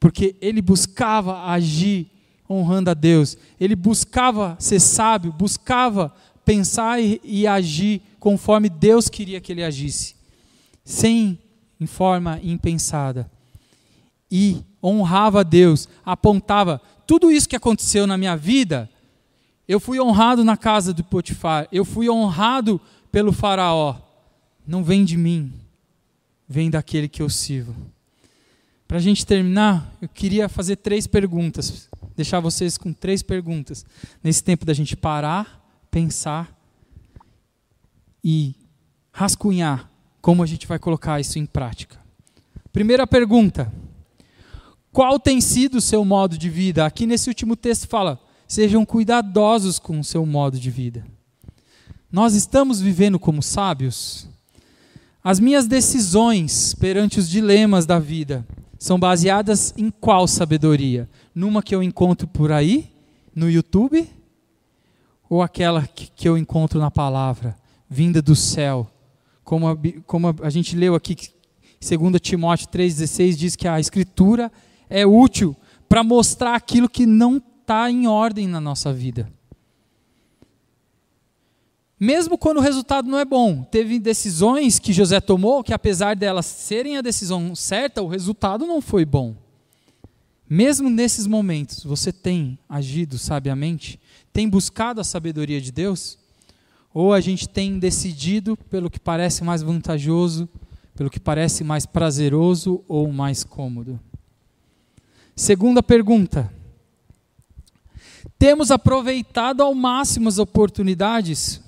porque 0.00 0.34
ele 0.40 0.62
buscava 0.62 1.44
agir 1.50 2.10
honrando 2.48 2.90
a 2.90 2.94
Deus, 2.94 3.36
ele 3.60 3.76
buscava 3.76 4.56
ser 4.58 4.80
sábio, 4.80 5.30
buscava 5.32 6.14
pensar 6.44 6.98
e, 6.98 7.20
e 7.22 7.46
agir 7.46 8.00
conforme 8.18 8.70
Deus 8.70 9.10
queria 9.10 9.40
que 9.40 9.52
ele 9.52 9.62
agisse, 9.62 10.14
sem 10.82 11.38
em 11.78 11.86
forma 11.86 12.40
impensada. 12.42 13.30
E 14.30 14.62
honrava 14.82 15.40
a 15.40 15.42
Deus, 15.42 15.88
apontava 16.04 16.80
tudo 17.06 17.30
isso 17.30 17.48
que 17.48 17.56
aconteceu 17.56 18.06
na 18.06 18.18
minha 18.18 18.36
vida. 18.36 18.88
Eu 19.66 19.80
fui 19.80 20.00
honrado 20.00 20.44
na 20.44 20.56
casa 20.56 20.92
do 20.92 21.04
Potifar, 21.04 21.68
eu 21.72 21.84
fui 21.84 22.08
honrado 22.08 22.80
pelo 23.10 23.32
Faraó. 23.32 23.96
Não 24.66 24.84
vem 24.84 25.04
de 25.04 25.16
mim, 25.16 25.52
vem 26.48 26.70
daquele 26.70 27.08
que 27.08 27.22
eu 27.22 27.28
sirvo. 27.28 27.74
Para 28.86 28.96
a 28.96 29.00
gente 29.00 29.26
terminar, 29.26 29.92
eu 30.00 30.08
queria 30.08 30.48
fazer 30.48 30.76
três 30.76 31.06
perguntas, 31.06 31.88
deixar 32.16 32.40
vocês 32.40 32.78
com 32.78 32.92
três 32.92 33.22
perguntas, 33.22 33.84
nesse 34.22 34.42
tempo 34.42 34.64
da 34.64 34.72
gente 34.72 34.96
parar, 34.96 35.62
pensar 35.90 36.54
e 38.24 38.54
rascunhar 39.12 39.90
como 40.20 40.42
a 40.42 40.46
gente 40.46 40.66
vai 40.66 40.78
colocar 40.78 41.20
isso 41.20 41.38
em 41.38 41.46
prática. 41.46 41.98
Primeira 42.72 43.06
pergunta: 43.06 43.72
qual 44.92 45.18
tem 45.18 45.40
sido 45.40 45.76
o 45.76 45.80
seu 45.80 46.04
modo 46.04 46.36
de 46.36 46.48
vida? 46.48 46.86
Aqui 46.86 47.06
nesse 47.06 47.28
último 47.28 47.54
texto 47.54 47.86
fala: 47.86 48.20
sejam 48.46 48.84
cuidadosos 48.84 49.78
com 49.78 50.00
o 50.00 50.04
seu 50.04 50.24
modo 50.24 50.58
de 50.58 50.70
vida. 50.70 51.04
Nós 52.10 52.34
estamos 52.34 52.80
vivendo 52.80 53.18
como 53.18 53.42
sábios? 53.42 54.26
As 55.22 55.38
minhas 55.38 55.66
decisões 55.66 56.74
perante 56.74 57.18
os 57.18 57.28
dilemas 57.28 57.84
da 57.84 57.98
vida 57.98 58.46
são 58.78 58.98
baseadas 58.98 59.74
em 59.76 59.90
qual 59.90 60.26
sabedoria? 60.26 61.08
Numa 61.34 61.62
que 61.62 61.74
eu 61.74 61.82
encontro 61.82 62.26
por 62.26 62.50
aí, 62.50 62.90
no 63.34 63.50
YouTube? 63.50 64.08
Ou 65.28 65.42
aquela 65.42 65.86
que 65.86 66.26
eu 66.26 66.38
encontro 66.38 66.80
na 66.80 66.90
palavra, 66.90 67.54
vinda 67.90 68.22
do 68.22 68.34
céu? 68.34 68.90
Como 69.44 69.68
a, 69.68 69.76
como 70.06 70.34
a 70.42 70.48
gente 70.48 70.74
leu 70.74 70.94
aqui, 70.94 71.14
2 71.80 72.20
Timóteo 72.20 72.68
3,16 72.68 73.34
diz 73.34 73.56
que 73.56 73.68
a 73.68 73.78
Escritura 73.78 74.50
é 74.88 75.06
útil 75.06 75.56
para 75.88 76.02
mostrar 76.02 76.54
aquilo 76.54 76.88
que 76.88 77.06
não 77.06 77.36
está 77.38 77.90
em 77.90 78.06
ordem 78.06 78.46
na 78.46 78.60
nossa 78.60 78.92
vida. 78.92 79.30
Mesmo 82.00 82.38
quando 82.38 82.58
o 82.58 82.62
resultado 82.62 83.08
não 83.08 83.18
é 83.18 83.24
bom, 83.24 83.64
teve 83.64 83.98
decisões 83.98 84.78
que 84.78 84.92
José 84.92 85.20
tomou 85.20 85.64
que, 85.64 85.74
apesar 85.74 86.14
delas 86.14 86.46
serem 86.46 86.96
a 86.96 87.02
decisão 87.02 87.54
certa, 87.56 88.00
o 88.00 88.06
resultado 88.06 88.66
não 88.66 88.80
foi 88.80 89.04
bom. 89.04 89.34
Mesmo 90.48 90.88
nesses 90.88 91.26
momentos, 91.26 91.82
você 91.82 92.12
tem 92.12 92.58
agido 92.68 93.18
sabiamente? 93.18 94.00
Tem 94.32 94.48
buscado 94.48 95.00
a 95.00 95.04
sabedoria 95.04 95.60
de 95.60 95.72
Deus? 95.72 96.16
Ou 96.94 97.12
a 97.12 97.20
gente 97.20 97.48
tem 97.48 97.78
decidido 97.78 98.56
pelo 98.56 98.88
que 98.88 99.00
parece 99.00 99.42
mais 99.42 99.60
vantajoso, 99.62 100.48
pelo 100.94 101.10
que 101.10 101.20
parece 101.20 101.64
mais 101.64 101.84
prazeroso 101.84 102.82
ou 102.88 103.12
mais 103.12 103.42
cômodo? 103.42 104.00
Segunda 105.38 105.84
pergunta: 105.84 106.52
temos 108.36 108.72
aproveitado 108.72 109.62
ao 109.62 109.72
máximo 109.72 110.28
as 110.28 110.38
oportunidades 110.38 111.62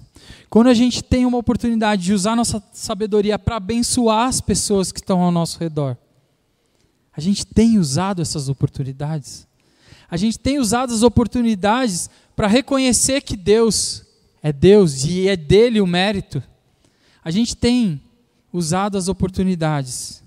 quando 0.49 0.67
a 0.67 0.75
gente 0.75 1.05
tem 1.05 1.25
uma 1.25 1.39
oportunidade 1.39 2.03
de 2.03 2.13
usar 2.13 2.35
nossa 2.35 2.61
sabedoria 2.73 3.39
para 3.39 3.55
abençoar 3.55 4.27
as 4.27 4.41
pessoas 4.41 4.91
que 4.91 4.99
estão 4.99 5.21
ao 5.21 5.31
nosso 5.31 5.61
redor, 5.61 5.97
a 7.17 7.21
gente 7.21 7.47
tem 7.47 7.79
usado 7.79 8.21
essas 8.21 8.49
oportunidades. 8.49 9.47
A 10.11 10.17
gente 10.17 10.37
tem 10.37 10.59
usado 10.59 10.93
as 10.93 11.05
oportunidades 11.05 12.11
para 12.35 12.49
reconhecer 12.49 13.21
que 13.21 13.37
Deus 13.37 14.05
é 14.43 14.53
Deus 14.53 15.05
e 15.05 15.29
é 15.29 15.37
dele 15.37 15.81
o 15.81 15.87
mérito. 15.87 16.43
A 17.23 17.31
gente 17.31 17.57
tem 17.57 18.03
usado 18.53 18.99
as 18.99 19.07
oportunidades 19.07 20.25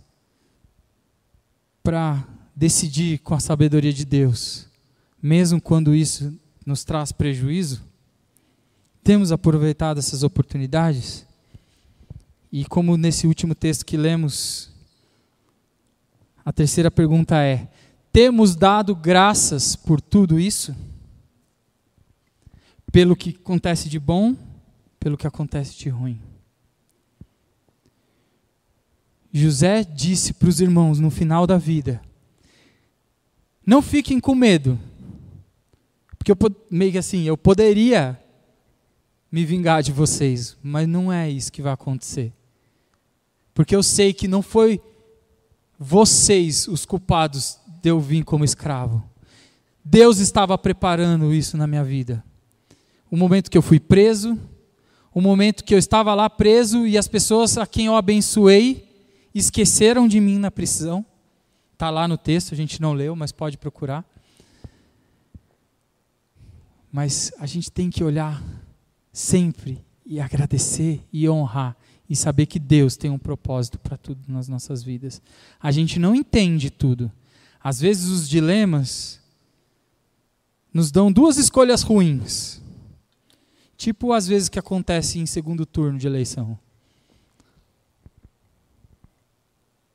para 1.84 2.26
decidir 2.56 3.20
com 3.20 3.34
a 3.34 3.40
sabedoria 3.40 3.94
de 3.94 4.06
Deus, 4.06 4.68
mesmo 5.22 5.62
quando 5.62 5.96
isso 5.96 6.34
nos 6.66 6.84
traz 6.84 7.12
prejuízo. 7.12 7.82
Temos 9.04 9.32
aproveitado 9.32 9.98
essas 9.98 10.24
oportunidades? 10.24 11.26
E 12.52 12.64
como 12.66 12.96
nesse 12.96 13.26
último 13.26 13.56
texto 13.56 13.86
que 13.86 13.98
lemos, 13.98 14.70
a 16.46 16.54
terceira 16.54 16.92
pergunta 16.92 17.42
é: 17.42 17.68
temos 18.12 18.56
dado 18.56 18.96
graças 18.96 19.76
por 19.76 20.00
tudo 20.00 20.40
isso? 20.40 20.76
Pelo 22.92 23.16
que 23.16 23.32
acontece 23.32 23.90
de 23.90 23.98
bom, 23.98 24.36
pelo 25.00 25.18
que 25.18 25.26
acontece 25.26 25.76
de 25.76 25.90
ruim. 25.90 26.22
José 29.34 29.84
disse 29.84 30.32
para 30.32 30.48
os 30.48 30.62
irmãos 30.62 31.00
no 31.00 31.10
final 31.10 31.48
da 31.48 31.58
vida: 31.58 32.00
Não 33.66 33.82
fiquem 33.82 34.20
com 34.20 34.36
medo. 34.36 34.80
Porque 36.18 36.32
eu 36.32 36.38
meio 36.70 36.92
que 36.92 36.98
assim, 36.98 37.24
eu 37.24 37.38
poderia 37.38 38.20
me 39.32 39.46
vingar 39.46 39.82
de 39.82 39.92
vocês, 39.92 40.56
mas 40.62 40.88
não 40.88 41.12
é 41.12 41.30
isso 41.30 41.52
que 41.52 41.62
vai 41.62 41.74
acontecer. 41.74 42.32
Porque 43.54 43.76
eu 43.76 43.84
sei 43.84 44.14
que 44.14 44.28
não 44.28 44.42
foi 44.42 44.82
vocês 45.78 46.68
os 46.68 46.86
culpados 46.86 47.58
de 47.82 47.90
eu 47.90 48.00
vir 48.00 48.24
como 48.24 48.46
escravo. 48.46 49.04
Deus 49.84 50.20
estava 50.20 50.58
preparando 50.58 51.34
isso 51.34 51.58
na 51.58 51.68
minha 51.68 51.84
vida. 51.84 52.24
O 53.12 53.18
momento 53.18 53.52
que 53.52 53.58
eu 53.58 53.62
fui 53.62 53.80
preso, 53.80 54.40
o 55.14 55.20
momento 55.20 55.64
que 55.64 55.74
eu 55.74 55.78
estava 55.78 56.16
lá 56.16 56.30
preso 56.30 56.88
e 56.88 56.98
as 56.98 57.08
pessoas 57.08 57.58
a 57.58 57.68
quem 57.68 57.88
eu 57.88 57.96
abençoei 57.96 58.88
esqueceram 59.36 60.08
de 60.08 60.20
mim 60.20 60.38
na 60.40 60.50
prisão. 60.50 61.06
Está 61.74 61.90
lá 61.90 62.08
no 62.08 62.18
texto, 62.18 62.54
a 62.54 62.58
gente 62.58 62.82
não 62.82 62.94
leu, 62.94 63.16
mas 63.16 63.32
pode 63.32 63.58
procurar. 63.58 64.06
Mas 66.92 67.32
a 67.40 67.46
gente 67.46 67.72
tem 67.72 67.90
que 67.90 68.04
olhar 68.04 68.42
sempre 69.12 69.84
e 70.06 70.20
agradecer 70.20 71.04
e 71.12 71.28
honrar 71.28 71.76
e 72.10 72.16
saber 72.16 72.46
que 72.46 72.60
Deus 72.60 72.96
tem 72.96 73.10
um 73.10 73.18
propósito 73.18 73.80
para 73.80 73.98
tudo 73.98 74.22
nas 74.28 74.48
nossas 74.48 74.84
vidas. 74.84 75.22
A 75.60 75.72
gente 75.72 76.00
não 76.00 76.14
entende 76.14 76.70
tudo. 76.70 77.12
Às 77.62 77.80
vezes 77.80 78.10
os 78.10 78.30
dilemas 78.30 79.20
nos 80.74 80.92
dão 80.92 81.12
duas 81.12 81.38
escolhas 81.38 81.82
ruins. 81.82 82.62
Tipo 83.76 84.14
às 84.14 84.28
vezes 84.28 84.50
que 84.50 84.60
acontece 84.60 85.20
em 85.20 85.26
segundo 85.26 85.66
turno 85.66 85.98
de 85.98 86.06
eleição. 86.06 86.60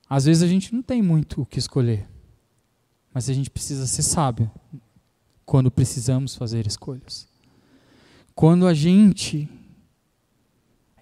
Às 0.09 0.25
vezes 0.25 0.43
a 0.43 0.47
gente 0.47 0.75
não 0.75 0.83
tem 0.83 1.03
muito 1.03 1.43
o 1.43 1.47
que 1.47 1.59
escolher. 1.59 2.09
Mas 3.13 3.29
a 3.29 3.33
gente 3.33 3.51
precisa 3.51 3.87
ser 3.87 4.03
sábio 4.03 4.51
quando 5.45 5.71
precisamos 5.71 6.35
fazer 6.35 6.67
escolhas. 6.67 7.29
Quando 8.35 8.67
a 8.67 8.73
gente 8.73 9.49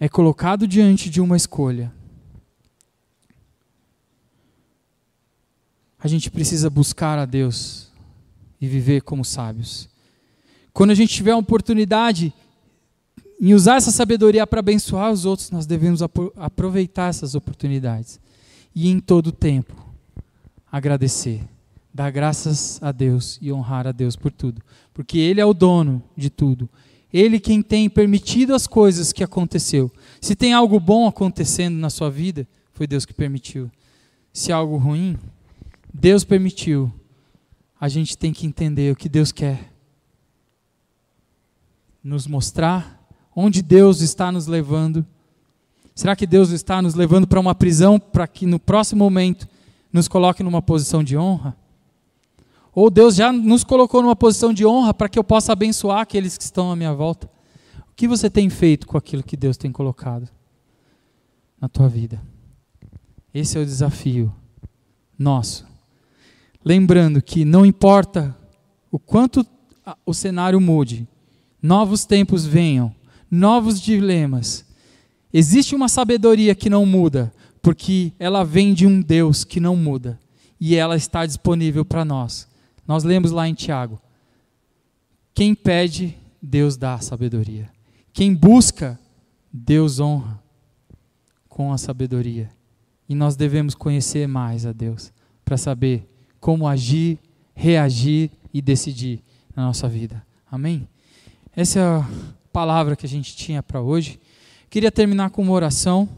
é 0.01 0.09
colocado 0.09 0.67
diante 0.67 1.09
de 1.09 1.21
uma 1.21 1.37
escolha, 1.37 1.93
a 5.99 6.09
gente 6.09 6.31
precisa 6.31 6.69
buscar 6.69 7.19
a 7.19 7.25
Deus 7.25 7.91
e 8.61 8.67
viver 8.67 9.03
como 9.03 9.25
sábios. 9.25 9.89
Quando 10.73 10.91
a 10.91 10.95
gente 10.95 11.13
tiver 11.13 11.33
a 11.33 11.37
oportunidade 11.37 12.33
em 13.41 13.55
usar 13.55 13.77
essa 13.77 13.91
sabedoria 13.91 14.47
para 14.47 14.61
abençoar 14.61 15.13
os 15.13 15.25
outros, 15.25 15.51
nós 15.51 15.67
devemos 15.67 16.01
aproveitar 16.37 17.09
essas 17.09 17.35
oportunidades 17.35 18.21
e 18.77 18.91
em 18.91 19.01
todo 19.01 19.33
tempo 19.33 19.75
agradecer, 20.71 21.43
dar 21.95 22.11
graças 22.11 22.79
a 22.83 22.93
Deus 22.93 23.39
e 23.41 23.51
honrar 23.51 23.87
a 23.87 23.93
Deus 23.93 24.15
por 24.15 24.31
tudo, 24.31 24.61
porque 24.93 25.19
Ele 25.19 25.41
é 25.41 25.47
o 25.47 25.55
dono 25.55 26.03
de 26.15 26.29
tudo. 26.29 26.69
Ele 27.11 27.41
quem 27.41 27.63
tem 27.63 27.89
permitido 27.89 28.55
as 28.55 28.67
coisas 28.67 29.15
que 29.15 29.25
aconteceu. 29.25 29.91
Se 30.21 30.37
tem 30.37 30.53
algo 30.53 30.79
bom 30.79 31.09
acontecendo 31.09 31.77
na 31.77 31.89
sua 31.89 32.11
vida, 32.11 32.47
foi 32.75 32.87
Deus 32.87 33.07
que 33.07 33.15
permitiu. 33.15 33.71
Se 34.31 34.53
algo 34.53 34.77
ruim, 34.77 35.17
Deus 35.95 36.25
permitiu. 36.25 36.93
A 37.81 37.89
gente 37.89 38.19
tem 38.19 38.35
que 38.35 38.47
entender 38.47 38.93
o 38.93 38.97
que 38.97 39.09
Deus 39.09 39.33
quer 39.33 39.73
nos 42.05 42.27
mostrar, 42.27 43.03
onde 43.35 43.63
Deus 43.63 44.03
está 44.03 44.31
nos 44.31 44.47
levando. 44.47 45.07
Será 45.97 46.15
que 46.15 46.27
Deus 46.27 46.51
está 46.51 46.83
nos 46.83 46.95
levando 46.95 47.27
para 47.27 47.41
uma 47.41 47.55
prisão 47.55 47.99
para 47.99 48.29
que 48.29 48.45
no 48.45 48.61
próximo 48.61 49.03
momento 49.03 49.49
nos 49.91 50.07
coloque 50.07 50.43
numa 50.43 50.61
posição 50.61 51.03
de 51.03 51.17
honra? 51.17 51.57
Ou 52.75 52.91
Deus 52.91 53.15
já 53.15 53.33
nos 53.33 53.65
colocou 53.65 54.03
numa 54.03 54.15
posição 54.15 54.53
de 54.53 54.67
honra 54.67 54.93
para 54.93 55.09
que 55.09 55.19
eu 55.19 55.25
possa 55.25 55.53
abençoar 55.53 56.01
aqueles 56.01 56.37
que 56.37 56.45
estão 56.45 56.71
à 56.71 56.77
minha 56.77 56.93
volta. 56.93 57.31
O 57.91 57.95
que 57.97 58.07
você 58.07 58.29
tem 58.29 58.51
feito 58.51 58.87
com 58.87 58.99
aquilo 58.99 59.23
que 59.23 59.39
Deus 59.39 59.57
tem 59.57 59.73
colocado 59.73 60.29
na 61.59 61.67
tua 61.67 61.89
vida? 61.89 62.21
Esse 63.33 63.57
é 63.57 63.61
o 63.63 63.65
desafio 63.65 64.31
nosso. 65.19 65.67
Lembrando 66.63 67.23
que 67.23 67.43
não 67.43 67.65
importa 67.65 68.37
o 68.91 68.99
quanto 68.99 69.47
o 70.05 70.13
cenário 70.13 70.61
mude, 70.61 71.09
novos 71.63 72.05
tempos 72.05 72.45
venham, 72.45 72.95
novos 73.31 73.81
dilemas, 73.81 74.66
existe 75.33 75.75
uma 75.75 75.89
sabedoria 75.89 76.55
que 76.55 76.71
não 76.71 76.87
muda, 76.87 77.33
porque 77.63 78.13
ela 78.19 78.45
vem 78.45 78.73
de 78.73 78.87
um 78.87 79.01
Deus 79.01 79.45
que 79.45 79.61
não 79.61 79.77
muda 79.77 80.19
e 80.61 80.75
ela 80.75 80.97
está 80.97 81.27
disponível 81.27 81.85
para 81.85 82.05
nós. 82.05 82.49
Nós 82.87 83.05
lemos 83.05 83.31
lá 83.31 83.49
em 83.49 83.55
Tiago: 83.55 84.01
quem 85.35 85.55
pede, 85.55 86.17
Deus 86.41 86.77
dá 86.77 86.99
sabedoria. 86.99 87.71
Quem 88.13 88.35
busca, 88.35 88.99
Deus 89.53 90.01
honra 90.01 90.43
com 91.49 91.73
a 91.73 91.79
sabedoria. 91.79 92.51
E 93.09 93.15
nós 93.15 93.37
devemos 93.37 93.75
conhecer 93.75 94.27
mais 94.27 94.67
a 94.67 94.73
Deus 94.73 95.13
para 95.45 95.57
saber 95.57 96.09
como 96.41 96.67
agir, 96.67 97.19
reagir 97.55 98.31
e 98.53 98.61
decidir 98.61 99.23
na 99.55 99.65
nossa 99.65 99.89
vida. 99.89 100.25
Amém? 100.51 100.89
Essa 101.55 101.79
é 101.79 101.83
a 101.83 102.09
palavra 102.53 102.97
que 102.97 103.07
a 103.07 103.09
gente 103.09 103.37
tinha 103.37 103.63
para 103.63 103.81
hoje. 103.81 104.19
Queria 104.69 104.91
terminar 104.91 105.31
com 105.31 105.43
uma 105.43 105.53
oração. 105.53 106.09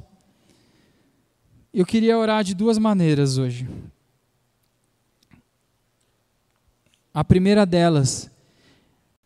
Eu 1.72 1.84
queria 1.84 2.18
orar 2.18 2.42
de 2.42 2.55
duas 2.55 2.78
maneiras 2.78 3.38
hoje. 3.38 3.68
A 7.12 7.24
primeira 7.24 7.66
delas 7.66 8.30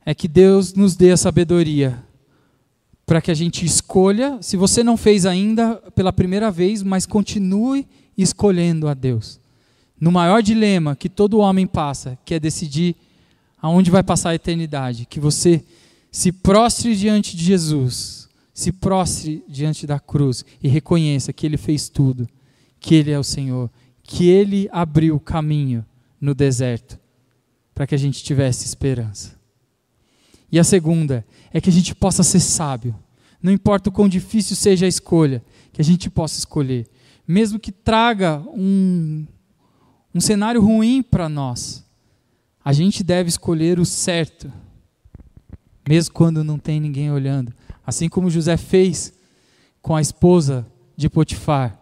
é 0.05 0.15
que 0.15 0.27
Deus 0.27 0.75
nos 0.75 0.97
dê 0.97 1.13
a 1.13 1.17
sabedoria 1.17 2.03
para 3.05 3.21
que 3.21 3.31
a 3.31 3.35
gente 3.35 3.67
escolha, 3.67 4.39
se 4.41 4.57
você 4.57 4.83
não 4.83 4.97
fez 4.97 5.27
ainda 5.27 5.77
pela 5.95 6.13
primeira 6.13 6.51
vez, 6.51 6.83
mas 6.83 7.05
continue 7.05 7.87
escolhendo 8.17 8.89
a 8.89 8.95
Deus. 8.95 9.41
No 10.01 10.11
maior 10.11 10.43
dilema 10.43 10.97
que 10.97 11.09
todo 11.09 11.39
homem 11.39 11.67
passa, 11.67 12.19
que 12.25 12.35
é 12.35 12.41
decidir 12.41 12.97
aonde 13.61 13.91
vai 13.91 14.03
passar 14.03 14.31
a 14.31 14.35
eternidade, 14.35 15.07
que 15.07 15.21
você 15.21 15.63
se 16.11 16.33
prostre 16.33 16.97
diante 16.97 17.37
de 17.37 17.45
Jesus, 17.45 18.22
se 18.53 18.73
prostre 18.73 19.45
diante 19.49 19.87
da 19.87 19.99
cruz 19.99 20.45
e 20.63 20.69
reconheça 20.69 21.33
que 21.33 21.47
ele 21.47 21.57
fez 21.57 21.89
tudo, 21.89 22.29
que 22.79 22.95
ele 22.95 23.11
é 23.11 23.19
o 23.19 23.25
Senhor, 23.25 23.71
que 24.03 24.29
ele 24.29 24.69
abriu 24.73 25.17
o 25.17 25.21
caminho 25.21 25.85
no 26.21 26.35
deserto 26.35 27.01
para 27.75 27.87
que 27.87 27.95
a 27.95 27.99
gente 27.99 28.23
tivesse 28.23 28.67
esperança. 28.67 29.41
E 30.51 30.59
a 30.59 30.65
segunda 30.65 31.25
é 31.51 31.61
que 31.61 31.71
a 31.71 31.73
gente 31.73 31.95
possa 31.95 32.23
ser 32.23 32.41
sábio. 32.41 32.95
Não 33.43 33.51
importa 33.51 33.89
o 33.89 33.93
quão 33.93 34.09
difícil 34.09 34.55
seja 34.55 34.85
a 34.85 34.89
escolha, 34.89 35.43
que 35.73 35.81
a 35.81 35.85
gente 35.85 36.11
possa 36.11 36.39
escolher. 36.39 36.87
Mesmo 37.27 37.59
que 37.59 37.73
traga 37.73 38.43
um, 38.49 39.27
um 40.15 40.21
cenário 40.21 40.61
ruim 40.61 41.03
para 41.03 41.29
nós, 41.29 41.85
a 42.65 42.73
gente 42.73 43.03
deve 43.03 43.29
escolher 43.29 43.81
o 43.81 43.85
certo, 43.85 44.53
mesmo 45.89 46.13
quando 46.15 46.45
não 46.45 46.59
tem 46.59 46.79
ninguém 46.79 47.11
olhando. 47.11 47.53
Assim 47.87 48.09
como 48.09 48.31
José 48.31 48.57
fez 48.57 49.13
com 49.81 49.95
a 49.95 50.01
esposa 50.01 50.67
de 50.97 51.09
Potifar. 51.09 51.79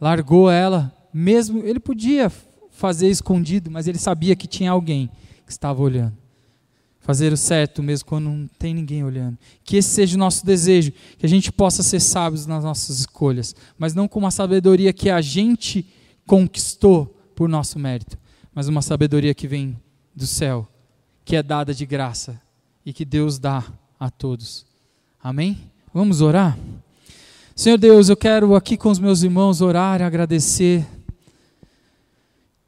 Largou 0.00 0.50
ela, 0.50 0.94
mesmo 1.12 1.60
ele 1.64 1.80
podia 1.80 2.30
fazer 2.70 3.08
escondido, 3.08 3.70
mas 3.70 3.86
ele 3.86 3.98
sabia 3.98 4.36
que 4.36 4.46
tinha 4.46 4.70
alguém 4.70 5.10
que 5.46 5.52
estava 5.52 5.80
olhando 5.82 6.24
fazer 7.04 7.34
o 7.34 7.36
certo 7.36 7.82
mesmo 7.82 8.06
quando 8.06 8.24
não 8.24 8.48
tem 8.58 8.72
ninguém 8.72 9.04
olhando. 9.04 9.38
Que 9.62 9.76
esse 9.76 9.90
seja 9.90 10.16
o 10.16 10.18
nosso 10.18 10.44
desejo, 10.44 10.90
que 11.18 11.26
a 11.26 11.28
gente 11.28 11.52
possa 11.52 11.82
ser 11.82 12.00
sábios 12.00 12.46
nas 12.46 12.64
nossas 12.64 12.98
escolhas, 12.98 13.54
mas 13.78 13.94
não 13.94 14.08
com 14.08 14.18
uma 14.18 14.30
sabedoria 14.30 14.90
que 14.90 15.10
a 15.10 15.20
gente 15.20 15.86
conquistou 16.26 17.06
por 17.36 17.46
nosso 17.46 17.78
mérito, 17.78 18.18
mas 18.54 18.68
uma 18.68 18.80
sabedoria 18.80 19.34
que 19.34 19.46
vem 19.46 19.76
do 20.16 20.26
céu, 20.26 20.66
que 21.26 21.36
é 21.36 21.42
dada 21.42 21.74
de 21.74 21.84
graça 21.84 22.40
e 22.86 22.92
que 22.92 23.04
Deus 23.04 23.38
dá 23.38 23.62
a 24.00 24.08
todos. 24.08 24.64
Amém? 25.24 25.58
Vamos 25.92 26.20
orar? 26.20 26.58
Senhor 27.56 27.78
Deus, 27.78 28.10
eu 28.10 28.16
quero 28.16 28.54
aqui 28.54 28.76
com 28.76 28.90
os 28.90 28.98
meus 28.98 29.22
irmãos 29.22 29.62
orar 29.62 30.02
agradecer, 30.02 30.86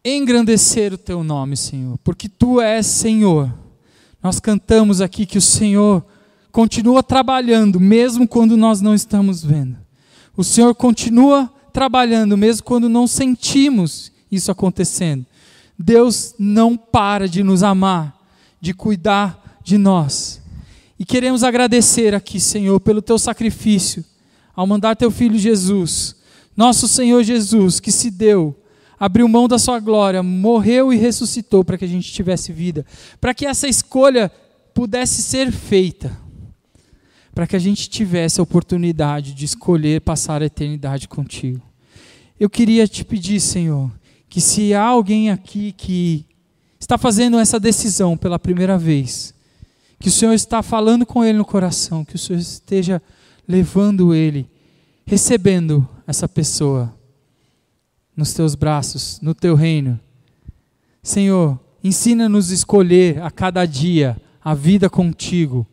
engrandecer 0.02 0.94
o 0.94 0.98
teu 0.98 1.22
nome, 1.22 1.54
Senhor, 1.54 1.98
porque 2.02 2.30
tu 2.30 2.58
és 2.58 2.86
Senhor 2.86 3.52
nós 4.22 4.40
cantamos 4.40 5.00
aqui 5.00 5.24
que 5.24 5.38
o 5.38 5.42
Senhor 5.42 6.04
continua 6.50 7.02
trabalhando, 7.02 7.78
mesmo 7.78 8.26
quando 8.26 8.56
nós 8.56 8.80
não 8.80 8.92
estamos 8.92 9.44
vendo. 9.44 9.76
O 10.36 10.42
Senhor 10.42 10.74
continua 10.74 11.48
trabalhando, 11.72 12.36
mesmo 12.36 12.64
quando 12.64 12.88
não 12.88 13.06
sentimos 13.06 14.10
isso 14.32 14.50
acontecendo. 14.50 15.24
Deus 15.78 16.34
não 16.38 16.76
para 16.76 17.28
de 17.28 17.44
nos 17.44 17.62
amar, 17.62 18.18
de 18.60 18.74
cuidar 18.74 19.60
de 19.62 19.78
nós. 19.78 20.40
E 20.98 21.04
queremos 21.04 21.42
agradecer 21.42 22.14
aqui, 22.14 22.40
Senhor, 22.40 22.80
pelo 22.80 23.02
teu 23.02 23.18
sacrifício, 23.18 24.04
ao 24.54 24.66
mandar 24.66 24.96
teu 24.96 25.10
filho 25.10 25.38
Jesus, 25.38 26.16
nosso 26.56 26.88
Senhor 26.88 27.22
Jesus, 27.22 27.80
que 27.80 27.92
se 27.92 28.10
deu 28.10 28.56
abriu 28.98 29.28
mão 29.28 29.46
da 29.46 29.58
sua 29.58 29.78
glória, 29.78 30.22
morreu 30.22 30.92
e 30.92 30.96
ressuscitou 30.96 31.64
para 31.64 31.76
que 31.78 31.84
a 31.84 31.88
gente 31.88 32.12
tivesse 32.12 32.52
vida, 32.52 32.84
para 33.20 33.34
que 33.34 33.46
essa 33.46 33.68
escolha 33.68 34.30
pudesse 34.74 35.22
ser 35.22 35.52
feita, 35.52 36.16
para 37.34 37.46
que 37.46 37.56
a 37.56 37.58
gente 37.58 37.88
tivesse 37.88 38.40
a 38.40 38.42
oportunidade 38.42 39.34
de 39.34 39.44
escolher 39.44 40.00
passar 40.00 40.42
a 40.42 40.46
eternidade 40.46 41.08
contigo. 41.08 41.62
Eu 42.38 42.48
queria 42.48 42.86
te 42.86 43.04
pedir, 43.04 43.40
Senhor, 43.40 43.90
que 44.28 44.40
se 44.40 44.74
há 44.74 44.82
alguém 44.82 45.30
aqui 45.30 45.72
que 45.72 46.24
está 46.80 46.98
fazendo 46.98 47.38
essa 47.38 47.60
decisão 47.60 48.16
pela 48.16 48.38
primeira 48.38 48.76
vez, 48.76 49.34
que 49.98 50.08
o 50.08 50.12
Senhor 50.12 50.32
está 50.32 50.62
falando 50.62 51.06
com 51.06 51.24
ele 51.24 51.38
no 51.38 51.44
coração, 51.44 52.04
que 52.04 52.16
o 52.16 52.18
Senhor 52.18 52.38
esteja 52.38 53.02
levando 53.48 54.14
ele, 54.14 54.48
recebendo 55.04 55.88
essa 56.06 56.28
pessoa 56.28 56.94
nos 58.16 58.32
teus 58.32 58.54
braços, 58.54 59.20
no 59.20 59.34
teu 59.34 59.54
reino. 59.54 59.98
Senhor, 61.02 61.58
ensina-nos 61.82 62.50
a 62.50 62.54
escolher 62.54 63.22
a 63.22 63.30
cada 63.30 63.64
dia 63.64 64.16
a 64.42 64.54
vida 64.54 64.88
contigo, 64.88 65.66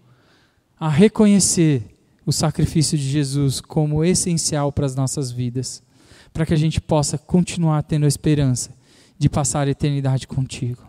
a 0.79 0.89
reconhecer 0.89 1.83
o 2.25 2.31
sacrifício 2.31 2.97
de 2.97 3.09
Jesus 3.09 3.59
como 3.59 4.03
essencial 4.03 4.71
para 4.71 4.85
as 4.85 4.95
nossas 4.95 5.31
vidas, 5.31 5.81
para 6.31 6.45
que 6.45 6.53
a 6.53 6.57
gente 6.57 6.79
possa 6.81 7.17
continuar 7.17 7.83
tendo 7.83 8.05
a 8.05 8.07
esperança 8.07 8.71
de 9.17 9.29
passar 9.29 9.67
a 9.67 9.71
eternidade 9.71 10.27
contigo. 10.27 10.83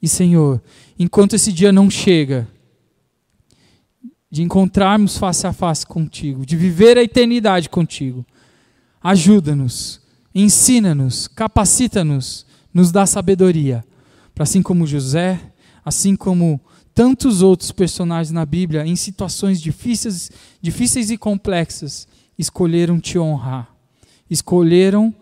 E 0.00 0.08
Senhor, 0.08 0.62
enquanto 0.98 1.34
esse 1.34 1.52
dia 1.52 1.72
não 1.72 1.90
chega, 1.90 2.46
de 4.30 4.42
encontrarmos 4.42 5.16
face 5.16 5.46
a 5.46 5.52
face 5.52 5.86
contigo, 5.86 6.44
de 6.44 6.56
viver 6.56 6.98
a 6.98 7.02
eternidade 7.02 7.68
contigo, 7.68 8.24
ajuda-nos 9.02 10.00
ensina-nos, 10.36 11.26
capacita-nos, 11.26 12.44
nos 12.72 12.92
dá 12.92 13.06
sabedoria, 13.06 13.82
para 14.34 14.42
assim 14.42 14.60
como 14.60 14.86
José, 14.86 15.40
assim 15.82 16.14
como 16.14 16.60
tantos 16.94 17.40
outros 17.40 17.72
personagens 17.72 18.30
na 18.30 18.44
Bíblia, 18.44 18.86
em 18.86 18.94
situações 18.96 19.62
difíceis, 19.62 20.30
difíceis 20.60 21.10
e 21.10 21.16
complexas, 21.16 22.06
escolheram 22.38 23.00
te 23.00 23.18
honrar, 23.18 23.74
escolheram 24.28 25.14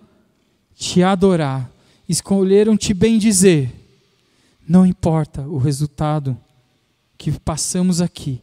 te 0.75 1.01
adorar, 1.05 1.71
escolheram 2.09 2.77
te 2.77 2.93
bendizer. 2.93 3.73
Não 4.67 4.85
importa 4.85 5.43
o 5.43 5.59
resultado 5.59 6.37
que 7.17 7.31
passamos 7.39 8.01
aqui, 8.01 8.43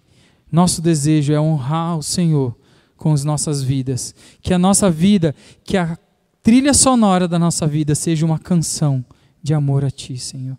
nosso 0.52 0.82
desejo 0.82 1.32
é 1.32 1.40
honrar 1.40 1.98
o 1.98 2.04
Senhor 2.04 2.56
com 2.98 3.14
as 3.14 3.24
nossas 3.24 3.64
vidas, 3.64 4.14
que 4.42 4.54
a 4.54 4.60
nossa 4.60 4.92
vida, 4.92 5.34
que 5.64 5.78
a 5.78 5.98
trilha 6.44 6.74
sonora 6.74 7.28
da 7.28 7.40
nossa 7.40 7.66
vida 7.66 7.96
seja 7.96 8.26
uma 8.26 8.38
canção 8.38 9.04
de 9.42 9.54
amor 9.54 9.84
a 9.84 9.90
Ti, 9.90 10.18
Senhor. 10.18 10.58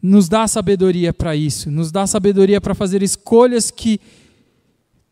Nos 0.00 0.28
dá 0.28 0.46
sabedoria 0.46 1.12
para 1.12 1.34
isso, 1.34 1.70
nos 1.70 1.90
dá 1.90 2.06
sabedoria 2.06 2.60
para 2.60 2.74
fazer 2.74 3.02
escolhas 3.02 3.70
que 3.70 4.00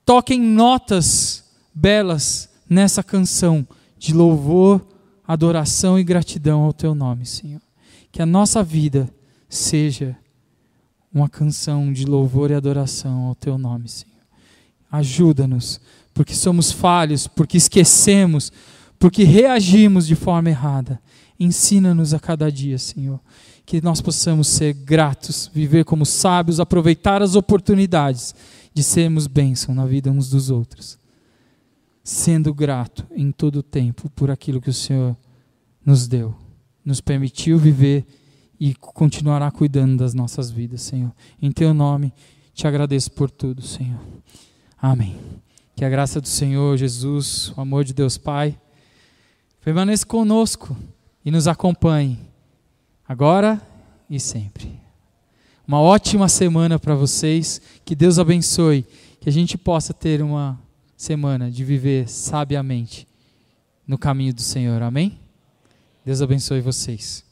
toquem 0.04 0.40
notas 0.40 1.44
belas 1.74 2.48
nessa 2.68 3.02
canção 3.02 3.66
de 3.98 4.12
louvor, 4.12 4.84
adoração 5.26 5.98
e 5.98 6.04
gratidão 6.04 6.62
ao 6.62 6.72
Teu 6.72 6.94
nome, 6.94 7.24
Senhor. 7.24 7.60
Que 8.12 8.20
a 8.22 8.26
nossa 8.26 8.62
vida 8.62 9.08
seja 9.48 10.16
uma 11.12 11.28
canção 11.28 11.92
de 11.92 12.04
louvor 12.04 12.50
e 12.50 12.54
adoração 12.54 13.26
ao 13.26 13.34
Teu 13.34 13.58
nome, 13.58 13.88
Senhor. 13.88 14.09
Ajuda-nos, 14.90 15.80
porque 16.12 16.34
somos 16.34 16.72
falhos, 16.72 17.26
porque 17.26 17.56
esquecemos, 17.56 18.52
porque 18.98 19.24
reagimos 19.24 20.06
de 20.06 20.14
forma 20.14 20.50
errada. 20.50 21.00
ensina-nos 21.38 22.12
a 22.12 22.20
cada 22.20 22.52
dia, 22.52 22.76
Senhor. 22.78 23.18
Que 23.64 23.80
nós 23.80 24.02
possamos 24.02 24.48
ser 24.48 24.74
gratos, 24.74 25.50
viver 25.54 25.84
como 25.84 26.04
sábios, 26.04 26.60
aproveitar 26.60 27.22
as 27.22 27.34
oportunidades 27.34 28.34
de 28.74 28.82
sermos 28.82 29.26
bênção 29.26 29.74
na 29.74 29.86
vida 29.86 30.10
uns 30.10 30.28
dos 30.28 30.50
outros. 30.50 30.98
Sendo 32.04 32.52
grato 32.52 33.06
em 33.10 33.32
todo 33.32 33.60
o 33.60 33.62
tempo 33.62 34.10
por 34.10 34.30
aquilo 34.30 34.60
que 34.60 34.70
o 34.70 34.74
Senhor 34.74 35.16
nos 35.84 36.06
deu, 36.06 36.34
nos 36.84 37.00
permitiu 37.00 37.58
viver 37.58 38.04
e 38.58 38.74
continuará 38.74 39.50
cuidando 39.50 39.96
das 39.96 40.12
nossas 40.12 40.50
vidas, 40.50 40.82
Senhor. 40.82 41.12
Em 41.40 41.50
Teu 41.50 41.72
nome, 41.72 42.12
te 42.52 42.66
agradeço 42.66 43.10
por 43.12 43.30
tudo, 43.30 43.62
Senhor. 43.62 44.00
Amém. 44.80 45.18
Que 45.76 45.84
a 45.84 45.88
graça 45.88 46.20
do 46.20 46.28
Senhor 46.28 46.76
Jesus, 46.76 47.52
o 47.56 47.60
amor 47.60 47.84
de 47.84 47.92
Deus 47.92 48.16
Pai, 48.16 48.58
permaneça 49.62 50.06
conosco 50.06 50.76
e 51.24 51.30
nos 51.30 51.46
acompanhe, 51.46 52.18
agora 53.06 53.60
e 54.08 54.18
sempre. 54.18 54.80
Uma 55.66 55.80
ótima 55.80 56.28
semana 56.28 56.78
para 56.78 56.94
vocês, 56.94 57.60
que 57.84 57.94
Deus 57.94 58.18
abençoe, 58.18 58.84
que 59.20 59.28
a 59.28 59.32
gente 59.32 59.56
possa 59.56 59.94
ter 59.94 60.22
uma 60.22 60.58
semana 60.96 61.50
de 61.50 61.64
viver 61.64 62.08
sabiamente 62.08 63.06
no 63.86 63.96
caminho 63.96 64.34
do 64.34 64.42
Senhor. 64.42 64.82
Amém? 64.82 65.18
Deus 66.04 66.20
abençoe 66.22 66.60
vocês. 66.60 67.29